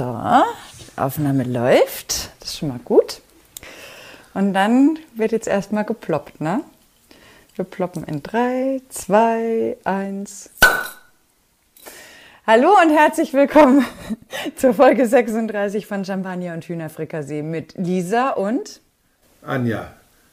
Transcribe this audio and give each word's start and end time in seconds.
So, 0.00 0.18
Aufnahme 0.96 1.42
läuft. 1.42 2.30
Das 2.40 2.48
ist 2.48 2.58
schon 2.58 2.70
mal 2.70 2.80
gut. 2.82 3.20
Und 4.32 4.54
dann 4.54 4.98
wird 5.14 5.30
jetzt 5.30 5.46
erstmal 5.46 5.84
geploppt, 5.84 6.40
ne? 6.40 6.62
Wir 7.54 7.66
ploppen 7.66 8.04
in 8.04 8.22
3, 8.22 8.80
2, 8.88 9.76
1. 9.84 10.50
Hallo 12.46 12.70
und 12.82 12.96
herzlich 12.96 13.34
willkommen 13.34 13.84
zur 14.56 14.72
Folge 14.72 15.06
36 15.06 15.84
von 15.86 16.06
Champagner 16.06 16.54
und 16.54 16.64
Hühnerfrikassee 16.64 17.42
mit 17.42 17.74
Lisa 17.76 18.30
und 18.30 18.80
Anja. 19.42 19.92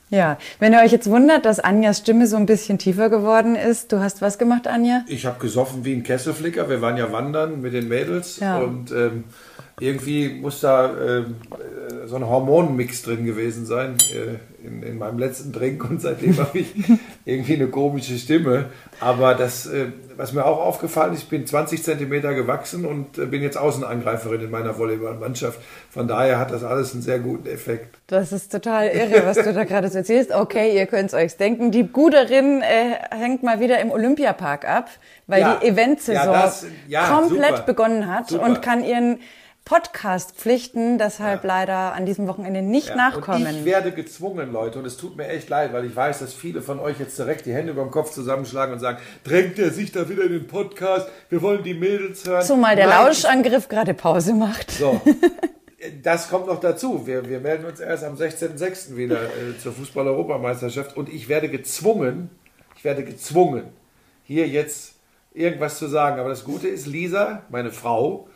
Ja, 0.10 0.38
wenn 0.60 0.72
ihr 0.72 0.80
euch 0.80 0.94
jetzt 0.94 1.10
wundert, 1.10 1.44
dass 1.44 1.60
Anjas 1.60 1.98
Stimme 1.98 2.28
so 2.28 2.38
ein 2.38 2.46
bisschen 2.46 2.78
tiefer 2.78 3.10
geworden 3.10 3.58
ist, 3.58 3.92
du 3.92 4.00
hast 4.00 4.22
was 4.22 4.38
gemacht, 4.38 4.66
Anja? 4.66 5.04
Ich 5.10 5.26
habe 5.26 5.38
gesoffen 5.40 5.84
wie 5.84 5.94
ein 5.94 6.04
Kesselflicker. 6.04 6.70
Wir 6.70 6.82
waren 6.82 6.96
ja 6.96 7.12
wandern 7.12 7.60
mit 7.60 7.74
den 7.74 7.90
Mädels 7.90 8.40
Ja. 8.40 8.60
und 8.60 8.92
ähm, 8.92 9.26
irgendwie 9.80 10.30
muss 10.30 10.59
da 10.62 10.88
äh, 10.88 11.23
so 12.07 12.15
ein 12.15 12.28
Hormonmix 12.28 13.04
drin 13.04 13.25
gewesen 13.25 13.65
sein 13.68 13.96
äh, 14.11 14.65
in, 14.65 14.82
in 14.82 14.97
meinem 14.97 15.19
letzten 15.19 15.52
Drink 15.52 15.88
und 15.88 16.02
seitdem 16.02 16.36
habe 16.39 16.57
ich 16.60 16.74
irgendwie 17.25 17.56
eine 17.56 17.68
komische 17.68 18.18
Stimme. 18.18 18.66
Aber 19.00 19.36
das, 19.36 19.68
äh, 19.68 19.88
was 20.16 20.33
mir 20.33 20.46
auch 20.46 20.60
aufgefallen 20.66 21.14
ist, 21.14 21.24
ich 21.24 21.29
bin 21.29 21.46
20 21.46 21.83
Zentimeter 21.83 22.33
gewachsen 22.33 22.86
und 22.86 23.19
äh, 23.19 23.25
bin 23.28 23.43
jetzt 23.43 23.55
Außenangreiferin 23.57 24.42
in 24.42 24.50
meiner 24.50 24.79
Volleyballmannschaft. 24.79 25.60
Von 25.91 26.07
daher 26.07 26.39
hat 26.39 26.52
das 26.52 26.64
alles 26.64 26.94
einen 26.94 27.04
sehr 27.04 27.19
guten 27.19 27.47
Effekt. 27.47 28.00
Das 28.07 28.32
ist 28.32 28.52
total 28.52 28.88
irre, 28.88 29.25
was 29.28 29.38
du 29.38 29.54
da 29.54 29.64
gerade 29.66 29.89
so 29.89 30.00
erzählst. 30.00 30.32
Okay, 30.32 30.75
ihr 30.75 30.88
könnt 30.88 31.10
es 31.10 31.14
euch 31.14 31.38
denken. 31.38 31.69
Die 31.69 31.83
Guderin 31.88 32.64
äh, 32.64 33.16
hängt 33.16 33.44
mal 33.44 33.59
wieder 33.59 33.80
im 33.80 33.91
Olympiapark 33.91 34.67
ab, 34.67 34.89
weil 35.28 35.41
Ja. 35.41 35.59
die 35.61 35.67
Eventsaison 35.67 36.33
Ja, 36.33 36.41
das- 36.41 36.66
ja, 36.88 37.08
komplett 37.09 37.50
super. 37.58 37.61
begonnen 37.61 38.08
hat 38.11 38.30
Super. 38.30 38.44
und 38.45 38.61
kann 38.64 38.83
ihren 38.83 39.19
Podcast-Pflichten 39.67 40.98
deshalb 40.98 41.44
leider 41.44 41.94
an 41.94 42.06
diesem 42.06 42.25
Wochenende 42.25 42.62
nicht 42.62 42.88
Ja, 42.88 42.95
nachkommen. 42.95 43.45
Und 43.45 43.53
ich 43.53 43.66
werde 43.66 43.91
gezwungen, 43.91 44.53
Leute, 44.53 44.80
und 44.80 44.86
es 44.86 44.95
tut 44.95 45.17
mir 45.17 45.28
echt 45.28 45.50
leid, 45.50 45.73
weil 45.73 45.83
ich 45.83 45.94
weiß, 45.94 46.19
dass 46.19 46.33
viele 46.33 46.61
von 46.61 46.80
euch 46.80 47.00
jetzt 47.00 47.19
direkt 47.19 47.45
die 47.45 47.53
Hände 47.53 47.73
über 47.73 47.81
dem 47.81 47.91
Kopf 47.91 48.11
zusammenschlagen 48.11 48.73
und 48.73 48.80
sagen, 48.80 48.97
drängt 49.25 49.59
er 49.59 49.72
sich 49.72 49.91
da 49.91 50.08
wieder 50.08 50.23
in 50.23 50.31
den 50.31 50.47
Podcast, 50.47 51.09
wir 51.28 51.41
wollen 51.41 51.64
die 51.64 51.73
Mädels 51.73 52.25
hören. 52.25 52.45
Zumal 52.45 52.78
der 52.78 52.88
Nein, 52.88 53.08
Lauschangriff 53.08 53.67
gerade 53.67 53.94
Pause 53.94 54.33
macht. 54.36 54.72
So, 54.72 55.02
das 56.02 56.30
kommt 56.30 56.47
noch 56.47 56.61
dazu. 56.61 57.06
Wir, 57.06 57.28
wir 57.28 57.41
melden 57.41 57.66
uns 57.66 57.81
erst 57.81 58.06
am 58.06 58.16
16.06. 58.16 58.95
wieder 58.95 59.22
äh, 59.22 59.59
zur 59.61 59.73
Fußball-Europameisterschaft 59.73 60.95
und 60.95 61.09
ich 61.09 61.28
werde 61.28 61.50
gezwungen, 61.50 62.30
ich 62.78 62.86
werde 62.86 63.03
gezwungen, 63.03 63.63
hier 64.23 64.47
jetzt 64.47 64.94
irgendwas 65.34 65.78
zu 65.78 65.88
sagen. 65.88 66.22
Aber 66.22 66.30
das 66.30 66.45
Gute 66.45 66.69
ist, 66.69 66.88
Lisa, 66.88 67.44
meine 67.50 67.72
Frau, 67.72 68.30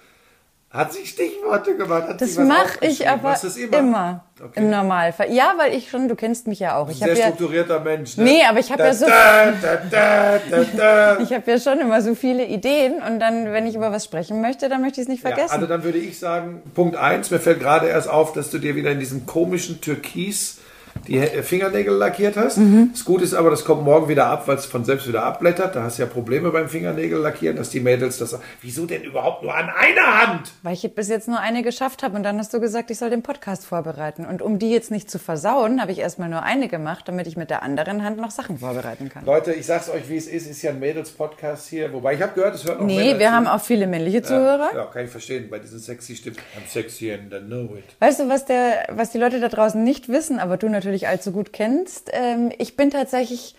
hat 0.71 0.93
sich 0.93 1.09
Stichworte 1.09 1.75
gemacht. 1.75 2.07
Hat 2.07 2.21
Das 2.21 2.37
mache 2.37 2.77
ich 2.81 3.07
aber 3.07 3.31
das 3.41 3.57
immer, 3.57 4.23
Okay. 4.41 4.51
im 4.61 4.69
Normalfall. 4.69 5.31
Ja, 5.31 5.53
weil 5.57 5.73
ich 5.75 5.89
schon, 5.89 6.07
du 6.07 6.15
kennst 6.15 6.47
mich 6.47 6.59
ja 6.59 6.77
auch. 6.77 6.89
Ich 6.89 6.97
Sehr 6.99 7.09
habe 7.09 7.19
ja, 7.19 7.25
strukturierter 7.27 7.79
Mensch. 7.81 8.15
Ne? 8.17 8.23
Nee, 8.23 8.43
aber 8.47 8.59
ich 8.59 8.71
hab 8.71 8.77
da, 8.77 8.85
ja 8.87 8.93
so- 8.93 9.05
Da, 9.05 9.51
da, 9.91 10.39
da, 10.77 11.19
ich 11.21 11.33
habe 11.33 11.51
ja 11.51 11.59
schon 11.59 11.79
immer 11.79 12.01
so 12.01 12.15
viele 12.15 12.45
Ideen 12.45 13.01
und 13.05 13.19
dann, 13.19 13.51
wenn 13.51 13.67
ich 13.67 13.75
über 13.75 13.91
was 13.91 14.05
sprechen 14.05 14.41
möchte, 14.41 14.69
dann 14.69 14.81
möchte 14.81 15.01
ich 15.01 15.05
es 15.05 15.09
nicht 15.09 15.23
Ja, 15.23 15.29
vergessen. 15.31 15.53
also 15.53 15.67
dann 15.67 15.83
würde 15.83 15.97
ich 15.97 16.17
sagen, 16.17 16.61
Punkt 16.73 16.95
eins. 16.95 17.29
mir 17.31 17.39
fällt 17.39 17.59
gerade 17.59 17.87
erst 17.87 18.09
auf, 18.09 18.31
dass 18.33 18.49
du 18.49 18.57
dir 18.57 18.75
wieder 18.75 18.91
in 18.91 18.99
diesem 18.99 19.25
komischen 19.25 19.81
Türkis 19.81 20.57
die 21.07 21.19
Fingernägel 21.19 21.93
lackiert 21.95 22.37
hast. 22.37 22.57
Mhm. 22.57 22.89
Das 22.93 23.05
Gute 23.05 23.23
ist 23.23 23.33
aber, 23.33 23.49
das 23.49 23.65
kommt 23.65 23.83
morgen 23.83 24.07
wieder 24.07 24.27
ab, 24.27 24.47
weil 24.47 24.57
es 24.57 24.65
von 24.65 24.85
selbst 24.85 25.07
wieder 25.07 25.23
abblättert. 25.23 25.75
Da 25.75 25.83
hast 25.83 25.97
du 25.97 26.03
ja 26.03 26.07
Probleme 26.07 26.51
beim 26.51 26.69
Fingernägel 26.69 27.19
lackieren, 27.19 27.57
dass 27.57 27.69
die 27.69 27.79
Mädels 27.79 28.17
das... 28.17 28.37
Wieso 28.61 28.85
denn 28.85 29.03
überhaupt 29.03 29.43
nur 29.43 29.53
an 29.55 29.69
einer 29.69 30.21
Hand? 30.21 30.51
Weil 30.63 30.73
ich 30.73 30.93
bis 30.93 31.09
jetzt 31.09 31.27
nur 31.27 31.39
eine 31.39 31.63
geschafft 31.63 32.03
habe 32.03 32.15
und 32.15 32.23
dann 32.23 32.37
hast 32.37 32.53
du 32.53 32.59
gesagt, 32.59 32.91
ich 32.91 32.97
soll 32.97 33.09
den 33.09 33.23
Podcast 33.23 33.65
vorbereiten. 33.65 34.25
Und 34.25 34.41
um 34.41 34.59
die 34.59 34.71
jetzt 34.71 34.91
nicht 34.91 35.09
zu 35.09 35.19
versauen, 35.19 35.81
habe 35.81 35.91
ich 35.91 35.99
erstmal 35.99 36.29
nur 36.29 36.43
eine 36.43 36.67
gemacht, 36.67 37.07
damit 37.07 37.27
ich 37.27 37.37
mit 37.37 37.49
der 37.49 37.63
anderen 37.63 38.03
Hand 38.03 38.17
noch 38.17 38.31
Sachen 38.31 38.59
vorbereiten 38.59 39.09
kann. 39.09 39.25
Leute, 39.25 39.53
ich 39.53 39.65
sag's 39.65 39.89
euch, 39.89 40.09
wie 40.09 40.17
es 40.17 40.27
ist. 40.27 40.47
Ist 40.47 40.61
ja 40.61 40.71
ein 40.71 40.79
Mädels-Podcast 40.79 41.67
hier. 41.67 41.91
Wobei, 41.93 42.13
ich 42.15 42.21
habe 42.21 42.33
gehört, 42.33 42.55
es 42.55 42.65
hört 42.65 42.79
noch 42.79 42.85
Nee, 42.85 42.97
Männer 42.97 43.19
wir 43.19 43.27
zu. 43.27 43.31
haben 43.31 43.47
auch 43.47 43.61
viele 43.61 43.87
männliche 43.87 44.21
Zuhörer. 44.21 44.69
Ja, 44.75 44.85
kann 44.85 45.05
ich 45.05 45.11
verstehen, 45.11 45.49
bei 45.49 45.59
diesen 45.59 45.79
sexy 45.79 46.15
Stimmen. 46.15 46.37
I'm 46.57 46.69
sexy 46.69 47.11
and 47.11 47.33
I 47.33 47.39
know 47.39 47.75
it. 47.75 47.83
Weißt 47.99 48.19
du, 48.19 48.29
was, 48.29 48.45
der, 48.45 48.85
was 48.89 49.11
die 49.11 49.17
Leute 49.17 49.39
da 49.39 49.47
draußen 49.47 49.81
nicht 49.83 50.09
wissen, 50.09 50.39
aber 50.39 50.57
du 50.57 50.67
natürlich 50.69 50.90
allzu 51.07 51.31
gut 51.31 51.53
kennst? 51.53 52.09
Ähm, 52.13 52.51
ich 52.57 52.75
bin 52.77 52.89
tatsächlich 52.91 53.55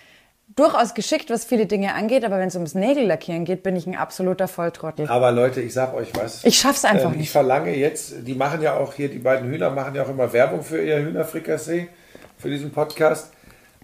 durchaus 0.55 0.93
geschickt, 0.95 1.31
was 1.31 1.45
viele 1.47 1.67
Dinge 1.67 1.95
angeht, 1.95 2.25
aber 2.25 2.39
wenn 2.39 2.49
es 2.49 2.55
ums 2.55 2.75
Nägellackieren 2.75 3.45
geht, 3.45 3.63
bin 3.63 3.75
ich 3.75 3.87
ein 3.87 3.97
absoluter 3.97 4.49
Volltrottel. 4.49 5.09
Aber 5.09 5.33
Leute, 5.33 5.61
ich 5.63 5.73
sag 5.73 5.95
euch 5.95 6.09
was. 6.15 6.45
Ich 6.45 6.59
schaff's 6.59 6.85
einfach 6.85 7.07
Ähm, 7.07 7.13
Ich 7.15 7.19
nicht. 7.21 7.31
verlange 7.31 7.75
jetzt, 7.75 8.27
die 8.27 8.35
machen 8.35 8.61
ja 8.61 8.77
auch 8.77 8.93
hier, 8.95 9.09
die 9.09 9.19
beiden 9.19 9.49
Hühner 9.51 9.71
machen 9.71 9.95
ja 9.95 10.03
auch 10.05 10.11
immer 10.11 10.33
Werbung 10.33 10.63
für 10.63 10.83
ihr 10.85 10.99
Hühnerfrikassee, 10.99 11.89
für 12.39 12.51
diesen 12.51 12.71
Podcast. 12.71 13.33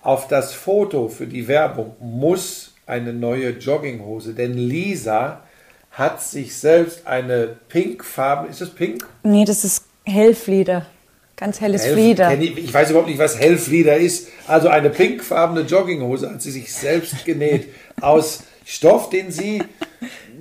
Auf 0.02 0.28
das 0.28 0.52
Foto 0.52 1.08
für 1.08 1.26
die 1.26 1.48
Werbung 1.48 1.96
muss 2.00 2.74
eine 2.86 3.12
neue 3.12 3.50
Jogginghose, 3.50 4.34
denn 4.34 4.54
Lisa 4.54 5.40
hat 5.90 6.20
sich 6.22 6.54
selbst 6.56 7.06
eine 7.06 7.56
pinkfarben, 7.68 8.48
ist 8.50 8.60
das 8.60 8.70
pink? 8.70 9.04
Nee, 9.22 9.44
das 9.44 9.64
ist 9.64 9.84
Hellflieder. 10.04 10.86
Ganz 11.38 11.60
helles 11.60 11.84
Hell- 11.84 11.94
Flieder. 11.94 12.34
Ich, 12.38 12.58
ich 12.58 12.74
weiß 12.74 12.90
überhaupt 12.90 13.08
nicht, 13.08 13.18
was 13.18 13.38
Hellflieder 13.38 13.96
ist. 13.96 14.28
Also 14.46 14.68
eine 14.68 14.90
pinkfarbene 14.90 15.62
Jogginghose 15.62 16.30
hat 16.30 16.42
sie 16.42 16.50
sich 16.50 16.72
selbst 16.72 17.24
genäht 17.24 17.68
aus 18.00 18.40
Stoff, 18.64 19.08
den 19.10 19.30
sie 19.30 19.62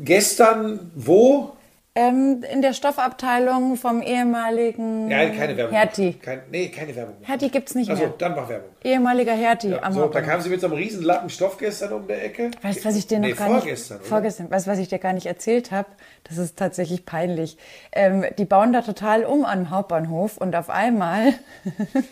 gestern 0.03 0.91
wo? 0.95 1.53
Ähm, 1.99 2.43
in 2.53 2.61
der 2.61 2.73
Stoffabteilung 2.73 3.75
vom 3.75 4.03
ehemaligen 4.03 5.09
Ja, 5.09 5.29
keine 5.31 5.57
Werbung. 5.57 5.75
Hertie. 5.75 6.13
Kein, 6.13 6.41
nee, 6.51 6.67
keine 6.69 6.95
Werbung. 6.95 7.15
Hertie 7.23 7.49
gibt's 7.49 7.73
nicht 7.73 7.89
Also, 7.89 8.03
mehr. 8.03 8.13
dann 8.19 8.35
mach 8.35 8.47
Werbung. 8.47 8.69
Ehemaliger 8.83 9.33
Hertie 9.33 9.73
am 9.73 9.93
So, 9.93 9.99
da 9.99 10.03
Hauptbahnhof. 10.05 10.29
kam 10.29 10.41
sie 10.41 10.49
mit 10.49 10.61
so 10.61 10.67
einem 10.67 10.75
riesen 10.75 11.01
Lappen 11.03 11.27
Stoff 11.31 11.57
gestern 11.57 11.93
um 11.93 12.05
der 12.07 12.23
Ecke. 12.23 12.51
Weißt 12.61 12.81
du, 12.81 12.89
was 12.89 12.95
ich 12.97 13.07
dir 13.07 13.17
noch 13.17 13.27
nee, 13.29 13.33
gar 13.33 13.47
vorgestern, 13.47 13.97
nicht... 13.97 14.01
oder? 14.05 14.09
Vorgestern. 14.09 14.51
Weißt 14.51 14.67
was 14.67 14.77
ich 14.77 14.89
dir 14.89 14.99
gar 14.99 15.13
nicht 15.13 15.25
erzählt 15.25 15.71
habe? 15.71 15.87
Das 16.25 16.37
ist 16.37 16.55
tatsächlich 16.55 17.03
peinlich. 17.03 17.57
Ähm, 17.93 18.25
die 18.37 18.45
bauen 18.45 18.73
da 18.73 18.83
total 18.83 19.25
um 19.25 19.43
am 19.43 19.71
Hauptbahnhof 19.71 20.37
und 20.37 20.55
auf 20.55 20.69
einmal, 20.69 21.33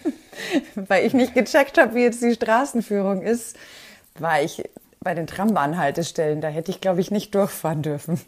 weil 0.75 1.06
ich 1.06 1.13
nicht 1.13 1.35
gecheckt 1.35 1.78
habe, 1.78 1.94
wie 1.94 2.01
jetzt 2.01 2.24
die 2.24 2.34
Straßenführung 2.34 3.22
ist, 3.22 3.56
war 4.18 4.41
ich 4.41 4.63
bei 5.01 5.13
den 5.13 5.28
Trambahnhaltestellen. 5.28 6.41
Da 6.41 6.47
hätte 6.47 6.72
ich, 6.72 6.81
glaube 6.81 7.01
ich, 7.01 7.12
nicht 7.12 7.35
durchfahren 7.35 7.84
dürfen. 7.84 8.19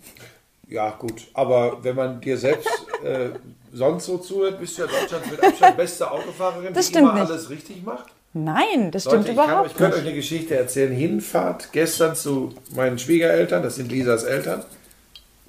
Ja, 0.70 0.92
gut. 0.92 1.28
Aber 1.34 1.78
wenn 1.84 1.96
man 1.96 2.20
dir 2.20 2.38
selbst 2.38 2.68
äh, 3.04 3.30
sonst 3.74 4.06
so 4.06 4.18
zuhört, 4.18 4.60
bist 4.60 4.78
du 4.78 4.82
ja 4.84 4.88
Deutschlands 4.88 5.32
mit 5.32 5.44
Abstand 5.44 5.78
beste 5.78 6.12
Autofahrerin, 6.12 6.74
Das 6.74 6.88
die 6.88 6.92
stimmt 6.92 7.10
immer 7.12 7.22
nicht. 7.22 7.32
alles 7.32 7.50
richtig 7.50 7.84
macht. 7.86 8.06
Nein, 8.34 8.92
das 8.92 9.04
stimmt 9.04 9.28
Leute, 9.28 9.32
ich, 9.32 9.38
kann, 9.38 9.46
überhaupt 9.48 9.72
ich 9.72 9.78
könnte 9.78 9.96
euch 9.98 10.02
nicht. 10.04 10.08
eine 10.10 10.16
Geschichte 10.18 10.56
erzählen. 10.58 10.92
Hinfahrt 10.92 11.70
gestern 11.72 12.16
zu 12.16 12.54
meinen 12.76 13.00
Schwiegereltern, 13.00 13.64
das 13.64 13.76
sind 13.76 13.92
Lisas 13.92 14.24
Eltern. 14.24 14.64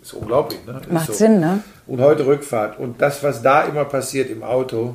Ist 0.00 0.14
unglaublich, 0.14 0.64
ne? 0.64 0.80
Ist 0.80 0.92
Macht 0.92 1.14
Sinn, 1.14 1.40
ne? 1.40 1.62
Und 1.88 2.00
heute 2.00 2.24
Rückfahrt. 2.24 2.78
Und 2.78 3.02
das, 3.02 3.22
was 3.24 3.42
da 3.42 3.62
immer 3.64 3.84
passiert 3.84 4.30
im 4.30 4.44
Auto, 4.44 4.94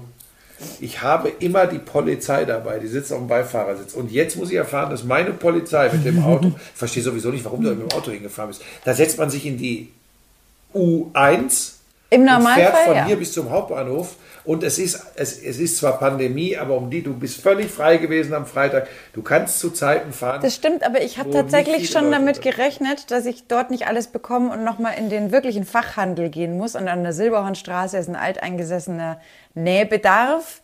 ich 0.79 1.01
habe 1.01 1.27
immer 1.39 1.67
die 1.67 1.79
Polizei 1.79 2.45
dabei, 2.45 2.79
die 2.79 2.87
sitzt 2.87 3.11
auf 3.11 3.19
dem 3.19 3.27
Beifahrersitz. 3.27 3.93
Und 3.93 4.11
jetzt 4.11 4.37
muss 4.37 4.49
ich 4.49 4.55
erfahren, 4.55 4.89
dass 4.89 5.03
meine 5.03 5.31
Polizei 5.31 5.89
mit 5.91 6.05
dem 6.05 6.23
Auto, 6.23 6.47
ich 6.73 6.77
verstehe 6.77 7.03
sowieso 7.03 7.29
nicht, 7.29 7.43
warum 7.43 7.61
du 7.61 7.71
mit 7.71 7.81
dem 7.91 7.97
Auto 7.97 8.11
hingefahren 8.11 8.49
bist, 8.49 8.61
da 8.85 8.93
setzt 8.93 9.17
man 9.19 9.29
sich 9.29 9.45
in 9.45 9.57
die 9.57 9.91
U1 10.73 11.73
Im 12.09 12.21
und 12.21 12.27
fährt 12.27 12.39
Normalfall, 12.39 12.85
von 12.85 12.95
ja. 12.95 13.05
hier 13.05 13.15
bis 13.15 13.33
zum 13.33 13.49
Hauptbahnhof. 13.49 14.15
Und 14.45 14.63
es 14.63 14.77
ist, 14.77 15.01
es, 15.15 15.41
es 15.41 15.57
ist 15.57 15.77
zwar 15.77 15.97
Pandemie, 15.99 16.57
aber 16.57 16.75
um 16.75 16.89
die, 16.89 17.01
du 17.01 17.13
bist 17.13 17.41
völlig 17.41 17.71
frei 17.71 17.95
gewesen 17.97 18.33
am 18.33 18.45
Freitag. 18.45 18.87
Du 19.13 19.21
kannst 19.21 19.59
zu 19.59 19.69
Zeiten 19.69 20.11
fahren. 20.11 20.41
Das 20.41 20.53
stimmt, 20.53 20.83
aber 20.83 21.01
ich 21.01 21.17
habe 21.17 21.31
tatsächlich 21.31 21.89
schon 21.89 22.05
Leute 22.05 22.17
damit 22.17 22.41
gerechnet, 22.41 23.09
dass 23.09 23.25
ich 23.25 23.47
dort 23.47 23.71
nicht 23.71 23.87
alles 23.87 24.07
bekomme 24.07 24.51
und 24.51 24.65
nochmal 24.65 24.95
in 24.97 25.09
den 25.09 25.31
wirklichen 25.31 25.63
Fachhandel 25.63 26.29
gehen 26.29 26.57
muss. 26.57 26.75
Und 26.75 26.89
an 26.89 27.03
der 27.03 27.13
Silberhornstraße 27.13 27.97
ist 27.97 28.09
ein 28.09 28.17
alteingesessener 28.17 29.21
Nähbedarf. 29.53 30.61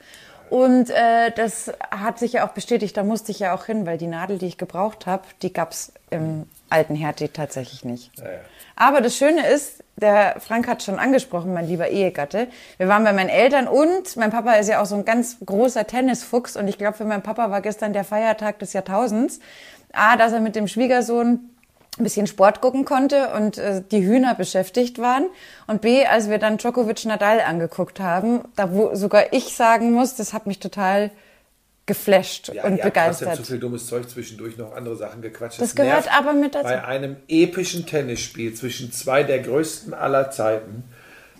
Und 0.49 0.89
äh, 0.89 1.31
das 1.35 1.71
hat 1.91 2.19
sich 2.19 2.33
ja 2.33 2.47
auch 2.47 2.53
bestätigt, 2.53 2.97
da 2.97 3.03
musste 3.03 3.31
ich 3.31 3.39
ja 3.39 3.53
auch 3.53 3.65
hin, 3.65 3.85
weil 3.85 3.97
die 3.97 4.07
Nadel, 4.07 4.37
die 4.37 4.47
ich 4.47 4.57
gebraucht 4.57 5.05
habe, 5.05 5.23
die 5.41 5.53
gab's 5.53 5.93
im 6.09 6.45
alten 6.69 6.95
Hertie 6.95 7.29
tatsächlich 7.29 7.85
nicht. 7.85 8.11
ja. 8.17 8.25
Aber 8.79 9.01
das 9.01 9.17
Schöne 9.17 9.45
ist, 9.45 9.83
der 9.97 10.37
Frank 10.39 10.65
hat 10.69 10.81
schon 10.83 10.99
angesprochen, 10.99 11.53
mein 11.53 11.67
lieber 11.67 11.89
Ehegatte. 11.89 12.47
Wir 12.77 12.87
waren 12.87 13.03
bei 13.03 13.11
meinen 13.11 13.27
Eltern 13.27 13.67
und 13.67 14.15
mein 14.15 14.31
Papa 14.31 14.53
ist 14.53 14.69
ja 14.69 14.81
auch 14.81 14.85
so 14.85 14.95
ein 14.95 15.03
ganz 15.03 15.35
großer 15.45 15.85
Tennisfuchs 15.85 16.55
und 16.55 16.69
ich 16.69 16.77
glaube, 16.77 16.95
für 16.95 17.03
meinen 17.03 17.21
Papa 17.21 17.51
war 17.51 17.59
gestern 17.59 17.91
der 17.91 18.05
Feiertag 18.05 18.57
des 18.59 18.71
Jahrtausends. 18.71 19.41
A, 19.91 20.15
dass 20.15 20.31
er 20.31 20.39
mit 20.39 20.55
dem 20.55 20.67
Schwiegersohn 20.69 21.48
ein 21.99 22.03
bisschen 22.03 22.27
Sport 22.27 22.61
gucken 22.61 22.85
konnte 22.85 23.29
und 23.35 23.57
äh, 23.57 23.81
die 23.91 24.05
Hühner 24.05 24.35
beschäftigt 24.35 24.99
waren. 24.99 25.27
Und 25.67 25.81
B, 25.81 26.05
als 26.05 26.29
wir 26.29 26.37
dann 26.37 26.57
Djokovic 26.57 27.05
Nadal 27.05 27.39
angeguckt 27.41 27.99
haben, 27.99 28.41
da 28.55 28.71
wo 28.73 28.95
sogar 28.95 29.33
ich 29.33 29.55
sagen 29.55 29.91
muss, 29.91 30.15
das 30.15 30.33
hat 30.33 30.47
mich 30.47 30.59
total 30.59 31.11
geflasht 31.85 32.51
Ja, 32.53 32.65
und 32.65 32.77
ja, 32.77 32.85
begeistert. 32.85 33.35
zu 33.35 33.43
viel 33.43 33.59
dummes 33.59 33.87
Zeug 33.87 34.07
zwischendurch 34.07 34.57
noch 34.57 34.75
andere 34.75 34.95
Sachen 34.95 35.21
gequatscht. 35.21 35.59
Das 35.59 35.75
gehört 35.75 36.05
nervt 36.05 36.17
aber 36.17 36.33
mit 36.33 36.53
dazu. 36.53 36.65
Bei 36.65 36.85
einem 36.85 37.17
epischen 37.27 37.87
Tennisspiel 37.87 38.53
zwischen 38.53 38.91
zwei 38.91 39.23
der 39.23 39.39
größten 39.39 39.93
aller 39.93 40.31
Zeiten 40.31 40.83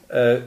Äh, 0.10 0.40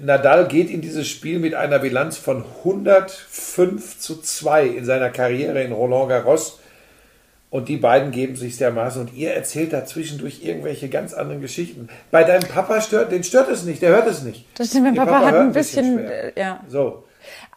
Nadal 0.00 0.46
geht 0.46 0.70
in 0.70 0.80
dieses 0.80 1.08
Spiel 1.08 1.40
mit 1.40 1.54
einer 1.54 1.80
Bilanz 1.80 2.16
von 2.16 2.44
105 2.64 3.98
zu 3.98 4.20
2 4.20 4.66
in 4.66 4.84
seiner 4.84 5.10
Karriere 5.10 5.62
in 5.62 5.72
Roland 5.72 6.08
Garros. 6.08 6.60
Und 7.50 7.68
die 7.70 7.78
beiden 7.78 8.10
geben 8.10 8.36
sich 8.36 8.58
dermaßen 8.58 9.00
und 9.00 9.14
ihr 9.14 9.32
erzählt 9.32 9.72
da 9.72 9.86
zwischendurch 9.86 10.44
irgendwelche 10.44 10.88
ganz 10.90 11.14
anderen 11.14 11.40
Geschichten. 11.40 11.88
Bei 12.10 12.22
deinem 12.22 12.46
Papa 12.46 12.80
stört, 12.82 13.10
den 13.10 13.24
stört 13.24 13.48
es 13.48 13.64
nicht, 13.64 13.80
der 13.80 13.90
hört 13.90 14.06
es 14.06 14.22
nicht. 14.22 14.44
Das 14.54 14.68
stimmt, 14.68 14.84
mein 14.84 14.94
Ihr 14.94 15.00
Papa, 15.04 15.24
hat 15.24 15.34
ein 15.34 15.52
bisschen, 15.52 15.98
schwer. 15.98 16.36
äh, 16.36 16.40
ja. 16.40 16.60
So. 16.68 17.04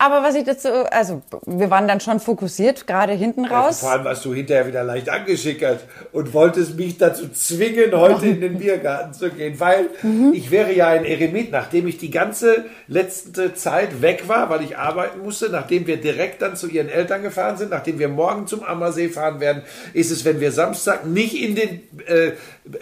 Aber 0.04 0.24
was 0.24 0.34
ich 0.34 0.46
dazu, 0.46 0.68
also 0.90 1.22
wir 1.46 1.70
waren 1.70 1.88
dann 1.88 2.00
schon 2.00 2.20
fokussiert, 2.20 2.88
gerade 2.88 3.14
hinten 3.14 3.46
raus. 3.46 3.82
Vor 3.82 3.92
allem 3.92 4.04
warst 4.04 4.26
du 4.26 4.34
hinterher 4.34 4.66
wieder 4.66 4.84
leicht 4.84 5.10
angeschickert 5.10 5.82
und 6.12 6.34
wolltest 6.34 6.76
mich 6.76 6.98
dazu 6.98 7.30
zwingen, 7.30 7.92
heute 7.96 8.26
in 8.26 8.42
den 8.42 8.58
Biergarten 8.58 9.14
zu 9.14 9.30
gehen, 9.30 9.60
weil 9.60 9.90
Mhm. 10.02 10.34
ich 10.34 10.50
wäre 10.50 10.74
ja 10.74 10.88
ein 10.88 11.06
Eremit, 11.06 11.52
nachdem 11.52 11.86
ich 11.88 12.00
die 12.00 12.10
ganze 12.10 12.66
letzte 12.88 13.54
Zeit 13.54 14.02
weg 14.02 14.24
war, 14.28 14.50
weil 14.50 14.64
ich 14.64 14.76
arbeiten 14.76 15.20
musste, 15.22 15.50
nachdem 15.50 15.86
wir 15.86 15.98
direkt 15.98 16.42
dann 16.42 16.56
zu 16.56 16.68
ihren 16.68 16.90
Eltern 16.90 17.22
gefahren 17.22 17.58
sind, 17.58 17.70
nachdem 17.70 18.00
wir 18.00 18.10
morgen 18.10 18.48
zum 18.48 18.64
Ammersee 18.64 19.10
fahren 19.10 19.40
werden, 19.40 19.62
ist 19.94 20.10
es, 20.10 20.26
wenn 20.26 20.40
wir 20.40 20.52
Samstag 20.52 21.06
nicht 21.06 21.40
in 21.40 21.54
den 21.54 21.82
äh, 22.08 22.32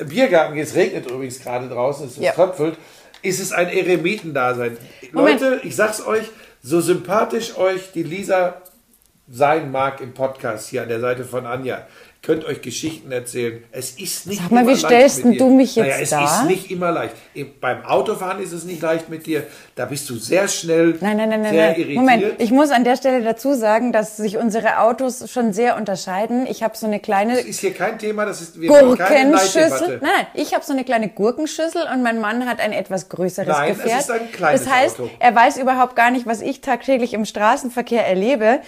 Biergarten 0.06 0.54
gehen, 0.54 0.63
es 0.63 0.74
regnet 0.75 1.06
übrigens 1.12 1.42
gerade 1.42 1.68
draußen, 1.68 2.07
es 2.07 2.16
Ja. 2.16 2.31
tröpfelt, 2.31 2.77
ist 3.21 3.42
es 3.42 3.51
ein 3.51 3.68
Eremitendasein. 3.68 4.77
Moment. 5.12 5.42
Leute, 5.42 5.60
ich 5.68 5.75
sag's 5.75 6.06
euch, 6.07 6.24
so 6.61 6.81
sympathisch 6.81 7.57
euch 7.57 7.91
die 7.91 8.03
Lisa 8.03 8.61
sein 9.27 9.71
mag 9.71 10.01
im 10.01 10.13
Podcast 10.13 10.69
hier 10.69 10.81
an 10.81 10.89
der 10.89 11.00
Seite 11.00 11.23
von 11.23 11.45
Anja. 11.45 11.88
Könnt 12.21 12.44
euch 12.44 12.62
Geschichten 12.62 13.13
erzählen. 13.13 13.63
Es 13.71 13.92
ist 13.92 14.27
nicht 14.27 14.42
Sag 14.42 14.51
mal, 14.51 14.62
immer 14.62 14.71
wie 14.71 14.74
leicht 14.74 14.86
stellst 14.86 15.18
mit 15.19 15.25
denn 15.25 15.31
dir. 15.31 15.39
du 15.39 15.50
mich 15.51 15.75
jetzt 15.77 15.88
naja, 15.88 16.01
es 16.01 16.10
dar? 16.10 16.24
ist 16.25 16.50
nicht 16.50 16.69
immer 16.69 16.92
leicht. 16.92 17.16
Beim 17.62 17.86
Autofahren 17.86 18.44
ist 18.44 18.51
es 18.51 18.66
nicht 18.66 18.81
leicht 18.81 19.07
mit 19.07 19.25
dir. 19.25 19.48
Da 19.75 19.86
bist 19.86 20.10
du 20.10 20.16
sehr 20.18 20.50
schnell 20.50 20.98
Nein, 21.00 21.16
nein, 21.16 21.30
nein, 21.30 21.42
nein, 21.44 21.54
sehr 21.54 21.68
nein. 21.68 21.75
irritiert. 21.80 21.98
Moment, 21.98 22.25
ich 22.39 22.51
muss 22.51 22.71
an 22.71 22.83
der 22.83 22.98
Stelle 22.98 23.24
dazu 23.24 23.54
sagen, 23.54 23.94
dass 23.94 24.18
sich 24.18 24.36
unsere 24.38 24.80
Autos 24.80 25.31
schon 25.31 25.54
sehr 25.54 25.77
unterscheiden. 25.77 26.45
Ich 26.45 26.62
habe 26.62 26.75
so 26.75 26.88
eine 26.88 27.00
kleine 27.00 27.36
das 27.38 27.45
ist 27.45 27.62
hier 27.62 27.74
kein 27.74 27.98
Thema, 27.98 28.25
das 28.25 28.42
ist 28.42 28.60
wir 28.60 28.68
Gurkenschüssel. 28.68 30.00
Nein, 30.01 30.12
nein, 30.18 30.27
ich 30.33 30.54
habe 30.54 30.66
so 30.66 30.74
eine 30.74 30.83
kleine 30.83 31.07
Gurkenschüssel 31.07 31.83
und 31.94 32.04
mein 32.04 32.19
Mann 32.19 32.45
hat 32.50 32.60
ein 32.60 32.74
etwas 32.74 33.07
größeres 33.07 33.48
Nein, 33.48 33.71
es 33.71 33.77
Gefährt. 33.81 34.01
ist 34.01 34.12
ein 34.12 34.31
kleines 34.33 34.66
das 34.66 34.74
heißt, 34.74 35.00
Auto. 35.00 35.10
er 35.19 35.36
weiß 35.36 35.57
überhaupt 35.57 35.95
gar 35.95 36.12
nicht, 36.12 36.25
was 36.25 36.42
ich 36.42 36.60
tagtäglich 36.60 37.13
im 37.13 37.24
Straßenverkehr 37.24 38.06
erlebe. 38.06 38.60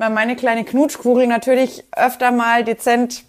Weil 0.00 0.08
meine 0.08 0.34
kleine 0.34 0.64
Knutschkugel 0.64 1.26
natürlich 1.26 1.84
öfter 1.94 2.32
mal 2.32 2.64
dezent 2.64 3.22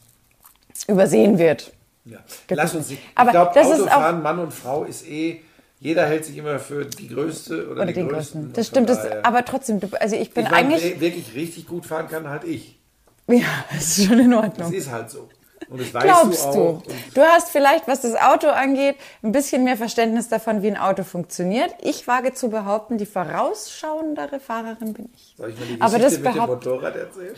übersehen 0.88 1.38
wird. 1.38 1.74
Ja. 2.06 2.20
Lass 2.48 2.74
uns 2.74 2.90
nicht. 2.90 3.02
Aber 3.14 3.28
ich 3.28 3.32
glaube, 3.34 3.52
das 3.54 3.68
ist 3.72 3.82
Autofahren, 3.82 4.22
Mann 4.24 4.40
und 4.40 4.54
Frau 4.54 4.86
ist 4.86 5.06
eh, 5.06 5.42
jeder 5.82 6.06
hält 6.08 6.24
sich 6.24 6.38
immer 6.38 6.60
für 6.60 6.86
die 6.86 7.10
größte 7.10 7.66
oder, 7.66 7.82
Oder 7.82 7.86
die 7.88 7.94
den 7.94 8.08
größten. 8.08 8.42
größten. 8.42 8.54
Das 8.54 8.68
stimmt, 8.68 8.90
das, 8.90 9.06
aber 9.24 9.44
trotzdem, 9.44 9.82
also 10.00 10.16
ich 10.16 10.32
bin 10.32 10.46
ich 10.46 10.52
meine, 10.52 10.70
eigentlich. 10.76 10.94
wer 10.94 11.02
wirklich 11.02 11.36
richtig 11.36 11.68
gut 11.68 11.86
fahren 11.86 12.08
kann, 12.08 12.30
halt 12.30 12.46
ich. 12.46 12.80
Ja, 13.28 13.44
das 13.74 13.98
ist 13.98 14.08
schon 14.08 14.20
in 14.20 14.32
Das 14.32 14.40
Ordnung. 14.44 14.72
ist 14.72 14.90
halt 14.90 15.10
so. 15.10 15.28
Und 15.70 15.80
das 15.82 15.94
weißt 15.94 16.06
Glaubst 16.06 16.46
du 16.46 16.52
du? 16.52 16.60
auch. 16.60 16.74
Und 16.86 16.86
Du 17.16 17.22
hast 17.22 17.50
vielleicht, 17.50 17.88
was 17.88 18.02
das 18.02 18.16
Auto 18.16 18.48
angeht, 18.48 18.96
ein 19.24 19.32
bisschen 19.32 19.64
mehr 19.64 19.78
Verständnis 19.78 20.28
davon, 20.30 20.62
wie 20.64 20.68
ein 20.68 20.78
Auto 20.78 21.04
funktioniert. 21.04 21.74
Ich 21.82 22.08
wage 22.08 22.34
zu 22.34 22.50
behaupten, 22.50 22.98
die 22.98 23.06
vorausschauendere 23.06 24.40
Fahrerin 24.40 24.94
bin 24.94 25.10
ich. 25.14 25.36
Soll 25.38 25.50
ich 25.52 25.60
mal 25.60 25.66
die 25.66 25.82
Aber 25.82 25.98
Geschichte 25.98 26.24
das 26.24 26.34
mit 26.36 26.44
dem 26.44 26.46
Motorrad 26.50 26.96
erzählen? 26.96 27.36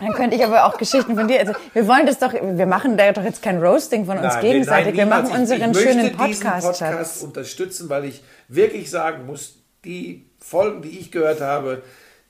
Dann 0.00 0.12
könnte 0.14 0.36
ich 0.36 0.44
aber 0.44 0.64
auch 0.64 0.76
Geschichten 0.78 1.14
von 1.16 1.28
dir. 1.28 1.38
Also 1.40 1.52
wir 1.72 1.86
wollen 1.86 2.06
das 2.06 2.18
doch, 2.18 2.32
wir 2.32 2.66
machen 2.66 2.96
da 2.96 3.12
doch 3.12 3.22
jetzt 3.22 3.42
kein 3.42 3.62
Roasting 3.62 4.06
von 4.06 4.18
uns 4.18 4.34
Nein, 4.34 4.40
gegenseitig. 4.40 4.96
wir 4.96 5.04
niemals. 5.04 5.28
machen 5.28 5.40
unseren 5.42 5.70
ich, 5.72 5.76
ich 5.76 5.82
schönen 5.82 6.02
möchte 6.12 6.26
diesen 6.26 6.42
Podcast, 6.50 6.66
Podcast 6.80 7.22
unterstützen, 7.22 7.88
weil 7.88 8.04
ich 8.06 8.22
wirklich 8.48 8.90
sagen 8.90 9.26
muss, 9.26 9.56
die 9.84 10.26
Folgen, 10.40 10.82
die 10.82 10.98
ich 10.98 11.12
gehört 11.12 11.40
habe, 11.40 11.82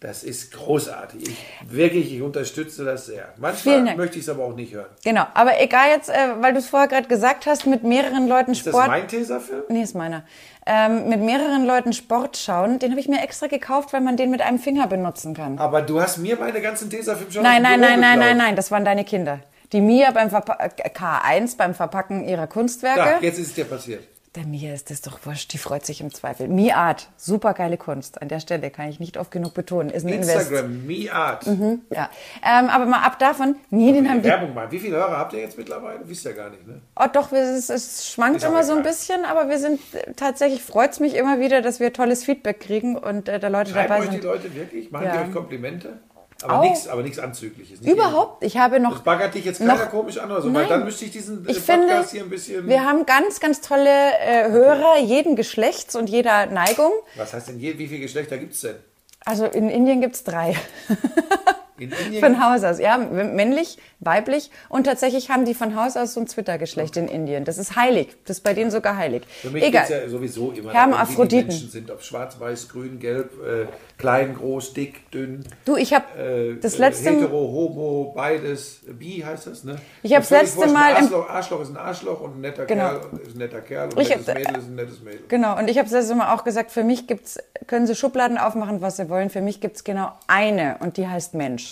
das 0.05 0.23
ist 0.23 0.53
großartig. 0.53 1.31
Ich, 1.31 1.47
wirklich, 1.67 2.15
ich 2.15 2.21
unterstütze 2.21 2.85
das 2.85 3.07
sehr. 3.07 3.33
Manchmal 3.39 3.97
möchte 3.97 4.19
ich 4.19 4.25
es 4.25 4.29
aber 4.29 4.45
auch 4.45 4.55
nicht 4.55 4.75
hören. 4.75 4.91
Genau, 5.03 5.25
aber 5.33 5.63
egal 5.63 5.89
jetzt, 5.89 6.11
äh, 6.11 6.15
weil 6.41 6.53
du 6.53 6.59
es 6.59 6.69
vorher 6.69 6.89
gerade 6.89 7.09
gesagt 7.09 7.47
hast, 7.47 7.65
mit 7.65 7.85
mehreren 7.85 8.29
Leuten 8.29 8.53
Ist 8.53 8.67
das 8.67 8.75
Sport. 8.75 8.89
mein 8.89 9.09
Tesafilm? 9.09 9.63
Nee, 9.71 9.83
ist 9.83 9.95
meiner. 9.95 10.25
Ähm, 10.67 11.09
mit 11.09 11.23
mehreren 11.23 11.65
Leuten 11.65 11.95
Sport 11.95 12.37
schauen, 12.37 12.79
den 12.79 12.91
habe 12.91 13.01
ich 13.01 13.09
mir 13.09 13.23
extra 13.23 13.47
gekauft, 13.47 13.95
weil 13.95 14.03
man 14.03 14.19
den 14.19 14.31
mit 14.31 14.43
einem 14.43 14.59
Finger 14.59 14.87
benutzen 14.89 15.33
kann. 15.33 15.59
Aber 15.59 15.81
du 15.81 16.03
hast 16.03 16.19
mir 16.19 16.37
meine 16.37 16.61
ganzen 16.61 16.91
Tesafilm 16.91 17.31
schon 17.31 17.43
Nein, 17.43 17.63
nein, 17.63 17.81
nein, 17.81 17.99
nein, 17.99 18.19
nein, 18.19 18.37
nein, 18.37 18.57
das 18.57 18.71
waren 18.71 18.85
deine 18.85 19.05
Kinder. 19.05 19.41
Die 19.73 19.81
Mia 19.81 20.11
beim 20.11 20.29
Verpa 20.29 20.59
äh, 20.61 20.69
K1 20.69 21.57
beim 21.57 21.75
Verpacken 21.75 22.29
ihrer 22.29 22.47
Kunstwerke. 22.47 23.25
jetzt 23.25 23.39
ist 23.39 23.49
es 23.49 23.55
dir 23.55 23.65
passiert. 23.65 24.05
Der 24.37 24.45
Mia 24.47 24.75
ist 24.75 24.91
das 24.91 25.01
doch 25.01 25.25
wurscht, 25.27 25.53
die 25.53 25.59
freut 25.59 25.87
sich 25.87 26.01
im 26.01 26.13
Zweifel. 26.13 26.49
Mi-Art, 26.49 27.09
super 27.17 27.55
geile 27.55 27.77
Kunst. 27.77 28.21
An 28.21 28.27
der 28.27 28.41
Stelle 28.41 28.69
kann 28.71 28.89
ich 28.89 28.99
nicht 28.99 29.17
oft 29.17 29.31
genug 29.31 29.55
betonen. 29.55 29.91
Ist 29.91 30.05
ein. 30.05 30.13
Instagram, 30.13 30.85
MeArt. 30.89 31.47
Ja. 31.91 32.11
Ähm, 32.45 32.69
aber 32.69 32.85
mal 32.87 33.03
ab 33.05 33.21
davon, 33.21 33.55
nee, 33.71 33.93
den 33.93 34.11
haben 34.11 34.23
die. 34.23 34.29
Werbung 34.29 34.53
mal. 34.53 34.73
Wie 34.73 34.81
viele 34.81 34.97
Hörer 34.97 35.19
habt 35.19 35.35
ihr 35.35 35.39
jetzt 35.41 35.57
mittlerweile? 35.57 36.01
Wisst 36.05 36.25
ihr 36.25 36.33
gar 36.33 36.51
nicht, 36.51 36.67
ne? 36.67 36.81
Oh, 36.99 37.07
doch, 37.13 37.31
es, 37.31 37.71
es 37.71 38.11
schwankt 38.11 38.39
Ist 38.39 38.45
immer 38.45 38.65
so 38.65 38.73
ein 38.75 38.83
bisschen, 38.83 39.25
aber 39.25 39.49
wir 39.49 39.59
sind 39.61 39.79
äh, 39.95 40.13
tatsächlich, 40.15 40.63
freut's 40.65 40.99
mich 40.99 41.15
immer 41.15 41.39
wieder, 41.39 41.63
dass 41.63 41.79
wir 41.79 41.93
tolles 41.93 42.25
Feedback 42.25 42.59
kriegen 42.59 42.97
und 42.97 43.29
äh, 43.29 43.39
da 43.39 43.47
Leute 43.47 43.71
Schreiben 43.71 43.89
dabei 43.89 44.01
euch 44.01 44.07
die 44.09 44.13
sind. 44.17 44.25
Leute 44.25 44.53
wirklich? 44.57 44.91
Machen 44.91 45.07
Ja. 45.07 45.17
die 45.23 45.29
euch 45.29 45.33
Komplimente? 45.35 46.01
Aber 46.45 46.59
Auch. 46.59 46.63
nichts, 46.63 46.87
aber 46.89 47.03
nichts 47.03 47.19
Anzügliches. 47.19 47.81
Nicht 47.81 47.91
Überhaupt, 47.91 48.45
ich 48.45 48.59
habe 48.59 48.79
Das 48.79 48.83
noch. 48.91 49.01
baggert 49.03 49.35
dich 49.35 49.45
jetzt 49.47 49.59
keiner 49.59 49.77
noch- 49.77 49.91
komisch 49.91 50.19
an 50.19 50.31
oder 50.31 50.43
so, 50.43 50.49
weil 50.49 50.63
Nein. 50.63 50.69
dann 50.69 50.85
müsste 50.85 51.07
ich 51.07 51.11
diesen 51.11 51.39
äh, 51.47 51.51
Ich 51.53 51.65
Podcast 51.67 51.67
finde, 51.67 52.05
hier 52.11 52.23
ein 52.23 52.31
bisschen. 52.31 52.69
wir 52.69 52.85
haben 52.85 53.07
ganz, 53.07 53.41
ganz 53.41 53.61
tolle 53.63 53.89
äh, 54.21 54.51
Hörer 54.51 54.99
jeden 54.99 55.37
Geschlechts 55.37 55.97
und 55.97 56.09
jeder 56.11 56.47
Neigung. 56.47 56.93
was 57.17 57.33
heißt 57.33 57.49
denn 57.49 57.59
hier, 57.59 57.79
wie 57.79 57.89
viele 57.89 58.01
Geschlechter 58.01 58.37
gibt 58.39 58.53
es 58.55 58.61
denn? 58.61 58.77
Also 59.25 59.47
in 59.47 59.71
Indien 59.71 60.03
gibt's 60.03 60.23
drei. 60.23 60.55
In 61.77 61.91
Indien? 61.91 62.21
Von 62.23 62.41
Haus 62.45 62.63
aus, 62.63 62.79
ja, 62.79 62.97
männlich, 62.99 63.79
weiblich 63.99 64.51
und 64.69 64.85
tatsächlich 64.85 65.31
haben 65.31 65.45
die 65.45 65.55
von 65.55 65.75
Haus 65.75 65.97
aus 65.97 66.15
so 66.15 66.21
ein 66.21 66.27
Twitter-Geschlecht 66.27 66.97
in 66.97 67.09
Indien. 67.09 67.45
Das 67.45 67.59
ist 67.59 67.75
heilig, 67.75 68.17
das 68.27 68.39
ist 68.39 68.43
bei 68.45 68.55
denen 68.55 68.71
sogar 68.71 68.97
heilig. 68.97 69.25
Für 69.43 69.51
mich 69.51 69.65
Egal. 69.65 69.83
es 69.85 69.89
ja 69.91 70.09
sowieso 70.09 70.53
immer 70.53 70.73
Hermaphroditen. 70.73 71.49
Menschen 71.49 71.71
sind, 71.71 71.91
ob 71.91 72.03
schwarz, 72.03 72.39
weiß, 72.39 72.69
grün, 72.69 73.01
gelb, 73.01 73.33
äh, 73.45 73.67
klein, 73.99 74.35
groß, 74.37 74.73
dick, 74.75 75.11
dünn. 75.11 75.45
Du, 75.65 75.77
ich 75.77 75.93
habe 75.93 76.05
Äh, 76.17 76.61
das 76.61 76.79
letzte 76.79 77.11
Hetero, 77.11 77.33
Homo, 77.51 78.13
beides. 78.15 78.81
Bi 78.87 79.25
heißt 79.27 79.49
das, 79.49 79.65
ne? 79.65 79.77
Ich 80.03 80.15
hab's 80.15 80.29
Völlig 80.29 80.55
letzte 80.55 80.69
Mal 80.73 80.95
Arschloch, 80.95 81.29
Arschloch 81.29 81.61
ist 81.63 81.71
ein 81.71 81.77
Arschloch 81.77 82.21
und 82.21 82.37
ein 82.37 82.41
netter 82.43 82.67
Genau. 82.67 82.91
Kerl 82.91 83.21
ist 83.27 83.35
ein 83.35 83.39
netter 83.39 83.61
Kerl 83.63 83.89
und 83.89 83.99
ein 83.99 84.07
nettes 84.07 84.29
hab- 84.29 84.35
Mädel 84.37 84.57
ist 84.59 84.67
ein 84.69 84.75
nettes 84.77 85.01
Mädel. 85.03 85.21
Genau, 85.29 85.59
und 85.59 85.69
ich 85.69 85.77
habe 85.79 85.87
es 85.87 85.93
letztes 85.93 86.15
Mal 86.17 86.33
auch 86.35 86.45
gesagt, 86.45 86.71
für 86.71 86.85
mich 86.85 87.07
gibt's, 87.09 87.39
können 87.67 87.87
sie 87.89 87.95
Schubladen 87.97 88.39
aufmachen, 88.39 88.81
was 88.81 88.97
sie 88.97 89.09
wollen. 89.09 89.29
Für 89.31 89.41
mich 89.41 89.61
gibt's 89.61 89.83
genau 89.83 90.13
eine 90.29 90.77
und 90.81 90.97
die 90.99 91.09
heißt 91.09 91.35
Mensch. 91.35 91.64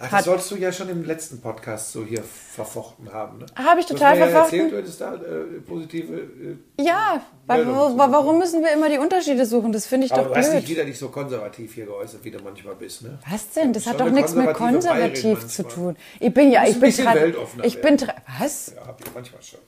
Ach, 0.00 0.10
das 0.10 0.24
sollst 0.26 0.48
du 0.52 0.56
ja 0.56 0.70
schon 0.70 0.88
im 0.90 1.04
letzten 1.04 1.40
Podcast 1.40 1.90
so 1.90 2.04
hier 2.04 2.22
verfochten 2.22 3.12
haben, 3.12 3.38
ne? 3.38 3.46
Habe 3.56 3.80
ich 3.80 3.86
Du 3.86 3.94
total 3.94 4.16
ja 4.16 4.28
verfochten. 4.28 4.58
erzählt, 4.60 4.72
du 4.72 4.76
hättest 4.78 5.00
da 5.00 5.14
äh, 5.14 5.60
positive... 5.66 6.14
Äh, 6.14 6.82
Ja, 6.84 7.20
weil, 7.46 7.66
warum 7.66 8.38
müssen 8.38 8.62
wir 8.62 8.72
immer 8.72 8.88
die 8.88 8.98
Unterschiede 8.98 9.44
suchen? 9.44 9.72
Das 9.72 9.86
finde 9.86 10.06
ich 10.06 10.12
aber 10.12 10.22
doch 10.22 10.32
du 10.32 10.36
hast 10.38 10.52
dich 10.52 10.60
blöd. 10.66 10.68
wieder 10.68 10.84
nicht 10.84 10.98
so 11.00 11.08
konservativ 11.08 11.74
hier 11.74 11.86
geäußert, 11.86 12.22
wie 12.24 12.30
du 12.30 12.38
manchmal 12.40 12.76
bist, 12.76 13.02
ne? 13.02 13.18
Was 13.28 13.50
denn? 13.50 13.72
Das 13.72 13.86
hat 13.88 13.98
doch 13.98 14.10
nichts 14.10 14.34
mit 14.34 14.52
konservativ 14.54 15.46
zu 15.48 15.64
tun. 15.64 15.96
Ich 16.20 16.32
bin 16.32 16.52
ja, 16.52 16.62
Du 16.64 16.68
ich 16.86 17.06
ein 17.06 17.20
bin, 17.20 17.34
ich 17.64 17.80
bin, 17.80 17.96
was? 18.38 18.72
Ja, 18.76 18.86
hab 18.86 19.00
ich 19.00 19.12
manchmal 19.12 19.42
schon. 19.42 19.58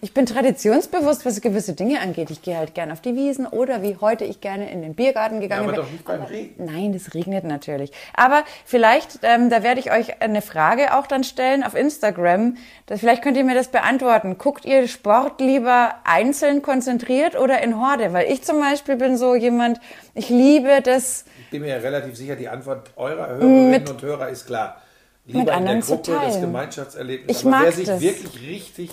Ich 0.00 0.14
bin 0.14 0.26
traditionsbewusst, 0.26 1.26
was 1.26 1.40
gewisse 1.40 1.72
Dinge 1.72 2.00
angeht. 2.00 2.30
Ich 2.30 2.40
gehe 2.40 2.56
halt 2.56 2.72
gerne 2.72 2.92
auf 2.92 3.00
die 3.00 3.16
Wiesen 3.16 3.48
oder 3.48 3.82
wie 3.82 3.96
heute 4.00 4.24
ich 4.24 4.40
gerne 4.40 4.70
in 4.70 4.80
den 4.80 4.94
Biergarten 4.94 5.40
gegangen 5.40 5.64
aber 5.64 5.72
bin. 5.72 5.80
doch 5.82 5.90
nicht 5.90 6.04
beim 6.04 6.22
Regen. 6.22 6.64
Nein, 6.64 6.94
es 6.94 7.14
regnet 7.14 7.42
natürlich. 7.42 7.90
Aber 8.14 8.44
vielleicht, 8.64 9.18
ähm, 9.22 9.50
da 9.50 9.64
werde 9.64 9.80
ich 9.80 9.90
euch 9.90 10.22
eine 10.22 10.40
Frage 10.40 10.96
auch 10.96 11.08
dann 11.08 11.24
stellen 11.24 11.64
auf 11.64 11.74
Instagram. 11.74 12.56
Das, 12.86 13.00
vielleicht 13.00 13.22
könnt 13.22 13.36
ihr 13.36 13.42
mir 13.42 13.56
das 13.56 13.68
beantworten. 13.68 14.38
Guckt 14.38 14.64
ihr 14.64 14.86
Sport 14.86 15.40
lieber 15.40 15.96
einzeln 16.04 16.62
konzentriert 16.62 17.36
oder 17.36 17.60
in 17.60 17.80
Horde? 17.80 18.12
Weil 18.12 18.30
ich 18.30 18.44
zum 18.44 18.60
Beispiel 18.60 18.94
bin 18.94 19.16
so 19.16 19.34
jemand, 19.34 19.80
ich 20.14 20.28
liebe 20.28 20.80
das. 20.80 21.24
Ich 21.40 21.50
bin 21.50 21.62
mir 21.62 21.70
ja 21.70 21.78
relativ 21.78 22.16
sicher, 22.16 22.36
die 22.36 22.48
Antwort 22.48 22.92
eurer 22.94 23.30
Hörerinnen 23.30 23.88
und 23.88 24.00
Hörer 24.00 24.28
ist 24.28 24.46
klar. 24.46 24.80
Lieber 25.26 25.40
in 25.40 25.46
der 25.46 25.56
anderen 25.56 25.82
zu 25.82 25.96
Gruppe, 25.96 26.20
das. 26.22 26.40
Gemeinschaftserlebnis. 26.40 27.36
Ich 27.36 27.44
Aber 27.44 27.50
mag 27.50 27.64
wer 27.64 27.72
sich 27.72 27.86
das. 27.86 28.00
wirklich 28.00 28.48
richtig 28.48 28.90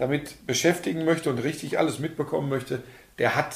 damit 0.00 0.46
beschäftigen 0.46 1.04
möchte 1.04 1.30
und 1.30 1.38
richtig 1.38 1.78
alles 1.78 1.98
mitbekommen 2.00 2.48
möchte, 2.48 2.82
der 3.18 3.36
hat, 3.36 3.54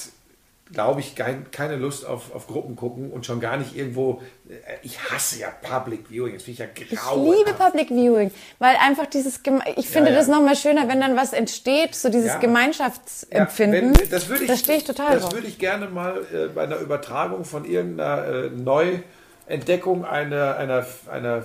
glaube 0.72 1.00
ich, 1.00 1.14
kein, 1.16 1.50
keine 1.50 1.76
Lust 1.76 2.04
auf, 2.06 2.34
auf 2.34 2.46
Gruppen 2.46 2.76
gucken 2.76 3.10
und 3.10 3.24
schon 3.24 3.40
gar 3.40 3.56
nicht 3.56 3.74
irgendwo. 3.74 4.20
äh, 4.48 4.54
Ich 4.82 5.00
hasse 5.10 5.40
ja 5.40 5.48
Public 5.48 6.10
Viewing, 6.10 6.34
das 6.34 6.42
finde 6.42 6.52
ich 6.52 6.58
ja 6.58 6.84
Ich 6.90 6.98
grauenhaft. 6.98 7.38
liebe 7.38 7.52
Public 7.58 7.88
Viewing, 7.88 8.30
weil 8.58 8.76
einfach 8.76 9.06
dieses, 9.06 9.40
ich 9.76 9.88
finde 9.88 10.10
ja. 10.10 10.16
das 10.16 10.28
nochmal 10.28 10.54
schöner, 10.54 10.86
wenn 10.86 11.00
dann 11.00 11.16
was 11.16 11.32
entsteht, 11.32 11.94
so 11.94 12.10
dieses 12.10 12.28
Ja. 12.32 12.38
Gemeinschaftsempfinden. 12.38 13.94
Ja, 13.94 14.00
wenn, 14.00 14.10
das 14.10 14.28
würde 14.28 14.44
ich, 14.44 14.50
da 14.50 14.56
stehe 14.56 14.78
ich 14.78 14.84
total 14.84 15.18
Das 15.18 15.32
würde 15.32 15.46
ich 15.46 15.58
gerne 15.58 15.86
mal 15.88 16.18
äh, 16.32 16.48
bei 16.48 16.64
einer 16.64 16.76
Übertragung 16.76 17.44
von 17.46 17.64
irgendeiner 17.64 18.26
äh, 18.26 18.50
Neuentdeckung 18.50 20.04
einer, 20.04 20.56
einer, 20.56 20.86
einer 21.10 21.44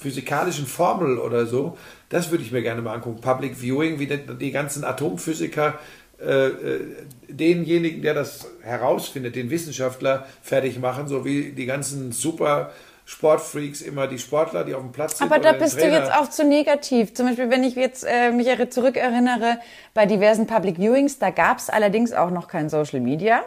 physikalischen 0.00 0.66
Formel 0.66 1.18
oder 1.18 1.46
so, 1.46 1.76
das 2.08 2.30
würde 2.30 2.42
ich 2.42 2.52
mir 2.52 2.62
gerne 2.62 2.80
mal 2.80 2.94
angucken. 2.94 3.20
Public 3.20 3.54
Viewing, 3.56 3.98
wie 3.98 4.06
die, 4.06 4.50
ganzen 4.50 4.82
Atomphysiker 4.82 5.78
äh, 6.18 6.46
äh, 6.46 6.80
denjenigen, 7.28 8.00
der 8.02 8.14
das 8.14 8.48
herausfindet, 8.62 9.36
den 9.36 9.50
Wissenschaftler 9.50 10.26
fertig 10.42 10.78
machen, 10.78 11.06
so 11.06 11.24
wie 11.24 11.52
die 11.52 11.66
ganzen 11.66 12.12
super 12.12 12.72
Sportfreaks 13.04 13.82
immer 13.82 14.06
die 14.06 14.18
Sportler, 14.18 14.64
die 14.64 14.74
auf 14.74 14.82
dem 14.82 14.92
Platz 14.92 15.18
sind. 15.18 15.30
Aber 15.30 15.40
da 15.40 15.52
bist 15.52 15.80
du 15.80 15.86
jetzt 15.86 16.12
auch 16.12 16.30
zu 16.30 16.44
negativ. 16.44 17.12
Zum 17.12 17.26
Beispiel, 17.26 17.50
wenn 17.50 17.64
ich 17.64 17.74
jetzt 17.74 18.04
äh, 18.04 18.30
mich 18.30 18.48
zurückerinnere, 18.70 19.58
bei 19.94 20.06
diversen 20.06 20.46
Public 20.46 20.78
Viewings, 20.78 21.18
da 21.18 21.30
gab 21.30 21.58
es 21.58 21.68
allerdings 21.68 22.12
auch 22.12 22.30
noch 22.30 22.48
kein 22.48 22.70
Social 22.70 23.00
Media. 23.00 23.42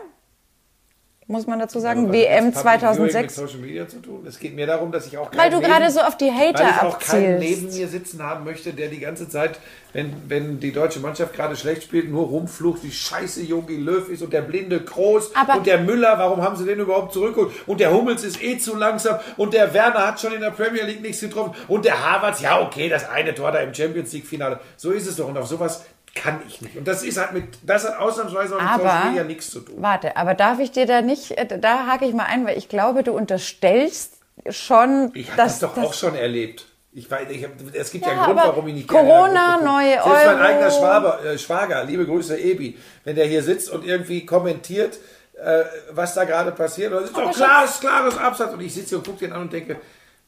Muss 1.27 1.47
man 1.47 1.57
dazu 1.59 1.79
sagen. 1.79 2.07
Was 2.09 2.13
WM 2.13 2.45
hat 2.47 2.55
das 2.55 2.63
Public 2.63 2.79
Viewing 2.81 3.09
2006. 3.09 3.21
Mit 3.21 3.31
Social 3.49 3.59
Media 3.61 3.87
zu 3.87 3.97
tun? 4.01 4.25
Es 4.27 4.39
geht 4.39 4.55
mir 4.55 4.67
darum, 4.67 4.91
dass 4.91 5.07
ich 5.07 5.17
auch 5.17 5.31
Weil 5.35 5.49
du 5.49 5.57
keinen 5.61 5.69
gerade 5.69 5.81
neben- 5.85 5.93
so 5.93 6.01
auf 6.01 6.17
die 6.17 6.31
Hater 6.31 6.63
weil 6.63 6.69
ich 6.71 6.81
auch 6.81 6.99
keinen 6.99 7.39
neben 7.39 7.65
mir 7.67 7.87
sitzen 7.87 8.21
haben 8.23 8.43
möchte, 8.43 8.73
der 8.73 8.89
die 8.89 8.99
ganze 8.99 9.29
Zeit, 9.29 9.59
wenn, 9.93 10.13
wenn 10.27 10.59
die 10.59 10.71
deutsche 10.73 10.99
Mannschaft 10.99 11.33
gerade 11.33 11.55
schlecht 11.55 11.83
spielt, 11.83 12.09
nur 12.11 12.25
rumflucht, 12.27 12.83
wie 12.83 12.91
scheiße 12.91 13.41
Jogi 13.43 13.77
Löw 13.77 14.09
ist 14.09 14.21
und 14.21 14.33
der 14.33 14.41
blinde 14.41 14.81
Groß 14.81 15.35
Aber- 15.35 15.57
und 15.57 15.65
der 15.65 15.79
Müller, 15.79 16.17
warum 16.19 16.41
haben 16.41 16.55
sie 16.57 16.65
den 16.65 16.79
überhaupt 16.79 17.13
zurückgeholt? 17.13 17.53
Und 17.67 17.79
der 17.79 17.93
Hummels 17.93 18.23
ist 18.23 18.43
eh 18.43 18.57
zu 18.57 18.75
langsam 18.75 19.19
und 19.37 19.53
der 19.53 19.73
Werner 19.73 20.07
hat 20.07 20.19
schon 20.19 20.33
in 20.33 20.41
der 20.41 20.51
Premier 20.51 20.83
League 20.83 21.01
nichts 21.01 21.21
getroffen 21.21 21.53
und 21.69 21.85
der 21.85 22.03
Havertz, 22.03 22.41
ja 22.41 22.59
okay, 22.61 22.89
das 22.89 23.07
eine 23.09 23.33
Tor 23.33 23.51
da 23.51 23.59
im 23.59 23.73
Champions 23.73 24.11
League 24.11 24.25
Finale. 24.25 24.59
So 24.77 24.91
ist 24.91 25.07
es 25.07 25.15
doch 25.15 25.29
und 25.29 25.37
auf 25.37 25.47
sowas 25.47 25.85
kann 26.15 26.41
ich 26.47 26.61
nicht. 26.61 26.75
Und 26.77 26.87
das 26.87 27.03
ist 27.03 27.17
halt 27.17 27.33
mit, 27.33 27.45
das 27.63 27.87
hat 27.87 27.97
ausnahmsweise 27.99 28.55
auch 28.55 28.61
mit 28.61 28.69
Social 28.81 28.87
Aber, 28.97 29.09
Media 29.09 29.23
nichts 29.23 29.49
zu 29.49 29.59
tun. 29.61 29.75
warte, 29.79 30.15
aber 30.15 30.33
darf 30.35 30.59
ich 30.59 30.71
dir 30.71 30.85
da 30.85 31.01
nicht, 31.01 31.31
äh, 31.31 31.59
da 31.59 31.87
hake 31.87 32.05
ich 32.05 32.13
mal 32.13 32.25
ein, 32.25 32.45
weil 32.45 32.57
ich 32.57 32.69
glaube, 32.69 33.03
du 33.03 33.13
unterstellst 33.13 34.13
schon, 34.49 35.11
Ich 35.13 35.27
habe 35.31 35.37
das 35.37 35.59
doch 35.59 35.75
auch 35.77 35.93
schon 35.93 36.15
erlebt. 36.15 36.65
Ich 36.95 37.09
weiß, 37.09 37.27
ich 37.31 37.43
hab, 37.43 37.51
es 37.73 37.89
gibt 37.89 38.05
ja, 38.05 38.11
Ja, 38.11 38.17
einen 38.17 38.25
Grund, 38.25 38.39
aber 38.39 38.49
warum 38.49 38.67
ich 38.67 38.75
nicht 38.75 38.87
Corona, 38.87 39.57
neue 39.57 39.93
Selbst 39.93 40.05
mein 40.07 40.27
Euro. 40.35 40.43
eigener 40.45 40.71
Schwaber, 40.71 41.25
äh, 41.25 41.37
Schwager, 41.39 41.83
liebe 41.85 42.05
Grüße 42.05 42.37
Ebi, 42.39 42.77
wenn 43.03 43.15
der 43.15 43.25
hier 43.25 43.41
sitzt 43.41 43.71
und 43.71 43.83
irgendwie 43.83 44.25
kommentiert, 44.27 44.99
äh, 45.43 45.63
was 45.91 46.13
da 46.13 46.25
gerade 46.25 46.51
passiert, 46.51 46.93
das 46.93 47.05
ist 47.05 47.17
doch 47.17 47.31
klar, 47.33 47.65
ist 47.65 47.81
klares 47.81 48.15
Absatz. 48.17 48.53
Und 48.53 48.61
ich 48.61 48.71
sitze 48.71 48.89
hier 48.89 48.97
und 48.99 49.07
gucke 49.07 49.19
den 49.19 49.33
an 49.33 49.41
und 49.41 49.53
denke, 49.53 49.77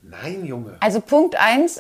nein, 0.02 0.44
Junge. 0.44 0.78
Also 0.80 1.02
Punkt 1.02 1.36
eins 1.36 1.80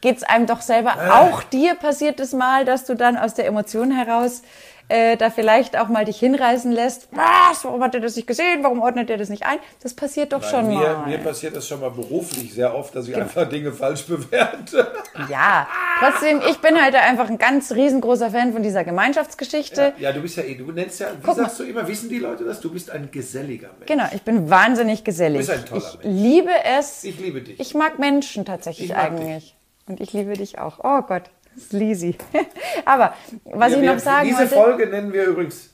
geht's 0.00 0.22
einem 0.22 0.46
doch 0.46 0.60
selber. 0.60 0.94
Ah. 0.98 1.22
Auch 1.22 1.42
dir 1.42 1.74
passiert 1.74 2.20
es 2.20 2.32
mal, 2.32 2.64
dass 2.64 2.84
du 2.84 2.94
dann 2.94 3.16
aus 3.16 3.34
der 3.34 3.46
Emotion 3.46 3.90
heraus 3.90 4.42
äh, 4.88 5.16
da 5.16 5.30
vielleicht 5.30 5.76
auch 5.78 5.88
mal 5.88 6.04
dich 6.04 6.18
hinreißen 6.18 6.72
lässt. 6.72 7.08
Was? 7.12 7.64
Warum 7.64 7.82
hat 7.82 7.94
er 7.94 8.00
das 8.00 8.16
nicht 8.16 8.26
gesehen? 8.26 8.62
Warum 8.62 8.80
ordnet 8.80 9.10
er 9.10 9.18
das 9.18 9.28
nicht 9.28 9.44
ein? 9.44 9.58
Das 9.82 9.94
passiert 9.94 10.32
doch 10.32 10.42
schon 10.42 10.68
mir, 10.68 10.74
mal. 10.74 11.06
mir 11.06 11.18
passiert 11.18 11.54
das 11.56 11.68
schon 11.68 11.80
mal 11.80 11.90
beruflich 11.90 12.54
sehr 12.54 12.74
oft, 12.74 12.94
dass 12.94 13.06
ich 13.06 13.14
einfach 13.14 13.48
Dinge 13.48 13.72
falsch 13.72 14.06
bewerte. 14.06 14.90
ja, 15.30 15.68
trotzdem, 16.00 16.40
ich 16.48 16.58
bin 16.58 16.80
halt 16.80 16.94
einfach 16.94 17.28
ein 17.28 17.38
ganz 17.38 17.72
riesengroßer 17.72 18.30
Fan 18.30 18.52
von 18.52 18.62
dieser 18.62 18.84
Gemeinschaftsgeschichte. 18.84 19.92
Ja, 19.98 20.12
du 20.12 20.20
bist 20.20 20.36
ja 20.36 20.44
eh, 20.44 20.54
du 20.54 20.72
nennst 20.72 21.00
ja, 21.00 21.08
wie 21.12 21.22
Guck 21.22 21.36
sagst 21.36 21.58
du 21.60 21.64
immer, 21.64 21.86
wissen 21.86 22.08
die 22.08 22.18
Leute 22.18 22.44
das? 22.44 22.60
Du 22.60 22.72
bist 22.72 22.90
ein 22.90 23.10
geselliger 23.10 23.68
Mensch. 23.78 23.86
Genau, 23.86 24.04
ich 24.14 24.22
bin 24.22 24.48
wahnsinnig 24.48 25.04
gesellig. 25.04 25.46
Du 25.46 25.52
bist 25.52 25.58
ein 25.58 25.66
toller 25.66 25.94
ich 25.98 26.04
Mensch. 26.04 26.22
liebe 26.22 26.52
es. 26.78 27.04
Ich 27.04 27.18
liebe 27.18 27.42
dich. 27.42 27.60
Ich 27.60 27.74
mag 27.74 27.98
Menschen 27.98 28.44
tatsächlich 28.46 28.90
Ich 28.90 28.96
eigentlich. 28.96 29.57
Und 29.88 30.00
ich 30.00 30.12
liebe 30.12 30.34
dich 30.34 30.58
auch. 30.58 30.78
Oh 30.82 31.02
Gott, 31.02 31.24
Lisi. 31.70 32.16
Aber 32.84 33.14
was 33.44 33.72
Wir- 33.72 33.78
ich 33.82 33.86
noch 33.88 33.98
sagen 33.98 34.28
Diese 34.28 34.38
wollte. 34.40 34.54
Folge 34.54 34.86
nennen 34.86 35.12
wir 35.12 35.24
übrigens 35.24 35.70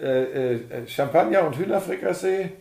äh, 0.00 0.54
äh, 0.54 0.86
Champagner 0.86 1.42
und 1.42 1.56
Hühnerfrikassee, 1.56 2.52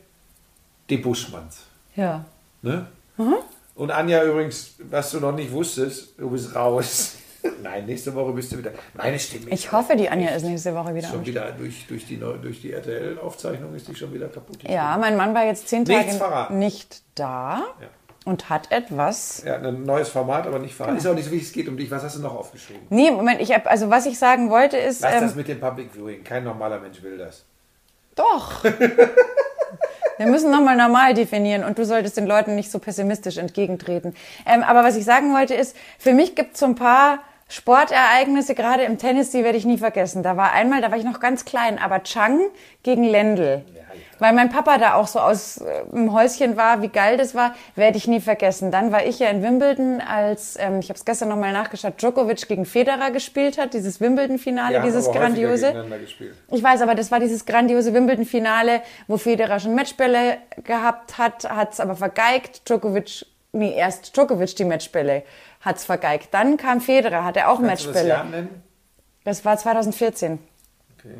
die 0.89 0.97
Buschmanns. 0.97 1.63
ja. 1.95 2.25
Ne? 2.63 2.87
Mhm. 3.17 3.35
Und 3.75 3.91
Anja 3.91 4.23
übrigens, 4.23 4.73
was 4.89 5.11
du 5.11 5.19
noch 5.19 5.31
nicht 5.33 5.51
wusstest, 5.51 6.17
du 6.17 6.31
bist 6.31 6.55
raus. 6.55 7.13
Nein, 7.61 7.85
nächste 7.85 8.13
Woche 8.15 8.31
bist 8.31 8.51
du 8.51 8.57
wieder. 8.57 8.71
Meine 8.95 9.19
Stimme 9.19 9.51
Ich 9.51 9.71
hoffe, 9.71 9.95
die 9.95 10.09
Anja 10.09 10.29
ist 10.31 10.43
nächste 10.43 10.73
Woche 10.73 10.95
wieder 10.95 11.07
schon 11.07 11.23
wieder 11.23 11.51
durch, 11.51 11.85
durch 11.87 12.07
die, 12.07 12.17
durch 12.17 12.61
die 12.61 12.71
RTL-Aufzeichnung 12.73 13.75
ist 13.75 13.87
die 13.87 13.95
schon 13.95 14.11
wieder 14.11 14.27
kaputt. 14.29 14.57
Ja, 14.67 14.97
mein 14.97 15.15
Mann 15.15 15.35
war 15.35 15.45
jetzt 15.45 15.67
zehn 15.69 15.85
Tage 15.85 16.51
nicht 16.53 17.03
da 17.13 17.59
Ja. 17.79 17.87
Und 18.27 18.49
hat 18.49 18.71
etwas. 18.71 19.43
Ja, 19.45 19.55
ein 19.55 19.83
neues 19.83 20.09
Format, 20.09 20.45
aber 20.45 20.59
nicht 20.59 20.75
verraten. 20.75 20.97
Ist 20.97 21.07
auch 21.07 21.15
nicht 21.15 21.25
so 21.25 21.31
wichtig, 21.31 21.47
es 21.47 21.53
geht 21.53 21.67
um 21.67 21.77
dich. 21.77 21.89
Was 21.89 22.03
hast 22.03 22.17
du 22.17 22.21
noch 22.21 22.35
aufgeschrieben? 22.35 22.83
Nee, 22.89 23.09
Moment, 23.11 23.41
ich 23.41 23.53
hab, 23.53 23.65
also 23.67 23.89
was 23.89 24.05
ich 24.05 24.19
sagen 24.19 24.49
wollte 24.49 24.77
ist, 24.77 25.01
Lass 25.01 25.15
ähm, 25.15 25.21
das 25.21 25.35
mit 25.35 25.47
dem 25.47 25.59
Public 25.59 25.91
Viewing. 25.93 26.23
Kein 26.23 26.43
normaler 26.43 26.79
Mensch 26.79 27.01
will 27.01 27.17
das. 27.17 27.45
doch. 28.15 28.63
Wir 30.17 30.25
müssen 30.25 30.49
nochmal 30.49 30.75
normal 30.75 31.13
definieren 31.13 31.63
und 31.63 31.77
du 31.77 31.85
solltest 31.85 32.17
den 32.17 32.25
Leuten 32.25 32.55
nicht 32.55 32.71
so 32.71 32.79
pessimistisch 32.79 33.37
entgegentreten. 33.37 34.15
Ähm, 34.47 34.63
aber 34.63 34.83
was 34.83 34.95
ich 34.95 35.05
sagen 35.05 35.31
wollte 35.31 35.53
ist, 35.53 35.75
für 35.99 36.13
mich 36.13 36.33
gibt 36.33 36.55
es 36.55 36.59
so 36.59 36.65
ein 36.65 36.73
paar 36.73 37.19
Sportereignisse, 37.49 38.55
gerade 38.55 38.83
im 38.83 38.97
Tennis, 38.97 39.29
die 39.29 39.43
werde 39.43 39.59
ich 39.59 39.65
nie 39.65 39.77
vergessen. 39.77 40.23
Da 40.23 40.35
war 40.35 40.53
einmal, 40.53 40.81
da 40.81 40.89
war 40.89 40.97
ich 40.97 41.03
noch 41.03 41.19
ganz 41.19 41.45
klein, 41.45 41.77
aber 41.77 42.01
Chang 42.01 42.39
gegen 42.81 43.03
Lendl. 43.03 43.63
Weil 44.19 44.33
mein 44.33 44.49
Papa 44.49 44.77
da 44.77 44.95
auch 44.95 45.07
so 45.07 45.19
aus 45.19 45.57
äh, 45.57 45.85
dem 45.91 46.13
Häuschen 46.13 46.57
war, 46.57 46.81
wie 46.81 46.87
geil 46.87 47.17
das 47.17 47.35
war, 47.35 47.53
werde 47.75 47.97
ich 47.97 48.07
nie 48.07 48.19
vergessen. 48.19 48.71
Dann 48.71 48.91
war 48.91 49.05
ich 49.05 49.19
ja 49.19 49.29
in 49.29 49.43
Wimbledon, 49.43 50.01
als, 50.01 50.57
ähm, 50.59 50.79
ich 50.79 50.89
habe 50.89 50.97
es 50.97 51.05
gestern 51.05 51.29
nochmal 51.29 51.53
nachgeschaut, 51.53 52.01
Djokovic 52.01 52.47
gegen 52.47 52.65
Federer 52.65 53.11
gespielt 53.11 53.57
hat, 53.57 53.73
dieses 53.73 54.01
Wimbledon-Finale, 54.01 54.81
dieses 54.81 55.11
grandiose. 55.11 55.85
Ich 56.51 56.63
weiß, 56.63 56.81
aber 56.81 56.95
das 56.95 57.11
war 57.11 57.19
dieses 57.19 57.45
grandiose 57.45 57.93
Wimbledon-Finale, 57.93 58.81
wo 59.07 59.17
Federer 59.17 59.59
schon 59.59 59.75
Matchbälle 59.75 60.37
gehabt 60.63 61.17
hat, 61.17 61.49
hat 61.49 61.73
es 61.73 61.79
aber 61.79 61.95
vergeigt. 61.95 62.67
Djokovic, 62.67 63.25
nee, 63.51 63.75
erst 63.75 64.15
Djokovic 64.15 64.55
die 64.55 64.65
Matchbälle 64.65 65.23
hat's 65.61 65.85
vergeigt. 65.85 66.29
Dann 66.31 66.57
kam 66.57 66.81
Federer, 66.81 67.23
hatte 67.23 67.47
auch 67.47 67.59
Kannst 67.61 67.85
du 67.85 67.87
das 67.87 67.95
Matchbälle. 67.95 68.09
Jahr 68.09 68.23
nennen? 68.23 68.63
Das 69.23 69.43
war 69.43 69.57
2014. 69.57 70.39
Okay. 70.97 71.15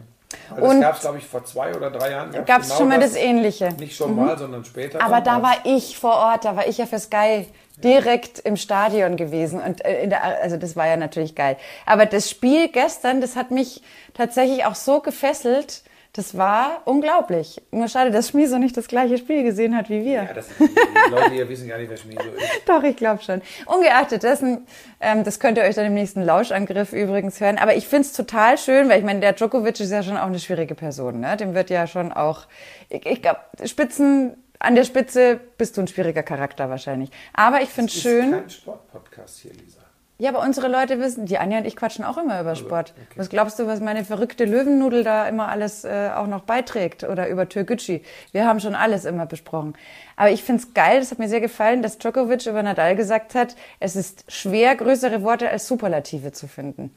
Das 0.50 0.60
Und- 0.60 0.82
gab 0.82 0.96
es, 0.96 1.02
glaube 1.02 1.18
ich, 1.18 1.26
vor 1.26 1.46
zwei 1.46 1.74
oder 1.74 1.90
drei 1.90 2.12
Jahren. 2.12 2.32
Gab 2.46 2.62
es 2.62 2.68
genau 2.68 2.80
schon 2.80 2.90
mal 2.90 3.00
das 3.00 3.16
Ähnliche. 3.16 3.70
Nicht 3.80 3.96
schon 3.96 4.16
mal, 4.16 4.38
sondern 4.38 4.66
später. 4.66 5.02
Aber 5.02 5.22
da 5.22 5.42
war 5.42 5.56
ich 5.64 5.98
vor 5.98 6.16
Ort, 6.16 6.46
da 6.46 6.56
war 6.56 6.68
ich 6.68 6.78
ja 6.78 6.86
für 6.86 7.00
Sky 7.00 7.48
direkt 7.84 8.40
im 8.40 8.58
Stadion 8.58 9.18
gewesen 9.18 9.62
und 9.62 9.86
äh, 9.86 10.04
in 10.04 10.10
der, 10.10 10.24
also 10.24 10.58
das 10.58 10.76
war 10.76 10.88
ja 10.88 10.98
natürlich 10.98 11.36
geil. 11.36 11.58
Aber 11.86 12.06
das 12.06 12.30
Spiel 12.30 12.70
gestern, 12.70 13.22
das 13.22 13.36
hat 13.36 13.52
mich 13.52 13.82
tatsächlich 14.14 14.66
auch 14.66 14.76
so 14.76 15.00
gefesselt. 15.00 15.84
Das 16.18 16.36
war 16.36 16.82
unglaublich. 16.86 17.62
Nur 17.70 17.88
schade, 17.88 18.10
dass 18.10 18.30
Schmieso 18.30 18.58
nicht 18.58 18.76
das 18.76 18.88
gleiche 18.88 19.20
Spiel 19.20 19.44
gesehen 19.44 19.78
hat 19.78 19.88
wie 19.88 20.04
wir. 20.04 20.24
Ja, 20.24 20.34
das, 20.34 20.48
die, 20.48 20.66
die 20.66 21.12
Leute 21.12 21.30
hier 21.32 21.48
wissen 21.48 21.68
gar 21.68 21.78
nicht, 21.78 21.92
wer 21.92 21.98
Schmieso 21.98 22.22
ist. 22.22 22.44
Doch, 22.66 22.82
ich 22.82 22.96
glaube 22.98 23.22
schon. 23.22 23.44
Ungeachtet 23.68 24.24
dessen, 24.24 24.66
ähm, 25.00 25.24
das 25.24 25.40
könnt 25.40 25.60
ihr 25.60 25.64
euch 25.64 25.76
dann 25.76 25.86
im 25.86 25.94
nächsten 25.94 26.24
Lauschangriff 26.24 26.92
übrigens 26.92 27.40
hören. 27.40 27.60
Aber 27.60 27.76
ich 27.76 27.88
find's 27.88 28.14
total 28.14 28.58
schön, 28.58 28.90
weil 28.90 28.98
ich 28.98 29.06
meine, 29.06 29.20
der 29.20 29.34
Djokovic 29.34 29.80
ist 29.80 29.92
ja 29.92 30.02
schon 30.02 30.18
auch 30.18 30.26
eine 30.26 30.40
schwierige 30.40 30.74
Person. 30.74 31.20
Ne? 31.20 31.38
Dem 31.38 31.54
wird 31.54 31.70
ja 31.70 31.86
schon 31.86 32.12
auch, 32.12 32.48
ich, 32.90 33.06
ich 33.06 33.22
glaube, 33.22 33.42
Spitzen, 33.66 34.38
an 34.58 34.74
der 34.74 34.86
Spitze 34.86 35.40
bist 35.60 35.78
du 35.78 35.82
ein 35.82 35.88
schwieriger 35.88 36.24
Charakter 36.24 36.68
wahrscheinlich. 36.72 37.12
Aber 37.34 37.62
ich 37.62 37.70
find's 37.70 37.94
Das 37.94 38.02
schön. 38.02 38.34
ist 38.34 38.40
kein 38.40 38.50
Sportpodcast 38.50 39.38
hier, 39.38 39.54
Lisa. 39.54 39.77
Ja, 40.20 40.30
aber 40.30 40.42
unsere 40.42 40.68
Leute 40.68 41.00
wissen, 41.00 41.28
die 41.28 41.38
Anja 41.38 41.60
und 41.60 41.66
ich 41.66 41.76
quatschen 41.76 42.04
auch 42.04 42.18
immer 42.18 42.42
über 42.42 42.56
Sport. 42.56 42.96
Was 43.16 43.30
glaubst 43.30 43.60
du, 43.60 43.68
was 43.68 43.82
meine 43.82 44.04
verrückte 44.04 44.46
Löwennudel 44.46 45.04
da 45.04 45.28
immer 45.28 45.48
alles 45.50 45.84
äh, 45.84 46.10
auch 46.16 46.26
noch 46.26 46.42
beiträgt? 46.42 47.04
Oder 47.04 47.30
über 47.30 47.48
Türkgücü? 47.48 48.00
Wir 48.32 48.48
haben 48.48 48.60
schon 48.60 48.74
alles 48.74 49.06
immer 49.06 49.28
besprochen. 49.28 49.76
Aber 50.16 50.32
ich 50.32 50.44
find's 50.44 50.74
geil, 50.74 51.00
das 51.00 51.12
hat 51.12 51.20
mir 51.20 51.30
sehr 51.30 51.42
gefallen, 51.42 51.84
dass 51.84 52.00
Djokovic 52.00 52.48
über 52.48 52.64
Nadal 52.64 52.96
gesagt 52.96 53.36
hat, 53.36 53.56
es 53.80 53.96
ist 53.96 54.26
schwer, 54.28 54.76
größere 54.76 55.22
Worte 55.22 55.50
als 55.50 55.68
Superlative 55.68 56.32
zu 56.32 56.48
finden. 56.48 56.92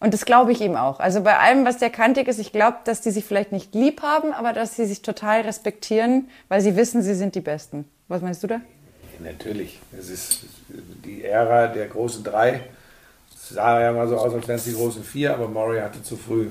Und 0.00 0.12
das 0.12 0.24
glaube 0.24 0.50
ich 0.50 0.60
ihm 0.60 0.74
auch. 0.74 0.98
Also 0.98 1.22
bei 1.22 1.38
allem, 1.38 1.64
was 1.64 1.78
der 1.78 1.90
kantig 1.90 2.26
ist, 2.26 2.40
ich 2.40 2.50
glaube, 2.52 2.78
dass 2.84 3.00
die 3.00 3.12
sich 3.12 3.24
vielleicht 3.24 3.52
nicht 3.52 3.74
lieb 3.76 4.02
haben, 4.02 4.32
aber 4.32 4.52
dass 4.52 4.74
sie 4.74 4.86
sich 4.86 5.02
total 5.02 5.42
respektieren, 5.42 6.28
weil 6.48 6.60
sie 6.60 6.74
wissen, 6.74 7.02
sie 7.02 7.14
sind 7.14 7.36
die 7.36 7.40
Besten. 7.40 7.84
Was 8.08 8.22
meinst 8.22 8.42
du 8.42 8.48
da? 8.48 8.60
Natürlich. 9.22 9.78
Es 9.98 10.10
ist 10.10 10.40
die 11.04 11.24
Ära 11.24 11.66
der 11.68 11.86
großen 11.86 12.22
drei. 12.22 12.60
Es 13.34 13.50
sah 13.50 13.80
ja 13.80 13.92
mal 13.92 14.08
so 14.08 14.16
aus, 14.16 14.32
als 14.32 14.46
wären 14.46 14.58
es 14.58 14.64
die 14.64 14.74
großen 14.74 15.02
vier, 15.02 15.34
aber 15.34 15.48
Murray 15.48 15.80
hatte 15.80 16.02
zu 16.02 16.16
früh 16.16 16.46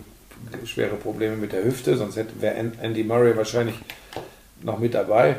schwere 0.66 0.96
Probleme 0.96 1.36
mit 1.38 1.52
der 1.52 1.64
Hüfte, 1.64 1.98
sonst 1.98 2.18
wäre 2.40 2.56
Andy 2.82 3.04
Murray 3.04 3.36
wahrscheinlich 3.36 3.76
noch 4.62 4.80
mit 4.80 4.94
dabei. 4.94 5.38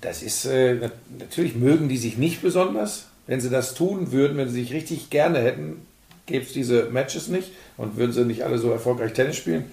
Das 0.00 0.22
ist 0.22 0.46
äh, 0.46 0.74
nat- 0.74 0.92
natürlich 1.18 1.54
mögen 1.54 1.88
die 1.88 1.98
sich 1.98 2.18
nicht 2.18 2.42
besonders. 2.42 3.06
Wenn 3.28 3.40
sie 3.40 3.50
das 3.50 3.74
tun 3.74 4.10
würden, 4.10 4.36
wenn 4.36 4.48
sie 4.48 4.62
sich 4.62 4.72
richtig 4.72 5.10
gerne 5.10 5.38
hätten, 5.40 5.86
gäbe 6.26 6.44
es 6.44 6.52
diese 6.52 6.86
Matches 6.86 7.28
nicht 7.28 7.52
und 7.76 7.96
würden 7.96 8.12
sie 8.12 8.24
nicht 8.24 8.42
alle 8.42 8.58
so 8.58 8.70
erfolgreich 8.72 9.12
Tennis 9.12 9.36
spielen. 9.36 9.70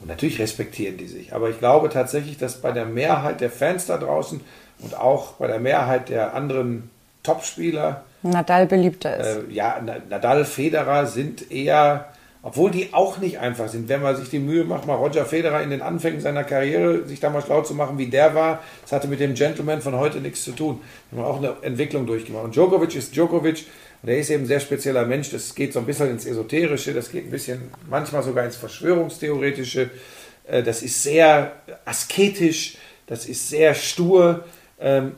Und 0.00 0.08
natürlich 0.08 0.38
respektieren 0.38 0.96
die 0.96 1.08
sich. 1.08 1.32
Aber 1.32 1.50
ich 1.50 1.58
glaube 1.58 1.88
tatsächlich, 1.88 2.38
dass 2.38 2.60
bei 2.60 2.70
der 2.70 2.84
Mehrheit 2.84 3.40
der 3.40 3.50
Fans 3.50 3.86
da 3.86 3.96
draußen 3.96 4.40
und 4.80 4.96
auch 4.98 5.32
bei 5.34 5.46
der 5.46 5.60
Mehrheit 5.60 6.08
der 6.08 6.34
anderen 6.34 6.90
Topspieler, 7.22 8.04
Nadal 8.22 8.66
beliebter 8.66 9.16
ist. 9.18 9.26
äh, 9.50 9.52
ja, 9.52 9.80
Na- 9.84 9.96
Nadal, 10.08 10.44
Federer 10.44 11.06
sind 11.06 11.50
eher, 11.50 12.08
obwohl 12.42 12.70
die 12.70 12.92
auch 12.94 13.18
nicht 13.18 13.38
einfach 13.38 13.68
sind. 13.68 13.88
Wenn 13.88 14.00
man 14.02 14.16
sich 14.16 14.30
die 14.30 14.38
Mühe 14.38 14.64
macht, 14.64 14.86
mal 14.86 14.94
Roger 14.94 15.24
Federer 15.26 15.62
in 15.62 15.70
den 15.70 15.82
Anfängen 15.82 16.20
seiner 16.20 16.44
Karriere 16.44 17.04
sich 17.06 17.20
da 17.20 17.28
mal 17.30 17.42
schlau 17.42 17.62
zu 17.62 17.74
machen, 17.74 17.98
wie 17.98 18.06
der 18.06 18.34
war, 18.34 18.60
das 18.82 18.92
hatte 18.92 19.08
mit 19.08 19.20
dem 19.20 19.34
Gentleman 19.34 19.80
von 19.82 19.94
heute 19.96 20.18
nichts 20.18 20.42
zu 20.44 20.52
tun. 20.52 20.80
Wir 21.10 21.22
haben 21.22 21.26
auch 21.30 21.38
eine 21.38 21.54
Entwicklung 21.62 22.06
durchgemacht. 22.06 22.44
Und 22.44 22.54
Djokovic 22.56 22.94
ist 22.96 23.14
Djokovic 23.14 23.64
Und 24.02 24.08
er 24.10 24.18
ist 24.18 24.28
eben 24.30 24.44
ein 24.44 24.46
sehr 24.46 24.60
spezieller 24.60 25.04
Mensch. 25.06 25.30
Das 25.30 25.54
geht 25.54 25.72
so 25.72 25.78
ein 25.78 25.86
bisschen 25.86 26.10
ins 26.10 26.24
Esoterische, 26.26 26.92
das 26.94 27.10
geht 27.10 27.24
ein 27.26 27.30
bisschen 27.30 27.70
manchmal 27.88 28.22
sogar 28.22 28.44
ins 28.44 28.56
Verschwörungstheoretische. 28.56 29.90
Äh, 30.46 30.62
das 30.62 30.82
ist 30.82 31.02
sehr 31.02 31.52
asketisch, 31.86 32.76
das 33.06 33.26
ist 33.26 33.48
sehr 33.48 33.74
stur, 33.74 34.44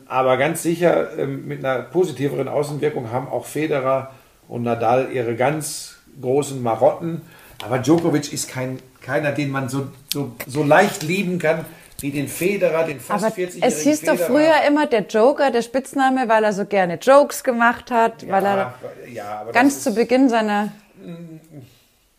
aber 0.07 0.37
ganz 0.37 0.63
sicher 0.63 1.19
ähm, 1.19 1.49
mit 1.49 1.65
einer 1.65 1.83
positiveren 1.83 2.49
Außenwirkung 2.49 3.11
haben 3.11 3.29
auch 3.29 3.47
Federer 3.47 4.13
und 4.49 4.63
Nadal 4.63 5.09
ihre 5.13 5.35
ganz 5.35 5.97
großen 6.21 6.63
Marotten. 6.63 7.23
Aber 7.65 7.79
Djokovic 7.79 8.33
ist 8.33 8.49
kein, 8.49 8.79
keiner, 9.01 9.33
den 9.33 9.51
man 9.51 9.69
so, 9.69 9.89
so, 10.13 10.33
so 10.47 10.63
leicht 10.63 11.03
lieben 11.03 11.39
kann 11.39 11.65
wie 12.01 12.11
den 12.11 12.29
Federer, 12.29 12.85
den 12.85 13.01
fast 13.01 13.25
Aber 13.25 13.35
40-jährigen 13.35 13.63
es 13.63 13.81
hieß 13.83 14.01
Federer. 14.01 14.17
doch 14.17 14.27
früher 14.27 14.55
immer 14.69 14.87
der 14.87 15.07
Joker, 15.07 15.51
der 15.51 15.63
Spitzname, 15.63 16.29
weil 16.29 16.45
er 16.45 16.53
so 16.53 16.67
gerne 16.67 16.99
Jokes 17.01 17.43
gemacht 17.43 17.91
hat, 17.91 18.29
weil 18.29 18.45
er 18.45 18.75
ja, 19.11 19.41
aber 19.41 19.53
ganz 19.53 19.83
zu 19.83 19.95
Beginn 19.95 20.29
seiner. 20.29 20.73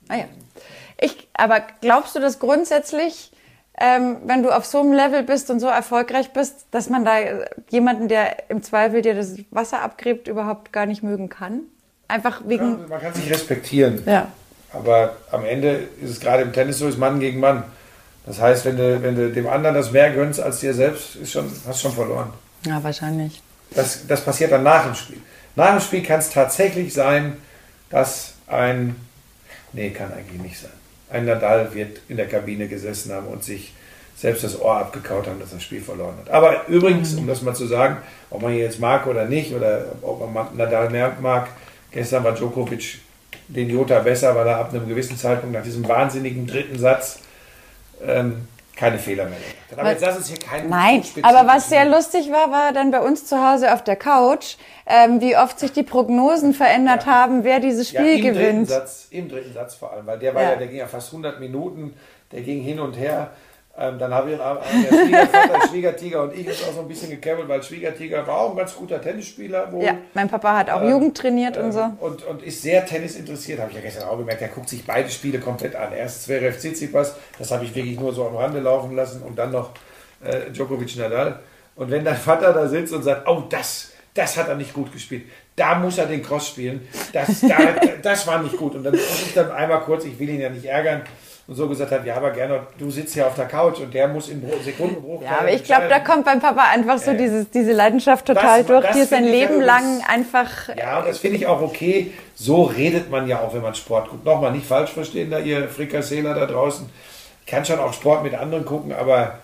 Ah 0.08 0.16
ja. 0.16 0.26
Ich, 1.00 1.28
aber 1.34 1.62
glaubst 1.82 2.16
du, 2.16 2.20
dass 2.20 2.40
grundsätzlich, 2.40 3.32
ähm, 3.80 4.18
wenn 4.26 4.44
du 4.44 4.50
auf 4.50 4.66
so 4.66 4.80
einem 4.80 4.94
Level 4.94 5.24
bist 5.24 5.50
und 5.52 5.60
so 5.60 5.68
erfolgreich 5.68 6.34
bist, 6.34 6.66
dass 6.72 6.90
man 6.90 7.06
da 7.06 7.18
jemanden, 7.70 8.08
der 8.08 8.50
im 8.50 8.64
Zweifel 8.64 9.02
dir 9.02 9.14
das 9.14 9.36
Wasser 9.52 9.82
abgräbt, 9.82 10.28
überhaupt 10.28 10.74
gar 10.74 10.86
nicht 10.86 11.04
mögen 11.04 11.30
kann? 11.30 11.62
Einfach 12.08 12.42
wegen. 12.46 12.88
Man 12.88 13.00
kann 13.00 13.14
sich 13.14 13.30
respektieren. 13.30 14.02
Ja. 14.06 14.30
Aber 14.74 15.18
am 15.32 15.46
Ende 15.46 15.88
ist 16.02 16.12
es 16.12 16.20
gerade 16.20 16.44
im 16.44 16.54
Tennis 16.54 16.80
so, 16.80 16.88
ist 16.88 16.98
Mann 16.98 17.20
gegen 17.20 17.40
Mann. 17.40 17.64
Das 18.26 18.42
heißt, 18.42 18.66
wenn 18.66 18.78
du, 18.78 19.02
wenn 19.02 19.16
du 19.16 19.32
dem 19.32 19.48
anderen 19.48 19.76
das 19.76 19.92
mehr 19.92 20.12
gönnst 20.12 20.40
als 20.40 20.60
dir 20.60 20.74
selbst, 20.74 21.16
ist 21.16 21.32
schon, 21.32 21.50
hast 21.66 21.82
schon 21.82 21.94
verloren. 21.94 22.34
Ja, 22.66 22.84
wahrscheinlich. 22.84 23.42
Das, 23.72 24.06
das 24.08 24.22
passiert 24.24 24.52
dann 24.52 24.64
nach 24.64 24.86
dem 24.86 24.96
Spiel. 24.96 25.22
Nach 25.56 25.72
dem 25.72 25.82
Spiel 25.82 26.04
kann 26.04 26.20
es 26.20 26.30
tatsächlich 26.30 26.94
sein, 26.94 27.38
dass 27.90 28.34
ein, 28.48 28.96
nee, 29.72 29.92
kann 29.92 30.12
eigentlich 30.14 30.42
nicht 30.42 30.60
sein. 30.60 30.72
Ein 31.10 31.26
Nadal 31.26 31.74
wird 31.74 32.02
in 32.10 32.18
der 32.18 32.28
Kabine 32.28 32.68
gesessen 32.68 33.14
haben 33.14 33.28
und 33.28 33.44
sich 33.44 33.74
selbst 34.16 34.44
das 34.44 34.60
Ohr 34.60 34.78
abgekaut 34.78 35.28
haben, 35.28 35.40
dass 35.40 35.52
er 35.52 35.56
das 35.56 35.64
Spiel 35.64 35.82
verloren 35.82 36.16
hat. 36.20 36.30
Aber 36.32 36.68
übrigens, 36.68 37.14
um 37.14 37.28
das 37.28 37.44
mal 37.44 37.54
zu 37.54 37.68
sagen, 37.68 37.98
ob 38.30 38.42
man 38.42 38.52
ihn 38.52 38.60
jetzt 38.60 38.80
mag 38.80 39.06
oder 39.06 39.26
nicht, 39.26 39.54
oder 39.54 39.86
ob 40.02 40.34
man 40.34 40.48
Nadal 40.58 40.90
mehr 40.90 41.16
mag, 41.22 41.50
gestern 41.92 42.24
war 42.24 42.34
Djokovic 42.34 43.00
den 43.48 43.70
Jota 43.70 44.00
besser, 44.00 44.36
weil 44.36 44.48
er 44.48 44.58
ab 44.58 44.74
einem 44.74 44.88
gewissen 44.88 45.18
Zeitpunkt 45.18 45.56
nach 45.56 45.64
diesem 45.64 45.88
wahnsinnigen 45.88 46.48
dritten 46.48 46.78
Satz 46.78 47.20
ähm, 48.06 48.48
keine 48.78 49.00
Fehler 49.00 49.26
mehr 49.26 49.38
gemacht. 49.40 49.80
Aber 49.80 49.92
jetzt 49.92 50.02
lass 50.02 50.18
uns 50.18 50.28
hier 50.28 50.38
keinen 50.38 50.70
Nein, 50.70 51.04
aber 51.24 51.48
was 51.48 51.68
sehr 51.70 51.86
lustig 51.86 52.32
war, 52.32 52.52
war 52.52 52.72
dann 52.74 52.92
bei 52.92 53.02
uns 53.02 53.26
zu 53.26 53.38
Hause 53.38 53.74
auf 53.74 53.84
der 53.84 53.96
Couch, 53.96 54.56
ähm, 54.86 55.20
wie 55.20 55.36
oft 55.36 55.60
sich 55.60 55.72
die 55.74 55.84
Prognosen 55.84 56.54
verändert 56.54 57.06
Ja. 57.06 57.12
haben, 57.12 57.44
wer 57.44 57.60
dieses 57.60 57.92
Ja, 57.92 58.02
Spiel 58.02 58.14
im 58.16 58.22
dritten 58.22 58.34
gewinnt. 58.40 58.70
Satz, 58.70 59.08
im 59.10 59.28
dritten 59.28 59.54
Satz 59.54 59.76
vor 59.76 59.92
allem, 59.92 60.06
weil 60.06 60.20
der 60.20 60.34
war 60.36 60.44
Ja. 60.44 60.50
ja, 60.52 60.56
der 60.58 60.68
ging 60.68 60.78
ja 60.78 60.88
fast 60.88 61.08
100 61.12 61.40
Minuten, 61.40 61.94
der 62.32 62.42
ging 62.42 62.62
hin 62.62 62.80
und 62.80 62.94
her. 62.94 63.32
Ähm, 63.80 64.00
dann 64.00 64.12
habe 64.12 64.32
ich 64.32 64.40
haben 64.40 64.60
der 64.90 64.98
Schwiegervater, 64.98 65.68
Schwiegertiger 65.68 66.24
und 66.24 66.34
ich 66.34 66.48
uns 66.48 66.64
auch 66.64 66.74
so 66.74 66.82
ein 66.82 66.88
bisschen 66.88 67.12
gekämmelt, 67.12 67.48
weil 67.48 67.62
Schwiegertiger 67.62 68.26
war 68.26 68.40
auch 68.40 68.52
ein 68.52 68.58
ganz 68.58 68.76
guter 68.76 69.00
Tennisspieler 69.00 69.72
wohl. 69.72 69.84
Ja, 69.84 69.98
mein 70.16 70.28
Papa 70.28 70.58
hat 70.58 70.72
auch 70.72 70.82
Ähm, 70.82 70.90
Jugend 70.90 71.16
trainiert 71.16 71.58
und 71.58 71.66
Ähm, 71.66 71.72
so. 71.72 71.92
Und, 72.00 72.24
und 72.26 72.42
ist 72.42 72.64
sehr 72.64 72.84
Tennis 72.88 73.16
interessiert, 73.16 73.60
habe 73.60 73.70
ich 73.70 73.76
ja 73.76 73.84
gestern 73.84 74.10
auch 74.10 74.18
gemerkt. 74.18 74.42
Er 74.42 74.48
guckt 74.48 74.68
sich 74.68 74.84
beide 74.84 75.12
Spiele 75.12 75.40
komplett 75.40 75.76
an. 75.76 75.94
Erst 75.94 76.24
Zverev 76.24 76.58
Tsitsipas, 76.58 77.16
das 77.38 77.52
habe 77.52 77.66
ich 77.66 77.76
wirklich 77.76 78.00
nur 78.00 78.12
so 78.14 78.26
am 78.28 78.36
Rande 78.36 78.62
laufen 78.62 78.96
lassen 78.96 79.22
und 79.22 79.38
dann 79.38 79.52
noch 79.52 79.70
äh, 80.24 80.50
Djokovic 80.52 80.98
Nadal. 80.98 81.40
Und 81.76 81.92
wenn 81.92 82.04
dein 82.04 82.18
Vater 82.18 82.54
da 82.54 82.68
sitzt 82.68 82.94
und 82.94 83.04
sagt, 83.04 83.28
oh, 83.28 83.44
das, 83.48 83.92
das 84.16 84.38
hat 84.38 84.48
er 84.48 84.56
nicht 84.56 84.74
gut 84.74 84.92
gespielt, 84.92 85.26
da 85.56 85.76
muss 85.76 86.00
er 86.00 86.08
den 86.08 86.24
Cross 86.24 86.48
spielen, 86.48 86.88
das, 87.14 87.42
da, 87.42 87.58
das 88.02 88.26
war 88.26 88.42
nicht 88.42 88.58
gut. 88.58 88.74
Und 88.74 88.84
dann 88.84 88.94
muss 88.94 89.22
ich 89.22 89.36
dann 89.36 89.52
einmal 89.52 89.82
kurz, 89.82 90.06
ich 90.06 90.18
will 90.18 90.30
ihn 90.30 90.42
ja 90.42 90.50
nicht 90.50 90.66
ärgern, 90.66 91.04
und 91.48 91.56
so 91.56 91.68
gesagt 91.70 91.92
habe, 91.92 92.06
ja, 92.06 92.16
aber 92.18 92.32
gerne, 92.32 92.68
du 92.78 92.92
sitzt 92.92 93.16
ja 93.16 93.26
auf 93.28 93.36
der 93.36 93.46
Couch 93.46 93.80
und 93.80 93.94
der 93.94 94.08
muss 94.10 94.28
im 94.28 94.42
Bru- 94.42 94.62
Sekundenbruch. 94.62 95.22
Ja, 95.22 95.38
aber 95.40 95.52
ich 95.52 95.64
glaube, 95.64 95.88
da 95.88 96.00
kommt 96.00 96.26
beim 96.26 96.42
Papa 96.42 96.62
einfach 96.74 96.98
so 96.98 97.12
Ja. 97.12 97.18
dieses, 97.18 97.50
diese 97.50 97.72
Leidenschaft 97.72 98.26
total 98.26 98.60
Das- 98.60 98.68
durch, 98.68 98.84
das 98.86 98.96
die 98.96 99.02
ist 99.02 99.10
sein 99.12 99.24
Leben 99.24 99.62
lang 99.62 100.02
einfach. 100.08 100.76
Ja, 100.78 101.00
und 101.00 101.08
das 101.08 101.20
finde 101.20 101.38
ich 101.38 101.48
auch 101.48 101.62
okay. 101.62 102.12
So 102.36 102.64
redet 102.64 103.10
man 103.10 103.28
ja 103.28 103.40
auch, 103.40 103.54
wenn 103.54 103.62
man 103.62 103.76
Sport 103.76 104.10
guckt. 104.10 104.26
Nochmal, 104.26 104.52
nicht 104.52 104.66
falsch 104.66 104.92
verstehen, 104.92 105.32
da 105.32 105.40
ihr 105.40 105.70
Frikasseler 105.70 106.34
da 106.34 106.46
draußen. 106.48 106.90
Ich 107.46 107.52
kann 107.52 107.64
schon 107.64 107.80
auch 107.80 107.94
Sport 107.94 108.24
mit 108.24 108.34
anderen 108.36 108.66
gucken, 108.66 108.92
aber 108.92 109.40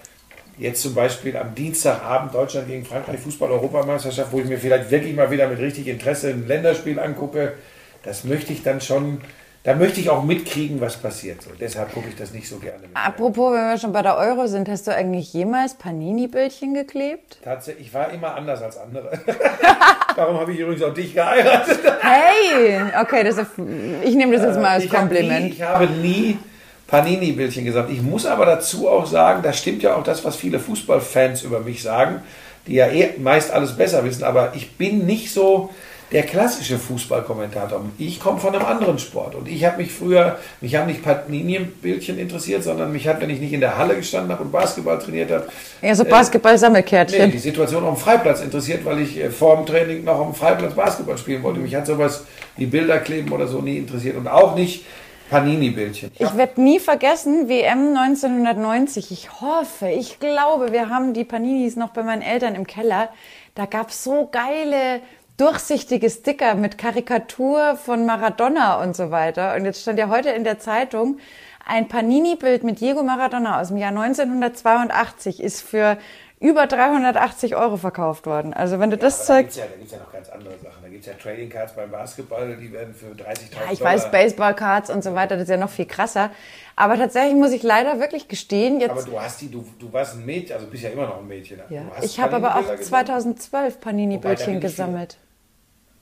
jetzt 0.58 0.82
zum 0.82 0.94
Beispiel 0.94 1.38
am 1.38 1.56
Dienstagabend 1.56 2.34
Deutschland 2.36 2.68
gegen 2.68 2.84
Frankreich 2.86 3.20
Fußball-Europameisterschaft, 3.22 4.32
wo 4.34 4.40
ich 4.40 4.46
mir 4.46 4.58
vielleicht 4.58 4.92
wirklich 4.92 5.16
mal 5.16 5.32
wieder 5.32 5.48
mit 5.48 5.58
richtig 5.60 5.88
Interesse 5.88 6.32
ein 6.32 6.48
Länderspiel 6.48 7.00
angucke, 7.00 7.54
das 8.04 8.26
möchte 8.26 8.52
ich 8.52 8.62
dann 8.62 8.82
schon, 8.82 9.22
da 9.64 9.74
möchte 9.76 10.02
ich 10.02 10.10
auch 10.10 10.24
mitkriegen, 10.24 10.82
was 10.82 10.98
passiert. 10.98 11.42
So, 11.42 11.52
deshalb 11.58 11.94
gucke 11.94 12.10
ich 12.10 12.18
das 12.18 12.34
nicht 12.34 12.50
so 12.50 12.58
gerne. 12.58 12.82
Mit. 12.82 12.90
Apropos, 12.96 13.54
wenn 13.54 13.70
wir 13.70 13.78
schon 13.78 13.94
bei 13.94 14.02
der 14.02 14.18
Euro 14.18 14.46
sind, 14.48 14.68
hast 14.68 14.88
du 14.88 14.94
eigentlich 14.94 15.34
jemals 15.34 15.76
Panini-Bildchen 15.76 16.74
geklebt? 16.74 17.38
Tatsächlich, 17.42 17.88
ich 17.88 17.94
war 17.94 18.12
immer 18.12 18.36
anders 18.36 18.62
als 18.62 18.78
andere. 18.78 19.18
Darum 20.18 20.38
habe 20.38 20.52
ich 20.52 20.60
übrigens 20.60 20.84
auch 20.84 20.94
dich 20.94 21.14
geheiratet. 21.14 21.80
Hey! 22.02 22.82
Okay, 23.02 23.24
das 23.24 23.38
ist, 23.38 23.52
ich 24.04 24.16
nehme 24.16 24.36
das 24.36 24.46
jetzt 24.46 24.60
mal 24.60 24.72
als 24.72 24.84
ich 24.84 24.92
hab 24.92 25.00
Kompliment. 25.00 25.46
Nie, 25.46 25.52
ich 25.52 25.62
habe 25.62 25.88
nie 25.88 26.38
Panini-Bildchen 26.88 27.64
gesagt. 27.64 27.90
Ich 27.90 28.02
muss 28.02 28.26
aber 28.26 28.46
dazu 28.46 28.90
auch 28.90 29.06
sagen, 29.06 29.44
da 29.44 29.54
stimmt 29.54 29.82
ja 29.82 29.96
auch 29.96 30.04
das, 30.04 30.26
was 30.26 30.36
viele 30.36 30.60
Fußballfans 30.60 31.44
über 31.44 31.62
mich 31.62 31.82
sagen, 31.82 32.22
die 32.68 32.76
ja 32.76 32.88
eh 32.88 33.18
meist 33.18 33.52
alles 33.52 33.78
besser 33.78 34.04
wissen, 34.04 34.26
aber 34.26 34.52
ich 34.56 34.74
bin 34.76 35.06
nicht 35.06 35.32
so 35.32 35.70
der 36.12 36.24
klassische 36.24 36.78
Fußballkommentator. 36.78 37.82
Ich 37.98 38.20
komme 38.20 38.40
von 38.40 38.56
einem 38.56 38.66
anderen 38.66 39.00
Sport 39.00 39.36
und 39.36 39.48
ich 39.48 39.66
habe 39.66 39.78
mich 39.78 39.92
früher, 39.92 40.38
mich 40.62 40.76
haben 40.76 40.88
nicht 40.88 41.04
Panini-Bildchen 41.04 42.20
interessiert, 42.20 42.64
sondern 42.64 42.92
mich 42.92 43.08
hat, 43.08 43.22
wenn 43.22 43.30
ich 43.30 43.40
nicht 43.40 43.54
in 43.54 43.62
der 43.62 43.78
Halle 43.78 43.96
gestanden 43.96 44.32
habe 44.32 44.44
und 44.44 44.52
Basketball 44.52 45.00
trainiert 45.00 45.32
habe, 45.32 45.48
Ja, 45.82 45.96
so 45.96 46.04
Nee, 46.04 46.10
Basketball-Sammelkärtchen. 46.10 47.32
die 47.32 47.38
Situation 47.40 47.84
auf 47.84 47.96
dem 47.98 48.02
Freiplatz 48.04 48.42
interessiert, 48.42 48.86
weil 48.86 49.00
ich 49.00 49.18
äh, 49.20 49.30
vor 49.32 49.56
dem 49.58 49.66
Training 49.66 50.04
noch 50.04 50.20
auf 50.20 50.28
dem 50.28 50.36
Freiplatz 50.36 50.74
Basketball 50.76 51.18
spielen 51.18 51.42
wollte. 51.44 51.60
Mich 51.60 51.74
hat 51.76 51.88
sowas 51.88 52.26
wie 52.58 52.66
Bilder 52.66 53.00
kleben 53.00 53.32
oder 53.32 53.48
so 53.48 53.62
nie 53.62 53.78
interessiert 53.78 54.16
und 54.16 54.28
auch 54.28 54.56
nicht 54.56 54.86
Panini-Bildchen. 55.30 56.12
Ich 56.20 56.38
werde 56.38 56.62
nie 56.62 56.80
vergessen, 56.80 57.50
WM 57.50 57.96
1990. 57.98 59.12
Ich 59.12 59.42
hoffe, 59.42 59.90
ich 59.90 60.20
glaube, 60.20 60.72
wir 60.72 60.90
haben 60.90 61.14
die 61.14 61.24
Paninis 61.24 61.76
noch 61.76 61.90
bei 61.90 62.04
meinen 62.04 62.22
Eltern 62.22 62.54
im 62.56 62.68
Keller. 62.68 63.10
Da 63.56 63.66
gab's 63.66 64.04
so 64.04 64.30
geile, 64.32 65.02
durchsichtige 65.38 66.10
Sticker 66.10 66.56
mit 66.56 66.78
Karikatur 66.78 67.76
von 67.76 68.06
Maradona 68.06 68.82
und 68.82 68.96
so 68.96 69.12
weiter. 69.12 69.56
Und 69.56 69.66
jetzt 69.66 69.82
stand 69.82 70.00
ja 70.00 70.10
heute 70.10 70.30
in 70.30 70.44
der 70.44 70.60
Zeitung, 70.60 71.18
ein 71.66 71.88
Panini-Bild 71.88 72.64
mit 72.64 72.82
Diego 72.82 73.04
Maradona 73.04 73.62
aus 73.62 73.70
dem 73.70 73.78
Jahr 73.78 73.90
1982 73.90 75.42
ist 75.42 75.62
für 75.62 75.98
über 76.44 76.68
380 76.68 77.56
Euro 77.56 77.78
verkauft 77.78 78.26
worden. 78.26 78.54
Also 78.54 78.78
wenn 78.78 78.90
du 78.90 78.98
das 78.98 79.30
Aber 79.30 79.36
da 79.36 79.42
gibt 79.44 79.54
zeigst. 79.54 79.58
es 79.58 79.64
ja, 79.64 79.70
da 79.70 79.78
gibt's 79.78 79.92
ja 79.94 80.00
noch 80.00 80.12
ganz 80.12 80.30
andere 80.30 80.58
Sachen. 80.62 80.84
Da 80.84 80.90
gibt 80.90 81.00
es 81.00 81.08
ja 81.08 81.14
Trading 81.14 81.50
Cards 81.50 81.74
beim 81.74 81.90
Basketball, 81.90 82.58
die 82.58 82.74
werden 82.74 82.94
für 82.94 83.08
30.000 83.08 83.16
Ja, 83.24 83.72
ich 83.72 83.80
weiß, 83.80 84.12
Baseballcards 84.12 84.90
und 84.90 85.06
so 85.06 85.16
weiter, 85.16 85.36
das 85.36 85.44
ist 85.44 85.50
ja 85.50 85.56
noch 85.56 85.70
viel 85.70 85.86
krasser. 85.86 86.32
Aber 86.76 86.98
tatsächlich 86.98 87.36
muss 87.36 87.54
ich 87.54 87.64
leider 87.64 87.98
wirklich 88.02 88.28
gestehen, 88.28 88.82
jetzt. 88.82 88.92
Aber 88.92 89.04
du 89.04 89.18
hast 89.18 89.40
die, 89.40 89.50
du, 89.50 89.66
du 89.80 89.94
warst 89.94 90.16
ein 90.16 90.26
Mädchen, 90.26 90.58
also 90.58 90.68
bist 90.68 90.84
ja 90.84 90.90
immer 90.90 91.06
noch 91.06 91.20
ein 91.20 91.28
Mädchen. 91.28 91.62
Ja. 91.70 91.84
Ich 92.02 92.20
habe 92.20 92.36
aber 92.36 92.58
auch 92.58 92.64
Panini-Bilder 92.66 92.78
gesammelt? 92.78 93.42
2012 93.42 93.54
Wobei, 93.54 93.70
da 93.70 93.80
Panini-Bildchen 93.80 94.60
gesammelt. 94.60 95.18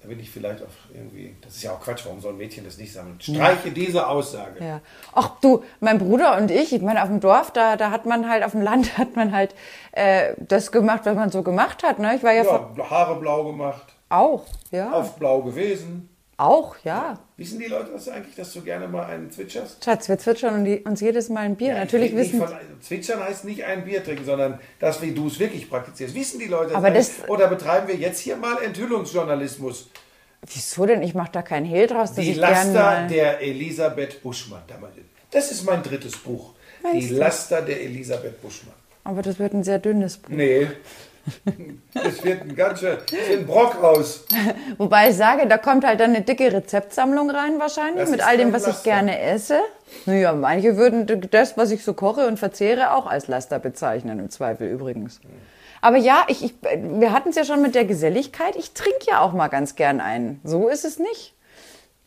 Da 0.02 0.08
bin 0.08 0.20
ich 0.20 0.32
vielleicht 0.32 0.64
auch 0.64 0.94
irgendwie, 0.94 1.36
das 1.42 1.58
ist 1.58 1.64
ja 1.64 1.74
auch 1.74 1.80
Quatsch, 1.80 2.06
warum 2.06 2.20
soll 2.22 2.34
ein 2.34 2.38
Mädchen 2.38 2.66
das 2.66 2.78
nicht 2.80 2.92
sammeln? 2.92 3.22
Streiche 3.22 3.70
diese 3.70 4.08
Aussage. 4.08 4.64
Ja. 4.64 4.82
Ach 5.14 5.40
du, 5.42 5.64
mein 5.80 6.00
Bruder 6.00 6.38
und 6.38 6.50
ich, 6.50 6.74
ich 6.74 6.82
meine, 6.82 7.04
auf 7.04 7.10
dem 7.10 7.20
Dorf, 7.20 7.52
da, 7.52 7.78
da 7.78 7.92
hat 7.92 8.08
man 8.08 8.28
halt, 8.28 8.44
auf 8.44 8.52
dem 8.54 8.62
Land 8.62 8.98
hat 8.98 9.16
man 9.16 9.32
halt 9.32 9.54
äh, 9.92 10.34
das 10.40 10.72
gemacht, 10.72 11.02
was 11.04 11.16
man 11.16 11.30
so 11.30 11.44
gemacht 11.44 11.84
hat. 11.84 12.00
Ne? 12.00 12.16
Ich 12.16 12.24
war 12.24 12.32
ja, 12.32 12.44
Ja, 12.44 12.90
Haare 12.90 13.20
blau 13.20 13.44
gemacht, 13.46 13.94
auch, 14.10 14.46
ja. 14.72 14.92
auf 14.92 15.18
blau 15.18 15.44
gewesen. 15.44 16.10
Auch, 16.41 16.75
ja. 16.84 17.19
Wissen 17.38 17.60
die 17.60 17.67
Leute 17.67 17.91
das 17.91 18.10
eigentlich, 18.10 18.36
dass 18.36 18.51
du 18.54 18.62
gerne 18.62 18.88
mal 18.88 19.06
einen 19.06 19.30
zwitscherst? 19.30 19.86
Schatz, 19.86 20.10
wir 20.10 20.17
zwitschern 20.17 20.56
und 20.56 20.65
die, 20.65 20.80
uns 20.80 20.99
jedes 20.99 21.30
Mal 21.30 21.41
ein 21.41 21.56
Bier. 21.56 21.73
Ja, 21.73 21.80
Natürlich 21.82 22.15
wissen. 22.15 22.39
Von, 22.39 22.49
zwitschern 22.82 23.19
heißt 23.23 23.45
nicht 23.45 23.63
ein 23.63 23.86
Bier 23.86 24.04
trinken, 24.04 24.25
sondern 24.25 24.60
das, 24.80 25.04
wie 25.04 25.12
du 25.12 25.27
es 25.27 25.38
wirklich 25.38 25.69
praktizierst. 25.69 26.15
Wissen 26.15 26.39
die 26.39 26.47
Leute 26.47 26.73
Aber 26.75 26.88
eigentlich? 26.88 27.10
das- 27.19 27.30
Oder 27.30 27.47
betreiben 27.47 27.88
wir 27.88 27.95
jetzt 27.95 28.17
hier 28.21 28.38
mal 28.38 28.58
Enthüllungsjournalismus? 28.63 29.91
Wieso 30.51 30.88
denn? 30.88 31.04
Ich 31.04 31.13
mache 31.13 31.32
da 31.32 31.43
keinen 31.43 31.67
Hehl 31.67 31.86
draus, 31.86 32.13
Die 32.13 32.34
Laster 32.34 33.06
der 33.08 33.39
Elisabeth 33.41 34.23
Buschmann. 34.23 34.63
Das 35.30 35.51
ist 35.51 35.63
mein 35.63 35.84
drittes 35.84 36.17
Buch. 36.17 36.56
Meinst 36.82 37.10
die 37.10 37.13
du? 37.13 37.19
Laster 37.19 37.62
der 37.62 37.82
Elisabeth 37.84 38.41
Buschmann. 38.41 38.73
Aber 39.04 39.21
das 39.21 39.38
wird 39.38 39.54
ein 39.54 39.63
sehr 39.63 39.77
dünnes 39.77 40.17
Buch. 40.17 40.30
Nee. 40.32 40.67
Es 41.94 42.24
wird 42.24 42.42
ein 42.42 42.56
ganz 42.56 42.80
schön, 42.80 42.98
ein 43.32 43.46
Brock 43.46 43.82
raus. 43.82 44.26
Wobei 44.78 45.10
ich 45.10 45.16
sage, 45.16 45.48
da 45.48 45.58
kommt 45.58 45.86
halt 45.86 46.00
dann 46.00 46.12
eine 46.16 46.22
dicke 46.22 46.52
Rezeptsammlung 46.52 47.30
rein 47.30 47.60
wahrscheinlich 47.60 48.02
Das 48.02 48.10
mit 48.10 48.26
all 48.26 48.38
dem, 48.38 48.54
was 48.54 48.64
ich 48.64 48.68
Laster. 48.70 48.84
gerne 48.90 49.20
esse. 49.20 49.60
Naja, 50.06 50.34
manche 50.34 50.78
würden 50.78 51.28
das, 51.32 51.58
was 51.58 51.72
ich 51.72 51.84
so 51.84 51.94
koche 51.94 52.28
und 52.28 52.40
verzehre, 52.40 52.94
auch 52.94 53.06
als 53.08 53.28
Laster 53.28 53.60
bezeichnen, 53.60 54.20
im 54.20 54.30
Zweifel 54.30 54.68
übrigens. 54.70 55.20
Aber 55.82 55.98
ja, 55.98 56.26
ich, 56.28 56.44
ich, 56.44 56.54
wir 56.62 57.12
hatten 57.12 57.30
es 57.30 57.36
ja 57.36 57.44
schon 57.44 57.62
mit 57.62 57.76
der 57.76 57.86
Geselligkeit. 57.86 58.56
Ich 58.56 58.72
trinke 58.74 59.00
ja 59.08 59.20
auch 59.22 59.34
mal 59.34 59.48
ganz 59.48 59.76
gern 59.76 60.00
einen. 60.00 60.40
So 60.44 60.70
ist 60.70 60.86
es 60.86 61.00
nicht. 61.00 61.34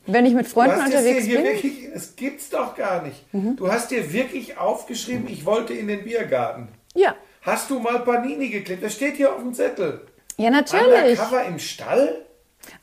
Wenn 0.07 0.27
ich 0.27 0.35
mit 0.35 0.47
Freunden 0.47 0.81
unterwegs 0.81 1.27
bin. 1.27 1.43
wirklich, 1.43 1.89
es 1.95 2.15
gibt's 2.15 2.51
doch 2.51 2.77
gar 2.77 3.03
nicht. 3.03 3.33
Mhm. 3.33 3.57
Du 3.57 3.73
hast 3.73 3.91
dir 3.91 4.13
wirklich 4.13 4.59
aufgeschrieben, 4.59 5.27
ich 5.29 5.47
wollte 5.47 5.73
in 5.73 5.89
den 5.89 6.05
Biergarten. 6.05 6.69
Ja. 6.95 7.15
Hast 7.45 7.69
du 7.69 7.79
mal 7.79 8.01
Panini 8.01 8.49
geklebt? 8.49 8.83
Das 8.83 8.95
steht 8.95 9.17
hier 9.17 9.33
auf 9.33 9.41
dem 9.41 9.53
Zettel. 9.53 10.01
Ja, 10.39 10.51
natürlich. 10.51 11.19
Undercover 11.19 11.45
im 11.45 11.59
Stall? 11.59 12.25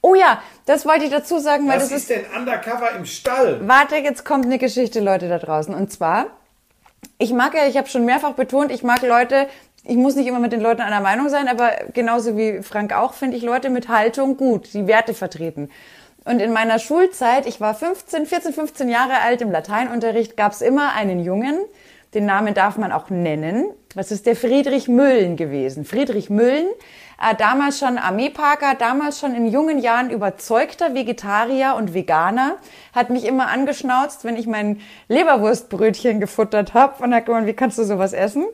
Oh 0.01 0.13
ja, 0.13 0.41
das 0.67 0.85
wollte 0.85 1.05
ich 1.05 1.11
dazu 1.11 1.39
sagen, 1.39 1.67
weil 1.67 1.77
Was 1.77 1.89
das 1.89 2.03
ist 2.03 2.11
ist. 2.11 2.25
denn 2.31 2.39
Undercover 2.39 2.91
im 2.95 3.05
Stall? 3.05 3.67
Warte, 3.67 3.95
jetzt 3.95 4.23
kommt 4.23 4.45
eine 4.45 4.59
Geschichte, 4.59 4.99
Leute 4.99 5.27
da 5.27 5.39
draußen. 5.39 5.73
Und 5.73 5.91
zwar, 5.91 6.27
ich 7.17 7.33
mag 7.33 7.55
ja, 7.55 7.65
ich 7.67 7.77
habe 7.77 7.89
schon 7.89 8.05
mehrfach 8.05 8.33
betont, 8.33 8.71
ich 8.71 8.83
mag 8.83 9.01
Leute, 9.01 9.47
ich 9.83 9.95
muss 9.95 10.15
nicht 10.15 10.27
immer 10.27 10.39
mit 10.39 10.51
den 10.51 10.61
Leuten 10.61 10.81
einer 10.81 11.01
Meinung 11.01 11.29
sein, 11.29 11.47
aber 11.47 11.71
genauso 11.93 12.37
wie 12.37 12.61
Frank 12.61 12.93
auch, 12.93 13.13
finde 13.13 13.37
ich 13.37 13.43
Leute 13.43 13.71
mit 13.71 13.87
Haltung 13.87 14.37
gut, 14.37 14.71
die 14.73 14.85
Werte 14.85 15.15
vertreten. 15.15 15.71
Und 16.23 16.39
in 16.39 16.53
meiner 16.53 16.77
Schulzeit, 16.77 17.47
ich 17.47 17.59
war 17.59 17.73
15, 17.73 18.27
14, 18.27 18.53
15 18.53 18.89
Jahre 18.89 19.21
alt 19.21 19.41
im 19.41 19.51
Lateinunterricht, 19.51 20.37
gab 20.37 20.51
es 20.51 20.61
immer 20.61 20.93
einen 20.93 21.23
Jungen, 21.23 21.59
den 22.13 22.25
Namen 22.25 22.53
darf 22.53 22.77
man 22.77 22.91
auch 22.91 23.09
nennen. 23.09 23.65
Das 23.95 24.11
ist 24.11 24.25
der 24.25 24.35
Friedrich 24.35 24.87
Müllen 24.87 25.35
gewesen. 25.35 25.85
Friedrich 25.85 26.29
Müllen, 26.29 26.67
äh, 27.21 27.35
damals 27.35 27.79
schon 27.79 27.97
Armeeparker, 27.97 28.75
damals 28.75 29.19
schon 29.19 29.35
in 29.35 29.45
jungen 29.45 29.79
Jahren 29.79 30.09
überzeugter 30.09 30.93
Vegetarier 30.93 31.75
und 31.77 31.93
Veganer, 31.93 32.57
hat 32.93 33.09
mich 33.09 33.25
immer 33.25 33.47
angeschnauzt, 33.47 34.23
wenn 34.23 34.35
ich 34.35 34.47
mein 34.47 34.81
Leberwurstbrötchen 35.07 36.19
gefuttert 36.19 36.73
habe 36.73 37.03
und 37.03 37.13
hat 37.13 37.25
gemeint, 37.25 37.47
wie 37.47 37.53
kannst 37.53 37.77
du 37.77 37.83
sowas 37.83 38.13
essen? 38.13 38.45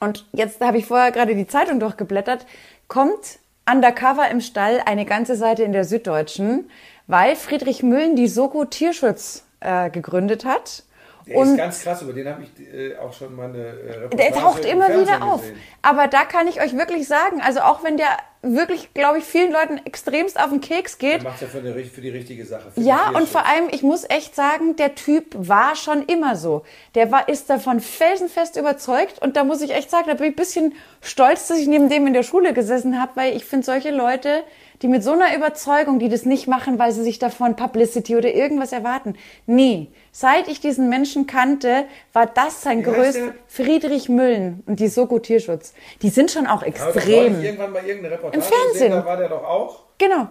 Und 0.00 0.26
jetzt 0.32 0.60
habe 0.60 0.78
ich 0.78 0.86
vorher 0.86 1.12
gerade 1.12 1.34
die 1.34 1.46
Zeitung 1.46 1.80
durchgeblättert, 1.80 2.46
kommt 2.86 3.38
undercover 3.70 4.30
im 4.30 4.40
Stall 4.40 4.80
eine 4.86 5.04
ganze 5.04 5.34
Seite 5.36 5.62
in 5.62 5.72
der 5.72 5.84
Süddeutschen, 5.84 6.70
weil 7.06 7.36
Friedrich 7.36 7.82
Müllen 7.82 8.16
die 8.16 8.28
Soko 8.28 8.64
Tierschutz 8.64 9.44
äh, 9.60 9.90
gegründet 9.90 10.44
hat. 10.44 10.84
Der 11.28 11.42
ist 11.42 11.56
ganz 11.56 11.82
krass, 11.82 12.02
über 12.02 12.12
den 12.12 12.28
habe 12.28 12.42
ich 12.42 12.74
äh, 12.74 12.96
auch 12.96 13.12
schon 13.12 13.34
mal 13.36 13.48
eine 13.48 13.58
äh, 13.58 13.92
Reportage 13.98 14.16
Der 14.16 14.32
taucht 14.32 14.64
im 14.64 14.70
immer 14.72 14.88
wieder 14.88 15.22
auf. 15.22 15.40
gesehen. 15.42 15.56
Aber 15.82 16.06
da 16.08 16.24
kann 16.24 16.46
ich 16.48 16.60
euch 16.60 16.76
wirklich 16.76 17.06
sagen, 17.06 17.40
also 17.40 17.60
auch 17.60 17.84
wenn 17.84 17.96
der 17.96 18.16
wirklich, 18.42 18.94
glaube 18.94 19.18
ich, 19.18 19.24
vielen 19.24 19.52
Leuten 19.52 19.80
extremst 19.84 20.38
auf 20.38 20.50
den 20.50 20.60
Keks 20.60 20.98
geht, 20.98 21.24
macht 21.24 21.40
ja 21.40 21.48
für, 21.48 21.58
eine, 21.58 21.74
für 21.84 22.00
die 22.00 22.10
richtige 22.10 22.44
Sache. 22.44 22.70
ja, 22.76 23.10
und 23.10 23.28
vor 23.28 23.46
allem, 23.46 23.68
ich 23.70 23.82
muss 23.82 24.04
echt 24.08 24.34
sagen, 24.34 24.76
der 24.76 24.94
Typ 24.94 25.26
war 25.36 25.74
schon 25.74 26.04
immer 26.04 26.36
so. 26.36 26.64
Der 26.94 27.10
war, 27.10 27.28
ist 27.28 27.50
davon 27.50 27.80
felsenfest 27.80 28.56
überzeugt 28.56 29.20
und 29.20 29.36
da 29.36 29.44
muss 29.44 29.60
ich 29.60 29.72
echt 29.72 29.90
sagen, 29.90 30.04
da 30.06 30.14
bin 30.14 30.26
ich 30.26 30.32
ein 30.32 30.36
bisschen 30.36 30.74
stolz, 31.00 31.48
dass 31.48 31.58
ich 31.58 31.66
neben 31.66 31.88
dem 31.88 32.06
in 32.06 32.12
der 32.12 32.22
Schule 32.22 32.52
gesessen 32.52 33.00
habe, 33.00 33.12
weil 33.16 33.36
ich 33.36 33.44
finde 33.44 33.66
solche 33.66 33.90
Leute, 33.90 34.44
die 34.82 34.88
mit 34.88 35.02
so 35.02 35.12
einer 35.12 35.34
Überzeugung, 35.36 35.98
die 35.98 36.08
das 36.08 36.24
nicht 36.24 36.46
machen, 36.46 36.78
weil 36.78 36.92
sie 36.92 37.02
sich 37.02 37.18
davon 37.18 37.56
Publicity 37.56 38.16
oder 38.16 38.32
irgendwas 38.32 38.72
erwarten. 38.72 39.16
Nee, 39.46 39.88
seit 40.12 40.48
ich 40.48 40.60
diesen 40.60 40.88
Menschen 40.88 41.26
kannte, 41.26 41.86
war 42.12 42.26
das 42.26 42.62
sein 42.62 42.82
größter? 42.82 43.34
Friedrich 43.46 44.08
Müllen 44.08 44.62
und 44.66 44.78
die 44.80 44.88
Soko 44.88 45.18
Tierschutz. 45.18 45.74
Die 46.02 46.10
sind 46.10 46.30
schon 46.30 46.46
auch 46.46 46.62
extrem. 46.62 47.40
ich 47.40 47.46
irgendwann 47.46 47.72
mal 47.72 47.84
irgendeine 47.84 48.18
Reportage 48.28 48.36
Im 48.36 48.42
Fernsehen. 48.42 48.72
Gesehen, 48.72 48.90
da 48.92 49.06
war 49.06 49.16
der 49.16 49.28
doch 49.28 49.44
auch. 49.44 49.84
Genau. 49.98 50.28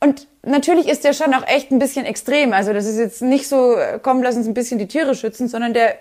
Und 0.00 0.28
natürlich 0.42 0.88
ist 0.88 1.04
der 1.04 1.12
schon 1.12 1.32
auch 1.32 1.46
echt 1.46 1.70
ein 1.70 1.78
bisschen 1.78 2.04
extrem. 2.04 2.52
Also 2.52 2.72
das 2.72 2.84
ist 2.84 2.98
jetzt 2.98 3.22
nicht 3.22 3.48
so, 3.48 3.76
äh, 3.76 3.98
komm, 4.02 4.22
lass 4.22 4.36
uns 4.36 4.46
ein 4.46 4.54
bisschen 4.54 4.78
die 4.78 4.88
Tiere 4.88 5.14
schützen, 5.14 5.48
sondern 5.48 5.72
der, 5.72 5.96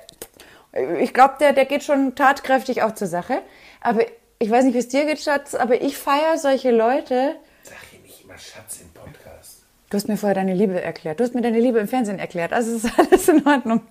ich 0.99 1.13
glaube, 1.13 1.35
der, 1.39 1.53
der 1.53 1.65
geht 1.65 1.83
schon 1.83 2.15
tatkräftig 2.15 2.83
auch 2.83 2.93
zur 2.93 3.07
Sache. 3.07 3.41
Aber 3.79 4.01
ich 4.39 4.49
weiß 4.49 4.65
nicht, 4.65 4.73
wie 4.73 4.79
es 4.79 4.89
dir 4.89 5.05
geht, 5.05 5.21
Schatz, 5.21 5.55
aber 5.55 5.81
ich 5.81 5.97
feiere 5.97 6.37
solche 6.37 6.71
Leute. 6.71 7.35
Sag 7.63 7.77
hier 7.91 7.99
nicht 8.01 8.23
immer 8.23 8.37
Schatz 8.37 8.81
im. 8.81 8.92
Du 9.93 9.97
hast 9.97 10.07
mir 10.07 10.17
vorher 10.17 10.33
deine 10.33 10.55
Liebe 10.55 10.81
erklärt. 10.81 11.19
Du 11.19 11.23
hast 11.23 11.35
mir 11.35 11.43
deine 11.43 11.59
Liebe 11.59 11.77
im 11.77 11.87
Fernsehen 11.87 12.17
erklärt. 12.17 12.51
Also 12.51 12.75
ist 12.77 12.91
alles 12.97 13.27
in 13.27 13.45
Ordnung. 13.45 13.81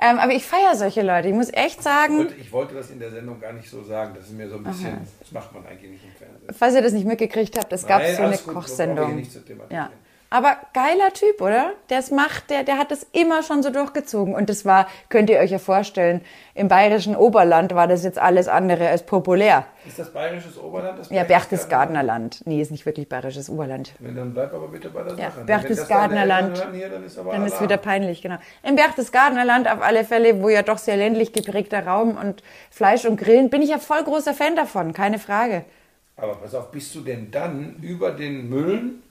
Ähm, 0.00 0.18
aber 0.18 0.32
ich 0.32 0.42
feiere 0.42 0.74
solche 0.74 1.02
Leute. 1.02 1.28
Ich 1.28 1.34
muss 1.34 1.52
echt 1.52 1.82
sagen, 1.82 2.20
Und 2.20 2.38
ich 2.38 2.50
wollte 2.50 2.74
das 2.74 2.90
in 2.90 2.98
der 2.98 3.10
Sendung 3.10 3.38
gar 3.40 3.52
nicht 3.52 3.68
so 3.68 3.82
sagen. 3.82 4.14
Das 4.16 4.24
ist 4.24 4.32
mir 4.32 4.48
so 4.48 4.56
ein 4.56 4.64
bisschen, 4.64 5.06
das 5.20 5.32
macht 5.32 5.52
man 5.52 5.66
eigentlich 5.66 5.90
nicht 5.90 6.04
im 6.04 6.12
Fernsehen. 6.12 6.48
falls 6.58 6.74
ihr 6.74 6.80
das 6.80 6.94
nicht 6.94 7.06
mitgekriegt 7.06 7.58
habt, 7.58 7.70
es 7.74 7.86
gab 7.86 8.00
Nein, 8.00 8.16
so 8.16 8.22
eine 8.22 8.38
gut, 8.38 8.54
Kochsendung. 8.54 9.22
Ja. 9.68 9.90
Aber 10.30 10.56
geiler 10.72 11.12
Typ, 11.12 11.40
oder? 11.40 11.72
Der 11.90 12.00
es 12.00 12.10
macht, 12.10 12.50
der, 12.50 12.64
der 12.64 12.76
hat 12.78 12.90
es 12.90 13.06
immer 13.12 13.44
schon 13.44 13.62
so 13.62 13.70
durchgezogen. 13.70 14.34
Und 14.34 14.48
das 14.50 14.64
war, 14.64 14.88
könnt 15.08 15.30
ihr 15.30 15.38
euch 15.38 15.52
ja 15.52 15.58
vorstellen, 15.58 16.22
im 16.54 16.66
bayerischen 16.66 17.14
Oberland 17.14 17.72
war 17.74 17.86
das 17.86 18.02
jetzt 18.02 18.18
alles 18.18 18.48
andere 18.48 18.88
als 18.88 19.04
populär. 19.06 19.64
Ist 19.86 19.98
das 20.00 20.12
bayerisches 20.12 20.58
Oberland? 20.58 20.98
Das 20.98 21.10
Ja, 21.10 21.22
Berchtesgadener? 21.22 22.02
Land. 22.02 22.42
Nee, 22.46 22.60
ist 22.60 22.72
nicht 22.72 22.84
wirklich 22.84 23.08
bayerisches 23.08 23.48
Oberland. 23.48 23.92
Wenn, 24.00 24.16
Dann 24.16 24.34
bleib 24.34 24.52
aber 24.52 24.66
bitte 24.66 24.88
bei 24.90 25.04
der 25.04 25.16
Ja, 25.16 25.30
Sache. 25.30 25.44
Berchtesgadener 25.44 26.26
Land. 26.26 26.58
Hören 26.58 26.74
Hier, 26.74 26.88
dann 26.88 27.04
ist 27.04 27.16
aber 27.16 27.30
Dann 27.30 27.46
ist 27.46 27.60
wieder 27.60 27.76
peinlich, 27.76 28.20
genau. 28.20 28.38
Im 28.64 28.74
Berchtesgadener 28.74 29.44
Land 29.44 29.70
auf 29.70 29.82
alle 29.82 30.02
Fälle, 30.04 30.42
wo 30.42 30.48
ja 30.48 30.62
doch 30.62 30.78
sehr 30.78 30.96
ländlich 30.96 31.32
geprägter 31.32 31.86
Raum 31.86 32.16
und 32.16 32.42
Fleisch 32.70 33.04
und 33.04 33.18
Grillen, 33.20 33.50
bin 33.50 33.62
ich 33.62 33.70
ja 33.70 33.78
voll 33.78 34.02
großer 34.02 34.34
Fan 34.34 34.56
davon, 34.56 34.92
keine 34.94 35.20
Frage. 35.20 35.64
Aber 36.16 36.34
pass 36.34 36.54
auf, 36.56 36.72
bist 36.72 36.92
du 36.96 37.02
denn 37.02 37.30
dann 37.30 37.76
über 37.82 38.10
den 38.10 38.48
Müllen 38.48 39.03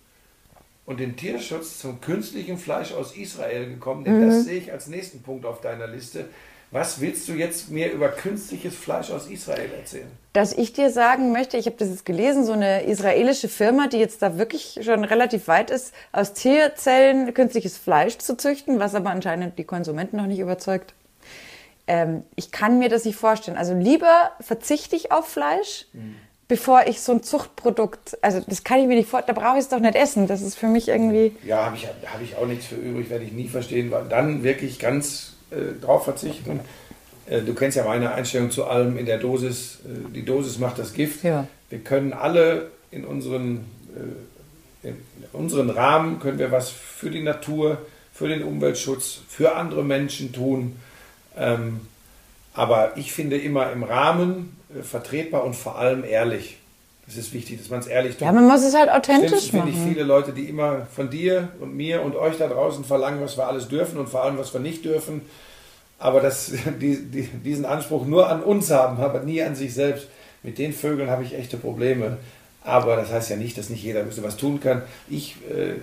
und 0.86 1.00
den 1.00 1.16
Tierschutz 1.16 1.80
zum 1.80 2.02
künstlichen 2.02 2.58
Fleisch 2.58 2.94
aus 2.94 3.16
Israel 3.16 3.68
gekommen? 3.68 4.04
Denn 4.04 4.20
Mhm. 4.20 4.26
das 4.28 4.44
sehe 4.46 4.58
ich 4.58 4.72
als 4.72 4.88
nächsten 4.88 5.22
Punkt 5.24 5.46
auf 5.46 5.62
deiner 5.62 5.88
Liste. 5.88 6.26
Was 6.72 7.00
willst 7.00 7.28
du 7.28 7.34
jetzt 7.34 7.70
mir 7.70 7.92
über 7.92 8.10
künstliches 8.10 8.76
Fleisch 8.76 9.12
aus 9.12 9.28
Israel 9.28 9.70
erzählen? 9.78 10.08
Dass 10.34 10.54
ich 10.54 10.74
dir 10.74 10.90
sagen 10.90 11.32
möchte, 11.32 11.56
ich 11.56 11.68
habe 11.68 11.76
das 11.78 11.90
jetzt 11.90 12.04
gelesen, 12.04 12.44
so 12.46 12.54
eine 12.54 12.86
israelische 12.86 13.48
Firma, 13.48 13.88
die 13.88 13.98
jetzt 13.98 14.24
da 14.24 14.40
wirklich 14.40 14.80
schon 14.82 15.04
relativ 15.04 15.48
weit 15.48 15.70
ist, 15.70 15.94
aus 16.12 16.34
Tierzellen 16.34 17.32
künstliches 17.36 17.78
Fleisch 17.78 18.18
zu 18.18 18.36
züchten, 18.38 18.80
was 18.80 18.96
aber 18.96 19.12
anscheinend 19.12 19.60
die 19.60 19.66
Konsumenten 19.66 20.18
noch 20.18 20.26
nicht 20.26 20.40
überzeugt. 20.40 20.96
Ähm, 21.86 22.24
ich 22.36 22.52
kann 22.52 22.80
mir 22.80 22.90
das 22.90 23.06
nicht 23.06 23.18
vorstellen. 23.18 23.56
Also 23.58 23.76
lieber 23.76 24.32
verzichte 24.40 24.96
ich 24.96 25.12
auf 25.12 25.28
Fleisch, 25.28 25.86
bevor 26.48 26.88
ich 26.88 27.02
so 27.02 27.14
ein 27.14 27.24
Zuchtprodukt, 27.24 28.18
also 28.22 28.42
das 28.46 28.64
kann 28.64 28.80
ich 28.80 28.88
mir 28.88 28.96
nicht 28.96 29.10
vorstellen, 29.10 29.36
da 29.36 29.42
brauche 29.42 29.58
ich 29.58 29.64
es 29.64 29.70
doch 29.70 29.80
nicht 29.80 29.96
essen. 29.96 30.28
Das 30.28 30.42
ist 30.42 30.56
für 30.56 30.68
mich 30.68 30.88
irgendwie, 30.88 31.36
Ja, 31.46 31.66
habe 31.66 31.76
ich, 31.76 31.88
hab 31.88 32.22
ich 32.22 32.36
auch 32.36 32.46
nichts 32.46 32.66
für 32.68 32.76
übrig, 32.76 33.10
werde 33.10 33.26
ich 33.26 33.32
nie 33.32 33.48
verstehen. 33.48 33.92
Weil 33.92 34.06
dann 34.10 34.44
wirklich 34.44 34.80
ganz 34.80 35.34
äh, 35.52 35.80
drauf 35.82 36.04
verzichten. 36.04 36.60
Äh, 37.28 37.42
du 37.42 37.54
kennst 37.54 37.78
ja 37.78 37.86
meine 37.86 38.14
Einstellung 38.14 38.52
zu 38.52 38.66
allem 38.66 38.98
in 38.98 39.06
der 39.06 39.18
Dosis. 39.18 39.80
Äh, 39.86 40.14
die 40.14 40.26
Dosis 40.26 40.60
macht 40.60 40.80
das 40.80 40.94
Gift. 40.94 41.24
Ja. 41.24 41.48
Wir 41.70 41.80
können 41.80 42.14
alle 42.14 42.72
in 42.92 43.06
unseren, 43.06 43.66
äh, 44.84 44.90
in 44.90 44.98
unseren 45.32 45.70
Rahmen, 45.70 46.20
können 46.20 46.40
wir 46.40 46.52
was 46.52 46.70
für 46.70 47.10
die 47.10 47.24
Natur, 47.24 47.80
für 48.12 48.28
den 48.28 48.44
Umweltschutz, 48.44 49.22
für 49.28 49.56
andere 49.56 49.84
Menschen 49.84 50.34
tun. 50.34 50.76
Ähm, 51.36 51.82
aber 52.54 52.98
ich 52.98 53.14
finde 53.14 53.38
immer 53.38 53.72
im 53.72 53.84
Rahmen 53.84 54.58
äh, 54.78 54.82
vertretbar 54.84 55.44
und 55.44 55.56
vor 55.56 55.78
allem 55.78 56.04
ehrlich. 56.04 56.58
Das 57.06 57.18
ist 57.18 57.34
wichtig, 57.34 57.58
dass 57.60 57.70
man 57.70 57.82
es 57.82 57.88
ehrlich 57.88 58.14
tut. 58.14 58.22
ja, 58.22 58.32
man 58.32 58.48
muss 58.48 58.64
es 58.64 58.74
halt 58.74 58.90
authentisch 58.90 59.48
Stimmt, 59.48 59.64
finde 59.64 59.70
ich 59.72 59.76
machen. 59.76 59.94
viele 59.94 60.04
Leute, 60.06 60.32
die 60.32 60.48
immer 60.48 60.88
von 60.96 61.10
dir 61.10 61.50
und 61.60 61.76
mir 61.76 62.02
und 62.02 62.16
euch 62.16 62.38
da 62.38 62.48
draußen 62.48 62.86
verlangen, 62.86 63.22
was 63.22 63.38
wir 63.38 63.46
alles 63.46 63.68
dürfen 63.68 63.98
und 63.98 64.08
vor 64.08 64.24
allem, 64.24 64.38
was 64.38 64.54
wir 64.54 64.62
nicht 64.62 64.86
dürfen. 64.86 65.22
Aber 66.00 66.22
dass 66.22 66.52
die, 66.82 67.04
die, 67.04 67.24
diesen 67.24 67.66
Anspruch 67.66 68.06
nur 68.06 68.30
an 68.30 68.42
uns 68.42 68.72
haben, 68.72 69.02
aber 69.04 69.20
nie 69.20 69.42
an 69.42 69.56
sich 69.56 69.74
selbst. 69.74 70.08
Mit 70.44 70.58
den 70.58 70.74
Vögeln 70.74 71.10
habe 71.10 71.24
ich 71.24 71.36
echte 71.36 71.58
Probleme. 71.58 72.18
Aber 72.64 72.96
das 72.96 73.12
heißt 73.12 73.30
ja 73.30 73.36
nicht, 73.36 73.58
dass 73.58 73.70
nicht 73.70 73.84
jeder 73.84 74.02
ein 74.02 74.08
bisschen 74.08 74.24
was 74.24 74.38
tun 74.38 74.60
kann. 74.60 74.84
Ich 75.10 75.36
äh, 75.50 75.76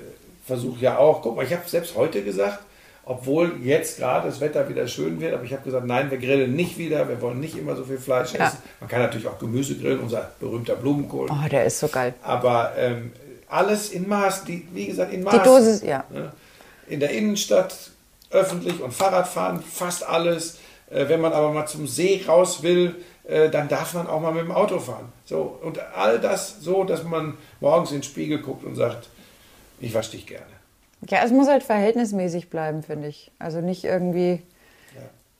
versuche 0.46 0.80
ja 0.80 0.98
auch, 0.98 1.22
guck 1.22 1.36
mal, 1.36 1.44
ich 1.44 1.52
habe 1.52 1.62
selbst 1.66 1.96
heute 1.96 2.22
gesagt, 2.22 2.60
obwohl 3.10 3.56
jetzt 3.64 3.98
gerade 3.98 4.28
das 4.28 4.40
Wetter 4.40 4.68
wieder 4.68 4.86
schön 4.86 5.20
wird, 5.20 5.34
aber 5.34 5.42
ich 5.42 5.52
habe 5.52 5.64
gesagt, 5.64 5.84
nein, 5.84 6.12
wir 6.12 6.18
grillen 6.18 6.54
nicht 6.54 6.78
wieder, 6.78 7.08
wir 7.08 7.20
wollen 7.20 7.40
nicht 7.40 7.56
immer 7.56 7.74
so 7.74 7.82
viel 7.82 7.98
Fleisch 7.98 8.34
Ja. 8.34 8.46
essen. 8.46 8.58
Man 8.78 8.88
kann 8.88 9.00
natürlich 9.00 9.26
auch 9.26 9.36
Gemüse 9.36 9.74
grillen, 9.76 9.98
unser 9.98 10.30
berühmter 10.38 10.76
Blumenkohl. 10.76 11.26
Oh, 11.28 11.48
der 11.50 11.64
ist 11.64 11.80
so 11.80 11.88
geil. 11.88 12.14
Aber 12.22 12.72
ähm, 12.78 13.10
alles 13.48 13.90
in 13.90 14.08
Maß, 14.08 14.44
die, 14.44 14.64
wie 14.72 14.86
gesagt, 14.86 15.12
in 15.12 15.24
Maß. 15.24 15.34
Die 15.34 15.40
Dosis, 15.42 15.82
ja. 15.82 16.04
Ne? 16.08 16.30
In 16.86 17.00
der 17.00 17.10
Innenstadt, 17.10 17.74
öffentlich 18.30 18.80
und 18.80 18.94
Fahrradfahren, 18.94 19.60
fast 19.60 20.08
alles. 20.08 20.58
Äh, 20.88 21.08
wenn 21.08 21.20
man 21.20 21.32
aber 21.32 21.50
mal 21.50 21.66
zum 21.66 21.88
See 21.88 22.22
raus 22.28 22.62
will, 22.62 22.94
äh, 23.24 23.50
dann 23.50 23.66
darf 23.66 23.92
man 23.92 24.06
auch 24.06 24.20
mal 24.20 24.32
mit 24.32 24.44
dem 24.44 24.52
Auto 24.52 24.78
fahren. 24.78 25.12
So, 25.24 25.58
und 25.62 25.80
all 25.96 26.20
das 26.20 26.60
so, 26.60 26.84
dass 26.84 27.02
man 27.02 27.36
morgens 27.58 27.90
in 27.90 27.96
den 27.96 28.02
Spiegel 28.04 28.38
guckt 28.38 28.62
und 28.64 28.76
sagt, 28.76 29.08
ich 29.80 29.92
wasche 29.94 30.12
dich 30.12 30.28
gerne. 30.28 30.46
Ja, 31.08 31.20
es 31.24 31.30
muss 31.32 31.48
halt 31.48 31.62
verhältnismäßig 31.62 32.50
bleiben, 32.50 32.82
finde 32.82 33.08
ich. 33.08 33.30
Also 33.38 33.60
nicht 33.60 33.84
irgendwie. 33.84 34.42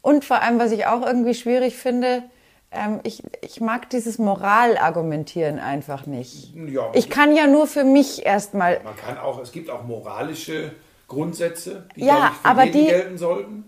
Und 0.03 0.25
vor 0.25 0.41
allem, 0.41 0.59
was 0.59 0.73
ich 0.73 0.87
auch 0.87 1.05
irgendwie 1.07 1.35
schwierig 1.35 1.77
finde, 1.77 2.23
ähm, 2.73 3.01
ich, 3.03 3.23
ich 3.43 3.61
mag 3.61 3.91
dieses 3.91 4.19
Moralargumentieren 4.19 5.59
einfach 5.59 6.07
nicht. 6.07 6.55
Ja, 6.55 6.91
Ich 6.95 7.11
kann 7.11 7.35
ja 7.37 7.47
nur 7.47 7.67
für 7.67 7.85
mich 7.85 8.25
erstmal. 8.25 8.81
man 8.83 8.97
kann 8.97 9.19
auch, 9.19 9.41
es 9.43 9.53
gibt 9.53 9.69
auch 9.69 9.85
moralische 9.85 10.73
Grundsätze, 11.09 11.85
die 11.97 12.05
Ja, 12.07 12.31
ich, 12.33 12.39
für 12.39 12.49
aber 12.49 12.65
jeden 12.65 12.79
die- 12.79 12.87
gelten 12.87 13.19
sollten. 13.19 13.65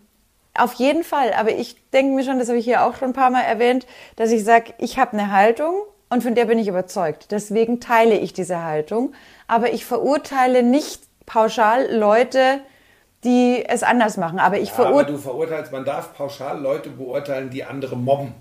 Auf 0.55 0.75
jeden 0.75 1.03
Fall, 1.03 1.33
aber 1.33 1.51
ich 1.51 1.77
denke 1.93 2.15
mir 2.15 2.25
schon, 2.25 2.39
das 2.39 2.49
habe 2.49 2.59
ich 2.59 2.65
hier 2.67 2.85
auch 2.85 2.95
schon 2.97 3.09
ein 3.09 3.15
paar 3.15 3.31
Mal 3.31 3.41
erwähnt, 3.43 3.87
dass 4.17 4.31
ich 4.31 4.45
sage, 4.45 4.75
ich 4.79 4.99
habe 4.99 5.13
eine 5.15 5.33
Haltung 5.33 5.75
und 6.11 6.23
von 6.23 6.35
der 6.35 6.45
bin 6.45 6.59
ich 6.59 6.69
überzeugt. 6.69 7.31
Deswegen 7.31 7.81
teile 7.81 8.19
ich 8.19 8.35
diese 8.35 8.63
Haltung, 8.63 9.15
aber 9.47 9.73
ich 9.73 9.87
verurteile 9.87 10.63
nicht 10.63 11.01
pauschal 11.27 11.95
Leute, 11.95 12.61
die 13.25 13.65
es 13.67 13.83
anders 13.83 14.17
machen. 14.17 14.39
Aber 14.39 14.59
ich 14.59 14.69
Ja, 14.71 14.75
aber 14.77 14.85
verurteile. 14.85 15.17
du 15.17 15.23
verurteilst, 15.23 15.73
man 15.73 15.85
darf 15.85 16.15
pauschal 16.15 16.61
Leute 16.61 16.91
beurteilen, 16.91 17.51
die 17.51 17.65
andere 17.65 17.97
mobben. 17.97 18.35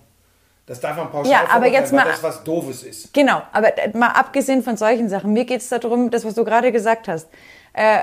Das 0.65 0.80
darf 0.80 0.96
man 0.96 1.12
pauschal 1.12 1.32
Ja, 1.32 1.41
aber 1.52 1.67
jetzt 1.67 1.91
mal- 1.94 2.06
das 2.06 2.24
was 2.24 2.44
Doofes 2.44 2.84
ist. 2.84 3.13
Genau, 3.13 3.41
aber 3.52 3.70
mal 3.94 4.10
abgesehen 4.10 4.63
von 4.63 4.78
solchen 4.78 5.10
Sachen, 5.10 5.34
mir 5.34 5.46
geht 5.46 5.62
es 5.62 5.70
darum, 5.70 6.10
das, 6.12 6.24
was 6.26 6.36
du 6.36 6.44
gerade 6.46 6.72
gesagt 6.72 7.08
hast. 7.08 7.30
Äh, 7.74 8.00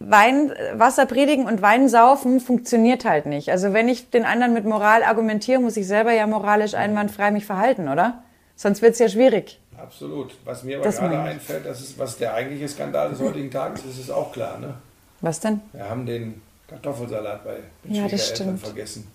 Wein, 0.00 0.52
Wasser 0.74 1.06
predigen 1.06 1.46
und 1.46 1.60
Wein 1.60 1.88
saufen 1.88 2.38
funktioniert 2.38 3.04
halt 3.04 3.26
nicht. 3.26 3.50
Also 3.50 3.72
wenn 3.72 3.88
ich 3.88 4.10
den 4.10 4.24
anderen 4.24 4.52
mit 4.54 4.64
Moral 4.64 5.02
argumentiere, 5.02 5.60
muss 5.60 5.76
ich 5.76 5.88
selber 5.88 6.12
ja 6.12 6.26
moralisch 6.28 6.74
einwandfrei 6.74 7.32
mich 7.32 7.44
verhalten, 7.46 7.88
oder? 7.88 8.22
Sonst 8.54 8.80
wird's 8.80 9.00
ja 9.00 9.08
schwierig. 9.08 9.60
Absolut. 9.80 10.34
Was 10.44 10.62
mir 10.64 10.76
aber 10.76 10.84
Das 10.84 10.98
gerade 10.98 11.18
einfällt, 11.20 11.64
das 11.66 11.80
ist, 11.80 11.98
was 11.98 12.16
der 12.18 12.34
eigentliche 12.34 12.68
Skandal 12.68 13.10
des 13.10 13.20
heutigen 13.20 13.50
Tages 13.50 13.84
ist, 13.84 13.98
ist 13.98 14.10
auch 14.10 14.32
klar. 14.32 14.58
Ne? 14.58 14.74
Was 15.20 15.40
denn? 15.40 15.60
Wir 15.72 15.88
haben 15.88 16.04
den 16.06 16.42
Kartoffelsalat 16.68 17.44
bei 17.44 17.56
den 17.84 17.94
Ja, 17.94 18.08
Schwiegereltern 18.08 18.58
vergessen. 18.58 19.10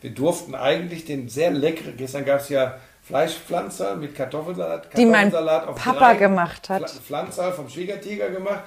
Wir 0.00 0.10
durften 0.10 0.54
eigentlich 0.54 1.04
den 1.04 1.28
sehr 1.28 1.50
leckeren, 1.50 1.96
gestern 1.96 2.24
gab 2.24 2.40
es 2.40 2.48
ja 2.48 2.74
Fleischpflanzer 3.04 3.96
mit 3.96 4.14
Kartoffelsalat. 4.14 4.88
Die 4.96 5.04
mein 5.04 5.30
Kartoffelsalat 5.30 5.68
auf 5.68 5.76
Papa 5.76 6.12
gemacht 6.14 6.68
hat. 6.68 6.82
Pfla- 6.84 7.00
Pflanzer 7.00 7.52
vom 7.52 7.68
Schwiegertiger 7.68 8.30
gemacht. 8.30 8.62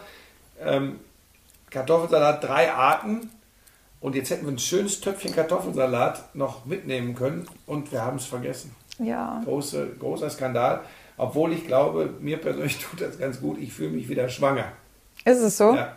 Ähm, 0.63 0.99
Kartoffelsalat 1.69 2.43
drei 2.43 2.71
Arten. 2.71 3.29
Und 3.99 4.15
jetzt 4.15 4.29
hätten 4.31 4.45
wir 4.45 4.51
ein 4.51 4.59
schönes 4.59 4.99
Töpfchen 4.99 5.33
Kartoffelsalat 5.33 6.35
noch 6.35 6.65
mitnehmen 6.65 7.15
können 7.15 7.47
und 7.65 7.91
wir 7.93 8.03
haben 8.03 8.17
es 8.17 8.25
vergessen. 8.25 8.75
Ja. 8.99 9.41
Große, 9.45 9.91
großer 9.97 10.29
Skandal. 10.29 10.81
Obwohl 11.23 11.53
ich 11.53 11.65
glaube, 11.67 12.13
mir 12.19 12.37
persönlich 12.37 12.77
tut 12.91 13.01
das 13.01 13.17
ganz 13.17 13.39
gut. 13.39 13.57
Ich 13.59 13.73
fühle 13.73 13.91
mich 13.91 14.07
wieder 14.09 14.27
schwanger. 14.29 14.71
Ist 15.25 15.39
es 15.39 15.57
so? 15.57 15.73
Ja, 15.75 15.95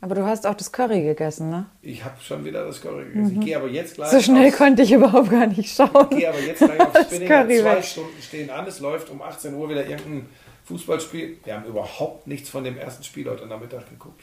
Aber 0.00 0.14
du 0.14 0.24
hast 0.24 0.46
auch 0.46 0.54
das 0.54 0.72
Curry 0.72 1.02
gegessen, 1.02 1.50
ne? 1.50 1.66
ich 1.82 2.02
habe 2.04 2.14
schon 2.20 2.44
wieder 2.44 2.64
das 2.64 2.80
Curry 2.80 3.04
gegessen. 3.04 3.38
Ich 3.40 3.44
gehe 3.46 3.56
aber 3.56 3.68
jetzt 3.68 3.94
gleich 3.96 4.10
So 4.10 4.20
schnell 4.20 4.48
aufs- 4.48 4.56
konnte 4.56 4.82
ich 4.82 4.92
überhaupt 4.92 5.30
gar 5.30 5.46
nicht 5.46 5.74
schauen. 5.74 6.06
Ich 6.10 6.18
gehe 6.18 6.28
aber 6.28 6.40
jetzt 6.40 6.58
gleich 6.60 6.78
Das 6.92 7.06
Spinning. 7.06 7.28
Zwei 7.28 7.64
weg. 7.76 7.84
Stunden 7.84 8.22
stehen 8.22 8.50
an. 8.50 8.66
Es 8.66 8.80
läuft 8.80 9.10
um 9.10 9.20
18 9.20 9.54
Uhr 9.54 9.68
wieder 9.68 9.86
irgendein 9.86 10.26
Fußballspiel. 10.64 11.38
Wir 11.44 11.54
haben 11.54 11.64
überhaupt 11.66 12.26
nichts 12.26 12.48
von 12.48 12.64
dem 12.64 12.78
ersten 12.78 13.02
Spiel 13.04 13.28
heute 13.28 13.46
Nachmittag 13.46 13.88
geguckt. 13.90 14.22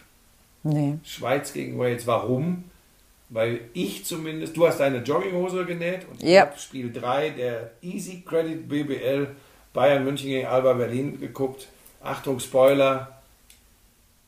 Nee. 0.63 0.97
Schweiz 1.03 1.53
gegen 1.53 1.77
Wales. 1.77 2.07
Warum? 2.07 2.63
Weil 3.29 3.59
ich 3.73 4.05
zumindest, 4.05 4.57
du 4.57 4.65
hast 4.67 4.79
deine 4.79 4.99
Jogginghose 4.99 5.63
genäht 5.65 6.07
und 6.09 6.23
ich 6.23 6.39
habe 6.39 6.57
Spiel 6.57 6.91
3 6.91 7.29
der 7.29 7.71
Easy 7.81 8.23
Credit 8.27 8.67
BBL 8.67 9.27
Bayern 9.73 10.03
München 10.03 10.29
gegen 10.29 10.47
Alba 10.47 10.73
Berlin 10.73 11.19
geguckt. 11.19 11.67
Achtung, 12.03 12.39
Spoiler. 12.39 13.19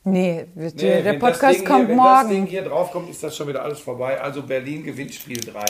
Nee, 0.03 0.45
Nee, 0.55 0.71
der 0.73 1.05
wenn 1.05 1.19
Podcast 1.19 1.63
kommt 1.65 1.87
hier, 1.87 1.89
wenn 1.89 1.97
das 1.97 2.27
Ding 2.27 2.37
morgen. 2.39 2.45
hier 2.47 2.63
drauf 2.63 2.91
kommt, 2.91 3.09
ist 3.09 3.23
das 3.23 3.35
schon 3.37 3.47
wieder 3.47 3.61
alles 3.63 3.79
vorbei. 3.79 4.19
Also 4.19 4.41
Berlin 4.43 4.83
gewinnt 4.83 5.13
Spiel 5.13 5.39
3. 5.39 5.63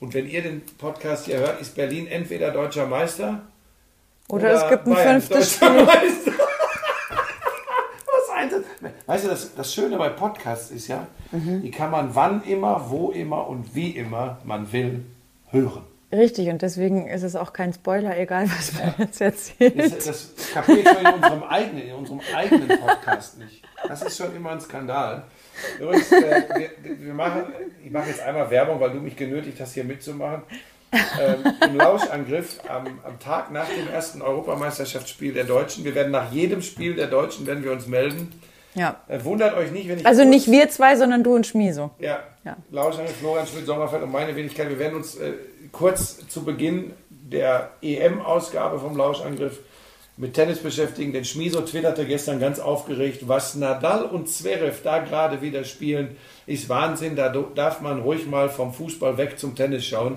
Und 0.00 0.14
wenn 0.14 0.28
ihr 0.28 0.42
den 0.42 0.62
Podcast 0.78 1.26
hier 1.26 1.38
hört, 1.38 1.60
ist 1.60 1.74
Berlin 1.74 2.06
entweder 2.06 2.50
deutscher 2.50 2.86
Meister 2.86 3.42
Oder 4.28 4.52
es 4.52 4.68
gibt 4.68 4.86
ein 4.86 4.94
Bayern 4.94 5.20
fünftes 5.20 5.54
Spiel. 5.56 5.68
Meister. 5.84 6.32
Weißt 9.06 9.24
du, 9.24 9.28
das, 9.28 9.54
das 9.54 9.72
Schöne 9.74 9.96
bei 9.98 10.08
Podcasts 10.08 10.70
ist 10.70 10.88
ja, 10.88 11.06
Mhm. 11.30 11.62
die 11.62 11.70
kann 11.70 11.90
man 11.90 12.14
wann 12.14 12.42
immer, 12.44 12.86
wo 12.90 13.10
immer 13.10 13.46
und 13.48 13.74
wie 13.74 13.90
immer 13.90 14.38
man 14.44 14.70
will 14.72 15.04
hören. 15.50 15.82
Richtig, 16.12 16.48
und 16.48 16.60
deswegen 16.60 17.06
ist 17.06 17.22
es 17.22 17.36
auch 17.36 17.54
kein 17.54 17.72
Spoiler, 17.72 18.18
egal 18.18 18.44
was 18.50 18.74
man 18.74 18.94
jetzt 18.98 19.20
erzählt. 19.20 19.78
Das, 19.78 20.04
das 20.04 20.52
kapiert 20.52 20.84
man 20.84 21.06
in 21.06 21.14
unserem 21.14 21.42
eigenen, 21.44 21.82
in 21.88 21.94
unserem 21.94 22.20
eigenen 22.34 22.68
Podcast 22.68 23.38
nicht. 23.38 23.62
Das 23.88 24.02
ist 24.02 24.18
schon 24.18 24.36
immer 24.36 24.50
ein 24.50 24.60
Skandal. 24.60 25.24
Übrigens, 25.80 26.12
äh, 26.12 26.70
wir, 26.82 27.00
wir 27.00 27.14
machen, 27.14 27.44
ich 27.82 27.90
mache 27.90 28.10
jetzt 28.10 28.20
einmal 28.20 28.50
Werbung, 28.50 28.78
weil 28.78 28.90
du 28.90 29.00
mich 29.00 29.16
genötigt 29.16 29.58
hast, 29.60 29.72
hier 29.72 29.84
mitzumachen. 29.84 30.42
Ähm, 30.92 31.54
Im 31.66 31.76
Lauschangriff 31.76 32.60
am, 32.68 33.00
am 33.04 33.18
Tag 33.18 33.50
nach 33.50 33.68
dem 33.68 33.88
ersten 33.88 34.20
Europameisterschaftsspiel 34.20 35.32
der 35.32 35.44
Deutschen. 35.44 35.84
Wir 35.84 35.94
werden 35.94 36.12
nach 36.12 36.30
jedem 36.30 36.60
Spiel 36.60 36.94
der 36.94 37.06
Deutschen 37.06 37.46
werden 37.46 37.64
wir 37.64 37.72
uns 37.72 37.86
melden. 37.86 38.28
Ja. 38.74 39.00
Äh, 39.08 39.22
wundert 39.24 39.54
euch 39.56 39.70
nicht, 39.70 39.88
wenn 39.88 39.98
ich 39.98 40.06
Also 40.06 40.24
nicht 40.24 40.50
wir 40.50 40.68
zwei, 40.70 40.96
sondern 40.96 41.22
du 41.22 41.34
und 41.34 41.46
Schmieso. 41.46 41.90
ja, 41.98 42.20
Ja. 42.44 42.56
Lauschangriff, 42.70 43.16
Florian 43.16 43.46
Schmidt, 43.46 43.66
Sommerfeld 43.66 44.02
und 44.02 44.12
meine 44.12 44.34
Wenigkeit. 44.34 44.68
Wir 44.68 44.78
werden 44.78 44.96
uns 44.96 45.16
äh, 45.16 45.32
kurz 45.72 46.26
zu 46.28 46.44
Beginn 46.44 46.92
der 47.10 47.70
EM-Ausgabe 47.82 48.78
vom 48.78 48.96
Lauschangriff 48.96 49.60
mit 50.16 50.34
Tennis 50.34 50.58
beschäftigen. 50.58 51.12
Denn 51.12 51.24
Schmiso 51.24 51.60
twitterte 51.62 52.06
gestern 52.06 52.40
ganz 52.40 52.58
aufgeregt, 52.58 53.28
was 53.28 53.54
Nadal 53.54 54.04
und 54.04 54.28
Zverev 54.28 54.82
da 54.82 54.98
gerade 54.98 55.40
wieder 55.42 55.64
spielen, 55.64 56.16
ist 56.46 56.68
Wahnsinn. 56.68 57.16
Da 57.16 57.28
darf 57.28 57.80
man 57.80 58.00
ruhig 58.00 58.26
mal 58.26 58.48
vom 58.48 58.72
Fußball 58.72 59.16
weg 59.18 59.38
zum 59.38 59.54
Tennis 59.54 59.84
schauen. 59.84 60.16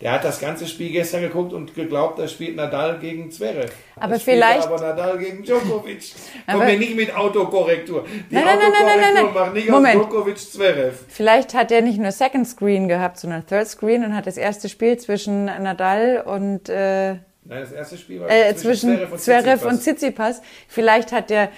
Der 0.00 0.12
hat 0.12 0.24
das 0.24 0.40
ganze 0.40 0.66
Spiel 0.66 0.90
gestern 0.90 1.22
geguckt 1.22 1.52
und 1.52 1.74
geglaubt, 1.74 2.18
da 2.18 2.26
spielt 2.28 2.56
Nadal 2.56 2.98
gegen 2.98 3.30
Zverev. 3.30 3.72
Aber 3.96 4.18
vielleicht- 4.18 4.66
aber 4.66 4.80
Nadal 4.80 5.18
gegen 5.18 5.42
Djokovic. 5.44 6.12
Komm 6.46 6.56
Aber- 6.56 6.64
mir 6.64 6.78
nicht 6.78 6.96
mit 6.96 7.14
Autokorrektur. 7.16 8.04
Die 8.30 8.34
Nein, 8.34 8.44
nein, 8.44 8.58
nein, 8.58 8.70
nein, 8.72 8.86
nein, 8.86 9.14
nein, 9.14 9.24
Autokorrektur 9.24 9.40
macht 9.44 9.54
nicht 9.54 9.70
Moment. 9.70 9.96
aus 10.00 10.08
Djokovic 10.08 10.38
Zverev. 10.38 10.94
Vielleicht 11.08 11.54
hat 11.54 11.70
er 11.72 11.80
nicht 11.82 11.98
nur 11.98 12.10
Second 12.12 12.46
Screen 12.46 12.88
gehabt, 12.88 13.18
sondern 13.18 13.46
Third 13.46 13.68
Screen 13.68 14.04
und 14.04 14.14
hat 14.16 14.26
das 14.26 14.36
erste 14.36 14.68
Spiel 14.68 14.98
zwischen 14.98 15.44
Nadal 15.46 16.22
und 16.26 16.68
äh, 16.68 17.16
Nein, 17.46 17.60
das 17.60 17.72
erste 17.72 17.98
Spiel 17.98 18.20
war 18.20 18.30
äh, 18.30 18.56
zwischen 18.56 18.98
Zverev 19.18 19.66
und. 19.66 19.78
Tsitsipas. 19.80 20.40
Vielleicht 20.66 21.12
hat 21.12 21.28
der 21.28 21.50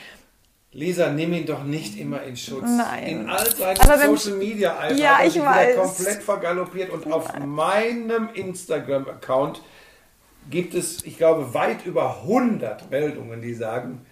Lisa, 0.73 1.11
nimm 1.11 1.33
ihn 1.33 1.47
doch 1.47 1.65
nicht 1.65 1.99
immer 1.99 2.23
in 2.23 2.37
Schutz. 2.37 2.65
Nein. 2.67 3.07
In 3.07 3.29
all 3.31 3.47
seinen 3.55 3.79
wenn- 3.79 4.17
Social 4.17 4.37
Media 4.39 4.79
Eifer 4.79 4.95
Ja, 4.97 5.21
ich 5.25 5.41
weiß. 5.41 5.77
komplett 5.77 6.23
vergaloppiert 6.23 6.91
und 6.91 7.11
auf 7.13 7.39
meinem 7.39 8.29
Instagram 8.35 9.09
Account 9.09 9.63
gibt 10.51 10.75
es, 10.75 11.05
ich 11.05 11.17
glaube, 11.17 11.55
weit 11.55 11.87
über 11.87 12.23
100 12.23 12.91
Meldungen, 12.91 13.41
die 13.41 13.55
sagen, 13.55 14.03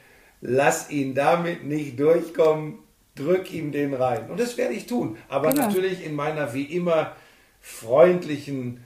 lass 0.40 0.90
ihn 0.90 1.14
damit 1.14 1.64
nicht 1.64 1.98
durchkommen, 2.00 2.78
drück 3.14 3.52
ihm 3.52 3.70
den 3.70 3.92
rein. 3.94 4.30
Und 4.30 4.40
das 4.40 4.56
werde 4.56 4.74
ich 4.74 4.86
tun, 4.86 5.16
aber 5.28 5.50
Genau. 5.50 5.66
natürlich 5.66 6.04
in 6.04 6.14
meiner 6.14 6.54
wie 6.54 6.64
immer 6.64 7.12
freundlichen, 7.60 8.84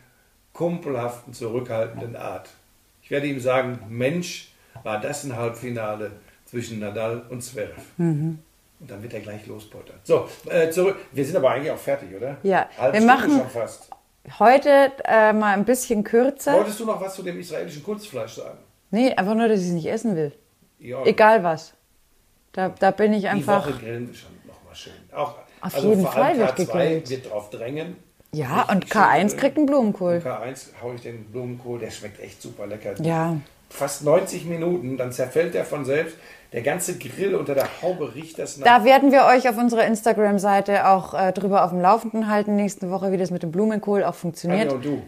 kumpelhaften, 0.53 1.33
zurückhaltenden 1.33 2.17
Art. 2.17 2.49
Ich 3.03 3.11
werde 3.11 3.27
ihm 3.27 3.41
sagen, 3.41 3.79
Mensch, 3.89 4.51
war 4.83 5.01
das 5.01 5.25
ein 5.25 5.37
Halbfinale 5.37 6.13
zwischen 6.49 6.81
Nadal 6.81 7.23
und 7.29 7.43
Zverev. 7.43 7.81
Mhm. 7.97 8.39
Und 8.81 8.91
dann 8.91 9.03
wird 9.03 9.13
er 9.15 9.21
gleich 9.21 9.47
lospottern. 9.47 9.97
So, 10.05 10.29
äh, 10.49 10.71
zurück. 10.71 10.97
Wir 11.13 11.25
sind 11.25 11.37
aber 11.37 11.51
eigentlich 11.51 11.71
auch 11.73 11.79
fertig, 11.79 12.09
oder? 12.17 12.37
Ja, 12.43 12.69
Halbe 12.79 12.95
wir 12.99 13.01
Stunde 13.03 13.07
machen- 13.07 13.39
schon 13.39 13.51
fast. 13.51 13.91
heute 14.39 14.93
äh, 15.05 15.33
mal 15.33 15.55
ein 15.55 15.65
bisschen 15.65 16.05
kürzer. 16.05 16.55
Wolltest 16.55 16.79
du 16.81 16.85
noch 16.87 17.01
was 17.01 17.15
zu 17.15 17.23
dem 17.23 17.39
israelischen 17.41 17.83
Kurzfleisch 17.83 18.35
sagen? 18.35 18.59
Nee, 18.91 19.13
einfach 19.13 19.35
nur, 19.35 19.49
dass 19.49 19.61
ich 19.61 19.67
es 19.67 19.73
nicht 19.73 19.87
essen 19.87 20.15
will. 20.17 20.33
Ja, 20.79 21.05
Egal 21.05 21.43
was. 21.43 21.75
Da, 22.53 22.69
da 22.71 22.91
bin 22.93 23.13
ich 23.13 23.23
Die 23.23 23.29
einfach. 23.29 23.67
Woche 23.67 23.79
grillen 23.79 24.09
wir 24.09 24.15
schon 24.15 24.31
nochmal 24.47 24.75
schön. 24.75 24.93
Auch, 25.13 25.35
Auf 25.61 25.75
also 25.75 25.89
jeden 25.91 26.03
vor 26.03 26.15
allem 26.17 26.39
Fall 26.39 26.47
wird 26.47 26.51
K2 26.59 26.65
gegrillt. 26.67 27.11
wird 27.11 27.31
drauf 27.31 27.51
drängen. 27.51 27.97
Ja, 28.33 28.61
Richtig 28.63 28.75
und 28.77 28.89
schön 28.93 29.03
K1 29.03 29.11
grillen. 29.27 29.37
kriegt 29.39 29.57
einen 29.57 29.67
Blumenkohl. 29.67 30.15
Und 30.15 30.25
K1 30.25 30.67
haue 30.83 30.95
ich 30.95 31.01
den 31.03 31.25
Blumenkohl, 31.25 31.79
der 31.81 31.91
schmeckt 31.91 32.21
echt 32.21 32.41
super 32.41 32.67
lecker. 32.67 32.95
Ja. 33.03 33.37
Fast 33.71 34.05
90 34.05 34.45
Minuten, 34.47 34.97
dann 34.97 35.13
zerfällt 35.13 35.53
der 35.55 35.65
von 35.65 35.85
selbst. 35.85 36.17
Der 36.53 36.63
ganze 36.63 36.97
Grill 36.99 37.35
unter 37.35 37.55
der 37.55 37.69
Haube 37.83 38.15
riecht 38.15 38.39
das 38.39 38.57
nach. 38.57 38.65
Da 38.67 38.85
werden 38.85 39.13
wir 39.13 39.25
euch 39.27 39.49
auf 39.49 39.59
unserer 39.59 39.85
Instagram-Seite 39.87 40.89
auch 40.89 41.13
äh, 41.13 41.33
drüber 41.33 41.63
auf 41.65 41.71
dem 41.71 41.81
Laufenden 41.81 42.29
halten 42.31 42.57
nächste 42.57 42.91
Woche, 42.91 43.13
wie 43.13 43.19
das 43.19 43.31
mit 43.31 43.43
dem 43.43 43.53
Blumenkohl 43.53 44.03
auch 44.05 44.15
funktioniert. 44.15 44.73
Und 44.73 44.85
du. 44.85 45.03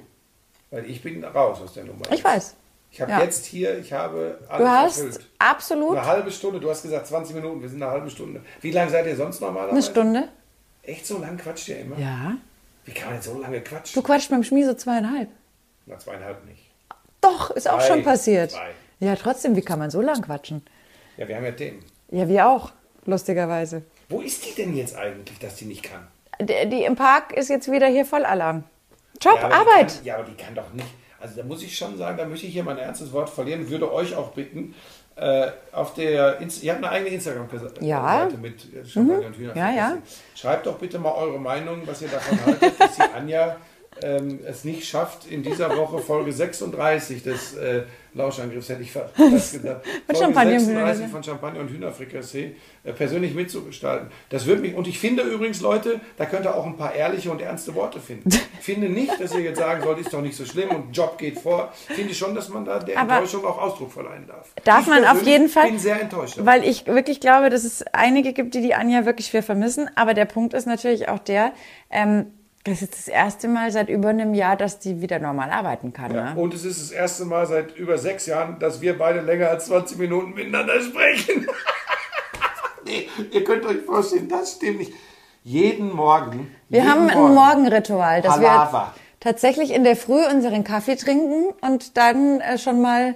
Weil 0.70 0.85
ich 0.85 1.03
bin 1.03 1.24
raus 1.24 1.59
aus 1.64 1.72
der 1.74 1.85
Nummer. 1.85 2.03
Ich 2.12 2.22
weiß. 2.22 2.57
Ich 2.92 3.00
habe 3.00 3.12
Ja. 3.12 3.22
jetzt 3.22 3.46
hier, 3.46 3.79
ich 3.79 3.92
habe 3.92 4.38
alles 4.48 4.62
Du 4.64 4.68
hast 4.68 4.98
erfüllt. 4.98 5.26
absolut 5.38 5.96
Eine 5.96 6.07
halbe 6.07 6.31
Stunde, 6.31 6.61
du 6.61 6.68
hast 6.68 6.83
gesagt 6.83 7.07
20 7.07 7.37
Minuten, 7.37 7.62
wir 7.62 7.68
sind 7.68 7.83
eine 7.83 7.90
halbe 7.90 8.11
Stunde. 8.11 8.42
Wie 8.61 8.72
lange 8.72 8.90
seid 8.90 9.07
ihr 9.07 9.16
sonst 9.16 9.40
normalerweise? 9.40 9.72
eine 9.74 9.83
Stunde. 9.83 10.29
Echt 10.83 11.07
so 11.07 11.18
lang 11.18 11.37
quatscht 11.38 11.68
ihr 11.68 11.81
immer? 11.81 11.96
Ja. 11.98 12.33
Wie 12.85 12.92
kann 12.92 13.11
man 13.12 13.14
denn 13.14 13.22
so 13.22 13.40
lange 13.40 13.61
quatschen? 13.61 13.94
Du 13.94 14.07
quatscht 14.07 14.29
beim 14.31 14.42
Schmieso 14.42 14.74
zweieinhalb. 14.74 15.29
Na, 15.87 15.98
zweieinhalb 15.98 16.44
nicht. 16.46 16.70
Doch, 17.20 17.50
ist 17.50 17.68
auch 17.68 17.79
Zwei. 17.79 17.87
schon 17.87 18.03
passiert. 18.03 18.50
Zwei. 18.53 18.70
Ja, 18.98 19.14
trotzdem, 19.14 19.55
wie 19.57 19.62
kann 19.62 19.79
man 19.79 19.90
so 19.90 20.00
lang 20.00 20.20
quatschen? 20.22 20.62
Ja, 21.20 21.28
wir 21.28 21.37
haben 21.37 21.44
ja 21.44 21.52
Themen. 21.52 21.85
Ja, 22.11 22.26
wir 22.26 22.48
auch, 22.48 22.72
lustigerweise. 23.04 23.83
Wo 24.09 24.20
ist 24.22 24.42
die 24.46 24.54
denn 24.54 24.74
jetzt 24.74 24.96
eigentlich, 24.96 25.38
dass 25.38 25.54
die 25.56 25.66
nicht 25.66 25.83
kann? 25.83 26.09
Die, 26.40 26.68
die 26.70 26.85
im 26.85 26.96
Park 26.96 27.33
ist 27.37 27.50
jetzt 27.50 27.70
wieder 27.70 27.87
hier 27.88 28.06
Vollalarm. 28.06 28.64
Job, 29.20 29.37
ja, 29.38 29.48
Arbeit. 29.50 29.96
Kann, 29.96 30.04
ja, 30.04 30.14
aber 30.16 30.24
die 30.24 30.35
kann 30.35 30.54
doch 30.54 30.72
nicht. 30.72 30.87
Also 31.20 31.37
da 31.37 31.42
muss 31.44 31.62
ich 31.62 31.76
schon 31.76 31.98
sagen, 31.98 32.16
da 32.16 32.24
möchte 32.24 32.46
ich 32.46 32.54
hier 32.54 32.64
mein 32.64 32.78
ernstes 32.78 33.12
Wort 33.12 33.28
verlieren, 33.28 33.68
würde 33.68 33.92
euch 33.92 34.16
auch 34.16 34.30
bitten, 34.33 34.74
Äh, 35.16 35.50
auf 35.72 35.92
der, 35.92 36.38
Inst 36.40 36.62
ihr 36.62 36.72
habt 36.72 36.83
eine 36.83 36.90
eigene 36.94 37.11
Instagram-Seite 37.11 37.85
Ja. 37.85 38.26
mit 38.40 38.66
Champagner 38.88 39.26
und 39.26 39.37
Hühnerfrikassee. 39.37 39.59
Ja, 39.59 39.70
ja. 39.90 39.98
Schreibt 40.35 40.64
doch 40.64 40.78
bitte 40.78 40.98
mal 40.98 41.12
eure 41.12 41.38
Meinung, 41.38 41.83
was 41.85 42.00
ihr 42.00 42.09
davon 42.09 42.38
haltet, 42.46 42.80
dass 42.80 42.96
die 42.96 43.02
Anja 43.14 43.56
ähm, 44.02 44.40
es 44.46 44.64
nicht 44.64 44.88
schafft, 44.88 45.26
in 45.30 45.42
dieser 45.42 45.76
Woche 45.76 45.98
Folge 45.98 46.32
36 46.32 47.22
des 47.22 47.54
äh, 47.54 47.82
Lauschangriffs, 48.14 48.68
hätte 48.68 48.82
ich 48.82 48.90
fast 48.92 49.14
gesagt, 49.52 49.86
Folge 50.06 50.20
Champagner 50.24 50.52
und 50.54 50.60
36 50.60 50.66
Hühnerfrikassee. 50.66 51.08
von 51.08 51.22
Champagner 51.22 51.60
und 51.60 51.68
Hühnerfrikassee 51.70 52.56
äh, 52.84 52.92
persönlich 52.92 53.34
mitzugestalten. 53.34 54.08
Das 54.30 54.46
wird 54.46 54.60
mich, 54.62 54.74
und 54.74 54.88
ich 54.88 54.98
finde 54.98 55.22
übrigens, 55.22 55.60
Leute, 55.60 56.00
da 56.16 56.26
könnt 56.26 56.44
ihr 56.44 56.54
auch 56.54 56.66
ein 56.66 56.76
paar 56.76 56.92
ehrliche 56.94 57.30
und 57.30 57.40
ernste 57.40 57.74
Worte 57.76 58.00
finden. 58.00 58.28
Ich 58.30 58.40
finde 58.60 58.88
nicht, 58.88 59.20
dass 59.20 59.32
ihr 59.34 59.40
jetzt 59.42 59.58
sagen 59.58 59.82
sollt, 59.84 59.98
ist 59.98 60.12
doch 60.12 60.22
nicht 60.22 60.36
so 60.36 60.44
schlimm 60.44 60.70
und 60.70 60.96
Job 60.96 61.18
geht 61.18 61.38
vor. 61.38 61.72
Ich 61.88 61.94
finde 61.94 62.14
schon, 62.14 62.34
dass 62.34 62.48
man 62.48 62.64
da 62.64 62.78
der 62.80 62.98
Aber- 62.98 63.14
Enttäuschung 63.14 63.44
auch 63.44 63.58
Ausdruck 63.58 63.92
verleihen 63.92 64.26
darf. 64.26 64.48
Darf 64.64 64.82
ich 64.82 64.88
man 64.88 65.04
auf 65.04 65.22
jeden 65.24 65.48
Fall- 65.48 65.68
bin 65.68 65.78
sehr 65.78 66.00
enttäuscht. 66.00 66.36
Weil 66.40 66.64
ich 66.64 66.86
wirklich 66.86 67.20
glaube, 67.20 67.48
dass 67.50 67.62
es 67.64 67.84
einige 67.92 68.32
gibt, 68.32 68.54
die 68.54 68.60
die 68.62 68.74
Anja 68.74 69.06
wirklich 69.06 69.28
schwer 69.28 69.42
vermissen. 69.44 69.88
Aber 69.94 70.14
der 70.14 70.24
Punkt 70.24 70.52
ist 70.54 70.66
natürlich 70.66 71.08
auch 71.08 71.18
der, 71.20 71.52
ähm, 71.90 72.26
das 72.64 72.75
ist 72.75 72.81
jetzt 72.83 72.99
das 72.99 73.09
erste 73.09 73.49
Mal 73.49 73.70
seit 73.70 73.88
über 73.88 74.11
einem 74.11 74.35
Jahr, 74.35 74.57
dass 74.57 74.79
die 74.79 75.01
wieder 75.01 75.18
normal 75.18 75.51
arbeiten 75.51 75.92
kann. 75.92 76.14
Ja, 76.14 76.35
Ne? 76.35 76.40
und 76.40 76.53
es 76.55 76.64
ist 76.64 76.81
das 76.81 76.90
erste 76.90 77.25
Mal 77.25 77.46
seit 77.46 77.75
über 77.77 77.96
sechs 77.99 78.27
Jahren, 78.27 78.59
dass 78.59 78.81
wir 78.81 78.99
beide 78.99 79.20
länger 79.20 79.49
als 79.49 79.66
20 79.66 79.99
Minuten 79.99 80.35
miteinander 80.35 80.81
sprechen. 80.83 81.46
nee, 82.85 83.09
ihr 83.31 83.44
könnt 83.44 83.64
euch 83.64 83.79
vorstellen, 83.87 84.29
das 84.29 84.53
stimmt 84.57 84.79
nicht. 84.81 84.92
Jeden 85.42 85.90
Morgen. 85.94 86.55
Wir 86.68 86.81
jeden 86.81 86.90
haben 86.90 87.09
ein 87.09 87.18
Morgen. 87.18 87.35
Morgenritual, 87.35 88.20
dass 88.20 88.35
Palaver. 88.35 88.92
wir 88.94 88.94
tatsächlich 89.20 89.73
in 89.73 89.85
der 89.85 89.96
Früh 89.96 90.23
unseren 90.27 90.64
Kaffee 90.64 90.96
trinken 90.96 91.55
und 91.62 91.96
dann 91.96 92.40
äh, 92.40 92.59
schon 92.59 92.83
mal 92.83 93.14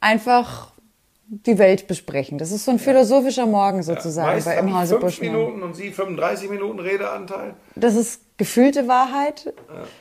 einfach 0.00 0.72
die 1.42 1.58
Welt 1.58 1.86
besprechen. 1.86 2.38
Das 2.38 2.52
ist 2.52 2.64
so 2.64 2.70
ein 2.70 2.78
philosophischer 2.78 3.46
Morgen 3.46 3.82
sozusagen 3.82 4.34
Meist 4.34 4.46
bei 4.46 4.56
im 4.58 4.78
Hause 4.78 4.94
fünf 4.94 5.04
Buschmann. 5.04 5.32
Minuten 5.32 5.62
und 5.62 5.74
Sie 5.74 5.90
35 5.90 6.50
Minuten 6.50 6.78
Redeanteil. 6.78 7.54
Das 7.74 7.94
ist 7.94 8.20
gefühlte 8.36 8.88
Wahrheit. 8.88 9.54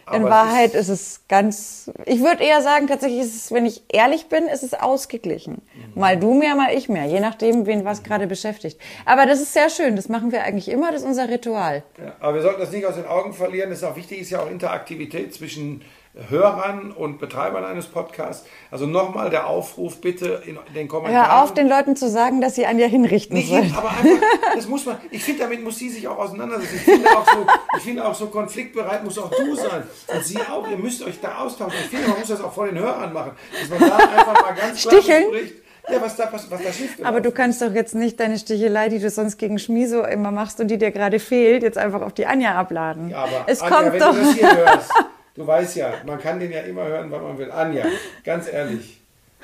aber 0.06 0.18
In 0.18 0.24
Wahrheit 0.24 0.74
ist 0.74 0.90
es 0.90 1.22
ganz, 1.28 1.92
ich 2.06 2.20
würde 2.22 2.44
eher 2.44 2.62
sagen, 2.62 2.88
tatsächlich 2.88 3.22
ist 3.22 3.36
es, 3.36 3.52
wenn 3.52 3.66
ich 3.66 3.84
ehrlich 3.90 4.28
bin, 4.28 4.48
ist 4.48 4.64
es 4.64 4.74
ausgeglichen. 4.74 5.62
Mhm. 5.94 6.00
Mal 6.00 6.18
du 6.18 6.34
mehr, 6.34 6.56
mal 6.56 6.74
ich 6.74 6.90
mehr, 6.90 7.06
je 7.06 7.20
nachdem, 7.20 7.66
wen 7.68 7.86
was 7.86 8.02
gerade 8.04 8.26
beschäftigt. 8.26 8.80
Aber 9.06 9.26
das 9.26 9.40
ist 9.40 9.54
sehr 9.54 9.70
schön, 9.70 9.96
das 9.96 10.10
machen 10.10 10.32
wir 10.32 10.44
eigentlich 10.44 10.70
immer, 10.70 10.92
das 10.92 11.02
ist 11.02 11.08
unser 11.08 11.30
Ritual. 11.30 11.84
Ja, 12.00 12.16
aber 12.20 12.36
wir 12.36 12.42
sollten 12.42 12.60
das 12.60 12.72
nicht 12.72 12.86
aus 12.86 12.96
den 12.96 13.06
Augen 13.06 13.34
verlieren. 13.34 13.70
Das 13.70 13.80
ist 13.80 13.84
auch 13.84 13.96
wichtig, 13.96 14.22
ist 14.22 14.32
ja 14.32 14.42
auch 14.42 14.50
Interaktivität 14.50 15.34
zwischen 15.34 15.84
Hörern 16.30 16.92
und 16.92 17.18
Betreibern 17.18 17.66
eines 17.66 17.88
Podcasts. 17.88 18.48
Also 18.70 18.86
nochmal 18.86 19.32
der 19.32 19.48
Aufruf, 19.48 20.00
bitte 20.00 20.44
in 20.46 20.60
den 20.76 20.88
Kommentaren. 20.88 21.28
Hör 21.28 21.44
auf, 21.44 21.54
den 21.56 21.68
Leuten 21.68 21.96
zu 21.96 22.08
sagen, 22.08 22.40
dass 22.40 22.54
sie 22.56 22.68
Anja 22.68 22.86
hinrichten 22.86 23.36
Nicht 23.36 23.50
sollen. 23.50 23.74
aber 23.76 23.90
einfach, 23.90 24.22
das 24.56 24.68
muss 24.68 24.86
man, 24.86 24.98
ich 25.10 25.24
finde, 25.24 25.42
damit 25.42 25.64
muss 25.64 25.78
sie 25.80 25.90
sich 25.90 26.08
auch 26.08 26.18
auseinandersetzen. 26.20 26.76
Ich 26.76 26.84
finde 26.84 27.10
auch 27.18 27.26
so, 27.26 27.46
ich 27.78 27.84
finde 27.84 28.06
auch 28.06 28.14
so 28.14 28.28
konfliktbereit 28.28 29.04
muss 29.04 29.18
auch 29.18 29.32
du 29.32 29.56
sein. 29.56 29.84
Und 30.08 30.24
sie 30.24 30.38
auch, 30.38 30.70
ihr 30.70 30.78
müsst 30.78 31.04
euch 31.04 31.20
da 31.20 31.40
austauschen. 31.40 31.80
Ich 31.84 31.90
finde, 31.90 32.10
man 32.10 32.20
muss 32.20 32.28
das 32.28 32.42
auch 32.42 32.54
vor 32.54 32.68
den 32.68 32.78
Hörern 32.78 33.12
machen. 33.12 33.32
Dass 33.60 33.70
man 33.70 33.90
da 33.90 33.96
einfach 33.98 34.42
mal 34.42 34.54
ganz 34.54 34.82
klar 34.82 35.02
Sticheln? 35.02 35.32
bespricht, 35.32 35.64
ja, 35.90 36.02
was 36.02 36.16
da, 36.16 36.30
was, 36.32 36.50
was 36.50 36.64
da 36.64 36.72
schief 36.72 36.98
Aber 37.04 37.22
du 37.22 37.32
kannst 37.32 37.62
doch 37.62 37.74
jetzt 37.74 37.96
nicht 37.96 38.20
deine 38.20 38.38
Stichelei, 38.38 38.88
die 38.90 39.00
du 39.00 39.10
sonst 39.10 39.38
gegen 39.38 39.58
Schmiso 39.60 40.04
immer 40.04 40.32
machst 40.32 40.60
und 40.62 40.68
die 40.70 40.78
dir 40.78 40.92
gerade 40.92 41.20
fehlt, 41.20 41.64
jetzt 41.64 41.78
einfach 41.78 42.02
auf 42.02 42.14
die 42.14 42.26
Anja 42.26 42.54
abladen. 42.56 43.10
Ja, 43.10 43.24
aber 43.24 43.46
es 43.48 43.62
Anja, 43.62 43.78
kommt 43.78 43.94
wenn 43.94 44.00
doch. 44.00 44.14
du 44.14 44.20
das 44.20 44.34
hier 44.34 44.56
hörst, 44.58 44.92
du 45.36 45.46
weißt 45.46 45.76
ja, 45.76 45.94
man 46.06 46.20
kann 46.20 46.40
den 46.40 46.52
ja 46.52 46.62
immer 46.62 46.86
hören, 46.86 47.12
wann 47.12 47.24
man 47.24 47.38
will. 47.38 47.52
Anja, 47.52 47.86
ganz 48.24 48.48
ehrlich, 48.48 49.02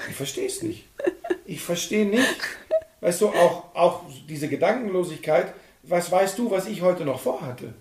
ich 0.10 0.15
verstehe 0.15 0.47
es 0.47 0.62
nicht. 0.63 0.88
Ich 1.45 1.62
verstehe 1.62 2.06
nicht, 2.06 2.39
weißt 3.02 3.21
du, 3.21 3.30
auch, 3.30 3.75
auch 3.75 4.04
diese 4.28 4.47
Gedankenlosigkeit, 4.47 5.54
was 5.84 6.12
weißt 6.12 6.38
du, 6.38 6.52
was 6.52 6.67
ich 6.67 6.82
heute 6.82 7.06
noch 7.06 7.19
vorhatte? 7.19 7.73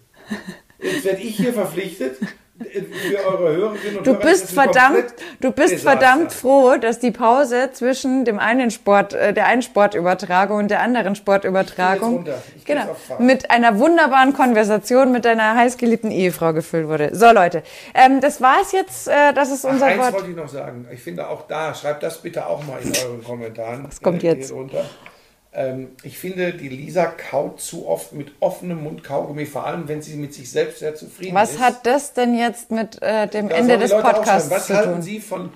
Jetzt 0.81 1.05
werde 1.05 1.21
ich 1.21 1.37
hier 1.37 1.53
verpflichtet, 1.53 2.17
für 2.59 3.27
eure 3.27 3.57
Hörerinnen 3.57 3.99
und 3.99 4.07
Du 4.07 4.13
Hörer. 4.13 4.21
bist 4.23 4.45
das 4.45 4.53
verdammt, 4.53 5.05
du 5.41 5.53
bist 5.53 5.73
Desaster. 5.75 5.91
verdammt 5.91 6.33
froh, 6.33 6.77
dass 6.77 6.99
die 6.99 7.11
Pause 7.13 7.71
zwischen 7.73 8.25
dem 8.25 8.39
einen 8.39 8.71
Sport, 8.71 9.15
äh, 9.15 9.33
der 9.33 9.47
einen 9.47 9.63
Sportübertragung 9.63 10.59
und 10.59 10.69
der 10.71 10.81
anderen 10.83 11.15
Sportübertragung 11.15 12.27
genau, 12.65 12.97
mit 13.19 13.51
einer 13.51 13.79
wunderbaren 13.79 14.33
Konversation 14.33 15.13
mit 15.13 15.25
deiner 15.25 15.55
heißgeliebten 15.55 16.11
Ehefrau 16.11 16.53
gefüllt 16.53 16.89
wurde. 16.89 17.11
So 17.15 17.31
Leute, 17.33 17.63
ähm, 17.95 18.21
das 18.21 18.41
war's 18.41 18.73
jetzt. 18.73 19.09
Äh, 19.09 19.33
das 19.35 19.51
ist 19.51 19.65
Ach, 19.65 19.71
unser 19.71 19.87
eins 19.87 20.03
Wort. 20.03 20.13
wollte 20.15 20.31
ich 20.31 20.37
noch 20.37 20.49
sagen. 20.49 20.87
Ich 20.93 21.01
finde 21.01 21.29
auch 21.29 21.47
da, 21.47 21.73
schreibt 21.75 22.03
das 22.03 22.19
bitte 22.19 22.47
auch 22.47 22.65
mal 22.67 22.81
in 22.83 22.93
euren 23.07 23.23
Kommentaren. 23.23 23.85
Was 23.87 24.01
kommt 24.03 24.23
jetzt? 24.23 24.53
Runter. 24.53 24.85
Ähm, 25.53 25.93
ich 26.03 26.19
finde, 26.19 26.53
die 26.53 26.69
Lisa 26.69 27.07
kaut 27.07 27.61
zu 27.61 27.89
oft 27.89 28.13
mit 28.13 28.33
offenem 28.41 28.83
Mund 28.83 29.03
Kaugummi, 29.03 29.47
vor 29.47 29.67
allem 29.67 29.89
wenn 29.89 30.03
sie 30.03 30.17
mit 30.17 30.35
sich 30.35 30.51
selbst 30.51 30.81
sehr 30.81 30.95
zufrieden 30.95 31.35
Was 31.35 31.53
ist. 31.53 31.61
hat 31.61 31.87
das 31.87 32.13
denn 32.13 32.37
jetzt 32.37 32.71
mit 32.71 33.01
äh, 33.03 33.27
dem 33.29 33.49
Da 33.49 33.57
Ende 33.57 33.79
des 33.79 33.91
Podcasts 33.91 34.51
Was 34.51 34.67
zu 34.67 34.77
halten 34.77 34.93
tun? 34.95 35.03
Sie 35.03 35.21
von 35.21 35.51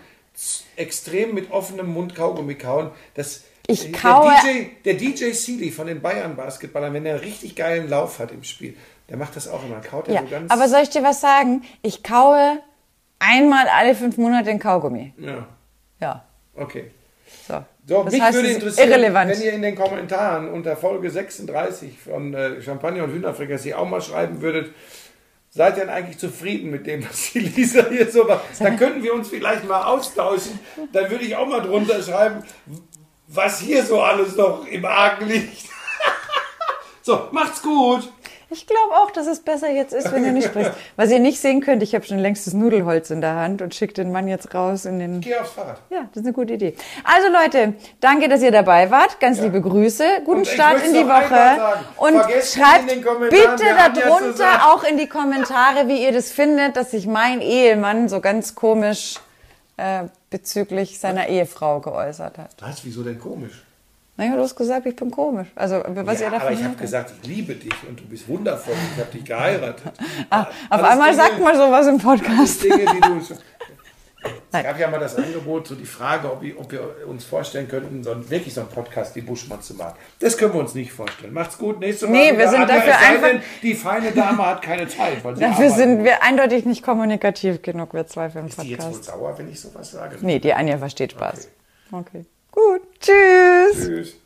extrem 0.76 1.34
mit 1.34 1.50
offenem 1.50 1.86
Mund 1.92 2.14
Kaugummi 2.14 2.54
kauen? 2.54 2.90
Das, 3.14 3.42
Ich 3.66 3.92
der 3.92 4.00
kaue- 4.00 4.30
DJ, 4.42 4.66
der 4.84 4.94
DJ 4.94 5.32
Seeley 5.32 5.70
von 5.70 5.86
den 5.86 6.00
Bayern 6.00 6.36
Basketballern, 6.36 6.94
wenn 6.94 7.04
er 7.04 7.14
einen 7.16 7.24
richtig 7.24 7.54
geilen 7.54 7.88
Lauf 7.90 8.18
hat 8.18 8.32
im 8.32 8.42
Spiel, 8.44 8.76
der 9.10 9.18
macht 9.18 9.36
das 9.36 9.46
auch 9.46 9.62
immer. 9.64 9.80
Kaut 9.80 10.08
er 10.08 10.14
Ja, 10.14 10.20
so 10.22 10.28
ganz. 10.28 10.50
aber 10.50 10.68
soll 10.68 10.80
ich 10.82 10.90
dir 10.90 11.02
was 11.02 11.20
sagen? 11.20 11.62
Ich 11.82 12.02
kaue 12.02 12.60
einmal 13.18 13.68
alle 13.68 13.94
fünf 13.94 14.16
Monate 14.16 14.44
den 14.46 14.58
Kaugummi. 14.58 15.12
ja, 15.18 15.46
Ja, 16.00 16.24
okay. 16.56 16.90
So. 17.86 18.02
Das 18.04 18.12
mich 18.12 18.22
heißt, 18.22 18.34
würde 18.34 18.48
interessieren, 18.50 18.88
irrelevant. 18.88 19.30
wenn 19.30 19.42
ihr 19.42 19.52
in 19.52 19.62
den 19.62 19.74
Kommentaren 19.74 20.48
unter 20.48 20.76
Folge 20.76 21.10
36 21.10 21.98
von 21.98 22.34
äh, 22.34 22.62
Champagner 22.62 23.04
und 23.04 23.12
Hühnerfrikassee 23.12 23.74
auch 23.74 23.88
mal 23.88 24.00
schreiben 24.00 24.40
würdet, 24.40 24.72
seid 25.50 25.76
ihr 25.76 25.84
denn 25.84 25.92
eigentlich 25.92 26.18
zufrieden 26.18 26.70
mit 26.70 26.86
dem, 26.86 27.04
was 27.08 27.32
die 27.32 27.40
Lisa 27.40 27.86
hier 27.88 28.10
so 28.10 28.24
macht? 28.24 28.42
Dann 28.60 28.76
könnten 28.76 29.02
wir 29.02 29.14
uns 29.14 29.28
vielleicht 29.28 29.66
mal 29.66 29.82
austauschen. 29.84 30.58
Dann 30.92 31.10
würde 31.10 31.24
ich 31.24 31.36
auch 31.36 31.46
mal 31.46 31.60
drunter 31.60 32.02
schreiben, 32.02 32.44
was 33.28 33.60
hier 33.60 33.84
so 33.84 34.00
alles 34.00 34.36
noch 34.36 34.66
im 34.66 34.84
Argen 34.84 35.26
liegt. 35.26 35.68
so, 37.02 37.28
macht's 37.32 37.62
gut. 37.62 38.08
Ich 38.52 38.66
glaube 38.66 38.94
auch, 38.96 39.10
dass 39.10 39.26
es 39.26 39.40
besser 39.40 39.70
jetzt 39.70 39.94
ist, 39.94 40.12
wenn 40.12 40.24
ihr 40.24 40.32
nicht 40.32 40.48
spricht. 40.48 40.70
Was 40.96 41.10
ihr 41.10 41.18
nicht 41.18 41.40
sehen 41.40 41.60
könnt, 41.62 41.82
ich 41.82 41.94
habe 41.94 42.04
schon 42.04 42.18
längst 42.18 42.46
das 42.46 42.52
Nudelholz 42.52 43.10
in 43.10 43.20
der 43.20 43.34
Hand 43.34 43.62
und 43.62 43.74
schicke 43.74 43.94
den 43.94 44.12
Mann 44.12 44.28
jetzt 44.28 44.54
raus 44.54 44.84
in 44.84 44.98
den. 44.98 45.20
Geh 45.22 45.36
aufs 45.36 45.52
Fahrrad. 45.52 45.80
Ja, 45.90 46.02
das 46.12 46.22
ist 46.22 46.26
eine 46.26 46.32
gute 46.32 46.52
Idee. 46.54 46.76
Also 47.04 47.28
Leute, 47.28 47.74
danke, 48.00 48.28
dass 48.28 48.42
ihr 48.42 48.50
dabei 48.52 48.90
wart. 48.90 49.20
Ganz 49.20 49.40
liebe 49.40 49.60
Grüße. 49.60 50.04
Guten 50.24 50.38
Und 50.38 50.42
ich 50.42 50.52
Start 50.52 50.84
in 50.84 50.92
die 50.92 51.06
Woche. 51.06 51.28
sagen, 51.28 51.84
Und 51.96 52.20
schreibt 52.44 52.88
bitte 53.30 53.64
darunter 53.94 54.72
auch 54.72 54.84
in 54.84 54.98
die 54.98 55.08
Kommentare, 55.08 55.88
wie 55.88 56.04
ihr 56.04 56.12
das 56.12 56.30
findet, 56.30 56.76
dass 56.76 56.90
sich 56.90 57.06
mein 57.06 57.40
Ehemann 57.40 58.08
so 58.08 58.20
ganz 58.20 58.54
komisch 58.54 59.16
äh, 59.78 60.04
bezüglich 60.30 60.98
seiner 60.98 61.28
Ehefrau 61.28 61.80
geäußert 61.80 62.38
hat. 62.38 62.50
Was? 62.60 62.84
Wieso 62.84 63.02
denn 63.02 63.18
komisch? 63.18 63.62
Naja, 64.16 64.36
du 64.36 64.42
hast 64.42 64.54
gesagt, 64.54 64.84
ich 64.86 64.94
bin 64.94 65.10
komisch. 65.10 65.48
Also, 65.54 65.82
was 65.86 66.20
ja, 66.20 66.26
ihr 66.26 66.30
davon 66.32 66.48
aber 66.48 66.52
ich 66.56 66.62
habe 66.64 66.76
gesagt, 66.76 67.12
ich 67.22 67.28
liebe 67.28 67.54
dich 67.54 67.72
und 67.88 67.98
du 67.98 68.04
bist 68.04 68.28
wundervoll. 68.28 68.74
Ich 68.94 69.00
habe 69.02 69.10
dich 69.10 69.24
geheiratet. 69.24 69.92
Ah, 70.28 70.46
auf 70.68 70.82
einmal 70.82 71.10
Dinge- 71.12 71.16
sagt 71.22 71.40
man 71.40 71.56
sowas 71.56 71.86
im 71.86 71.98
Podcast. 71.98 72.62
Dinge, 72.62 72.84
die 72.94 73.00
du. 73.00 73.20
Es 74.54 74.62
gab 74.62 74.78
ja 74.78 74.88
mal 74.88 75.00
das 75.00 75.16
Angebot, 75.16 75.66
so 75.66 75.74
die 75.74 75.86
Frage, 75.86 76.30
ob 76.30 76.42
wir, 76.42 76.60
ob 76.60 76.70
wir 76.70 76.94
uns 77.08 77.24
vorstellen 77.24 77.66
könnten, 77.66 78.04
so 78.04 78.12
ein, 78.12 78.28
wirklich 78.30 78.54
so 78.54 78.60
einen 78.60 78.70
Podcast 78.70 79.16
wie 79.16 79.22
Buschmann 79.22 79.60
zu 79.62 79.74
machen. 79.74 79.94
Das 80.20 80.36
können 80.38 80.52
wir 80.52 80.60
uns 80.60 80.74
nicht 80.74 80.92
vorstellen. 80.92 81.32
Macht's 81.32 81.58
gut. 81.58 81.80
Nächste 81.80 82.06
Mal. 82.06 82.12
Nee, 82.12 82.38
wir 82.38 82.48
sind 82.48 82.68
dafür 82.68 82.96
einfach- 82.98 83.28
denn, 83.28 83.42
Die 83.62 83.74
feine 83.74 84.12
Dame 84.12 84.46
hat 84.46 84.62
keine 84.62 84.86
Zeit. 84.86 85.24
Weil 85.24 85.34
sie 85.34 85.40
Dafür 85.40 85.64
arbeiten 85.64 85.74
sind 85.74 86.04
wir 86.04 86.22
eindeutig 86.22 86.66
nicht 86.66 86.84
kommunikativ 86.84 87.62
genug, 87.62 87.94
wir 87.94 88.06
zwei 88.06 88.28
für 88.30 88.38
den 88.38 88.46
Ist 88.48 88.62
die 88.62 88.68
jetzt 88.70 88.82
wohl 88.84 88.90
Podcast. 88.90 89.04
sauer, 89.10 89.38
wenn 89.38 89.48
ich 89.50 89.58
sowas 89.60 89.90
sage? 89.90 90.16
Nee, 90.20 90.38
die 90.38 90.52
Anja 90.54 90.76
versteht 90.78 91.12
Spaß. 91.12 91.48
Okay. 91.90 92.24
Gut. 92.52 92.82
Tschüss. 93.00 93.86
Tschüss. 93.86 94.16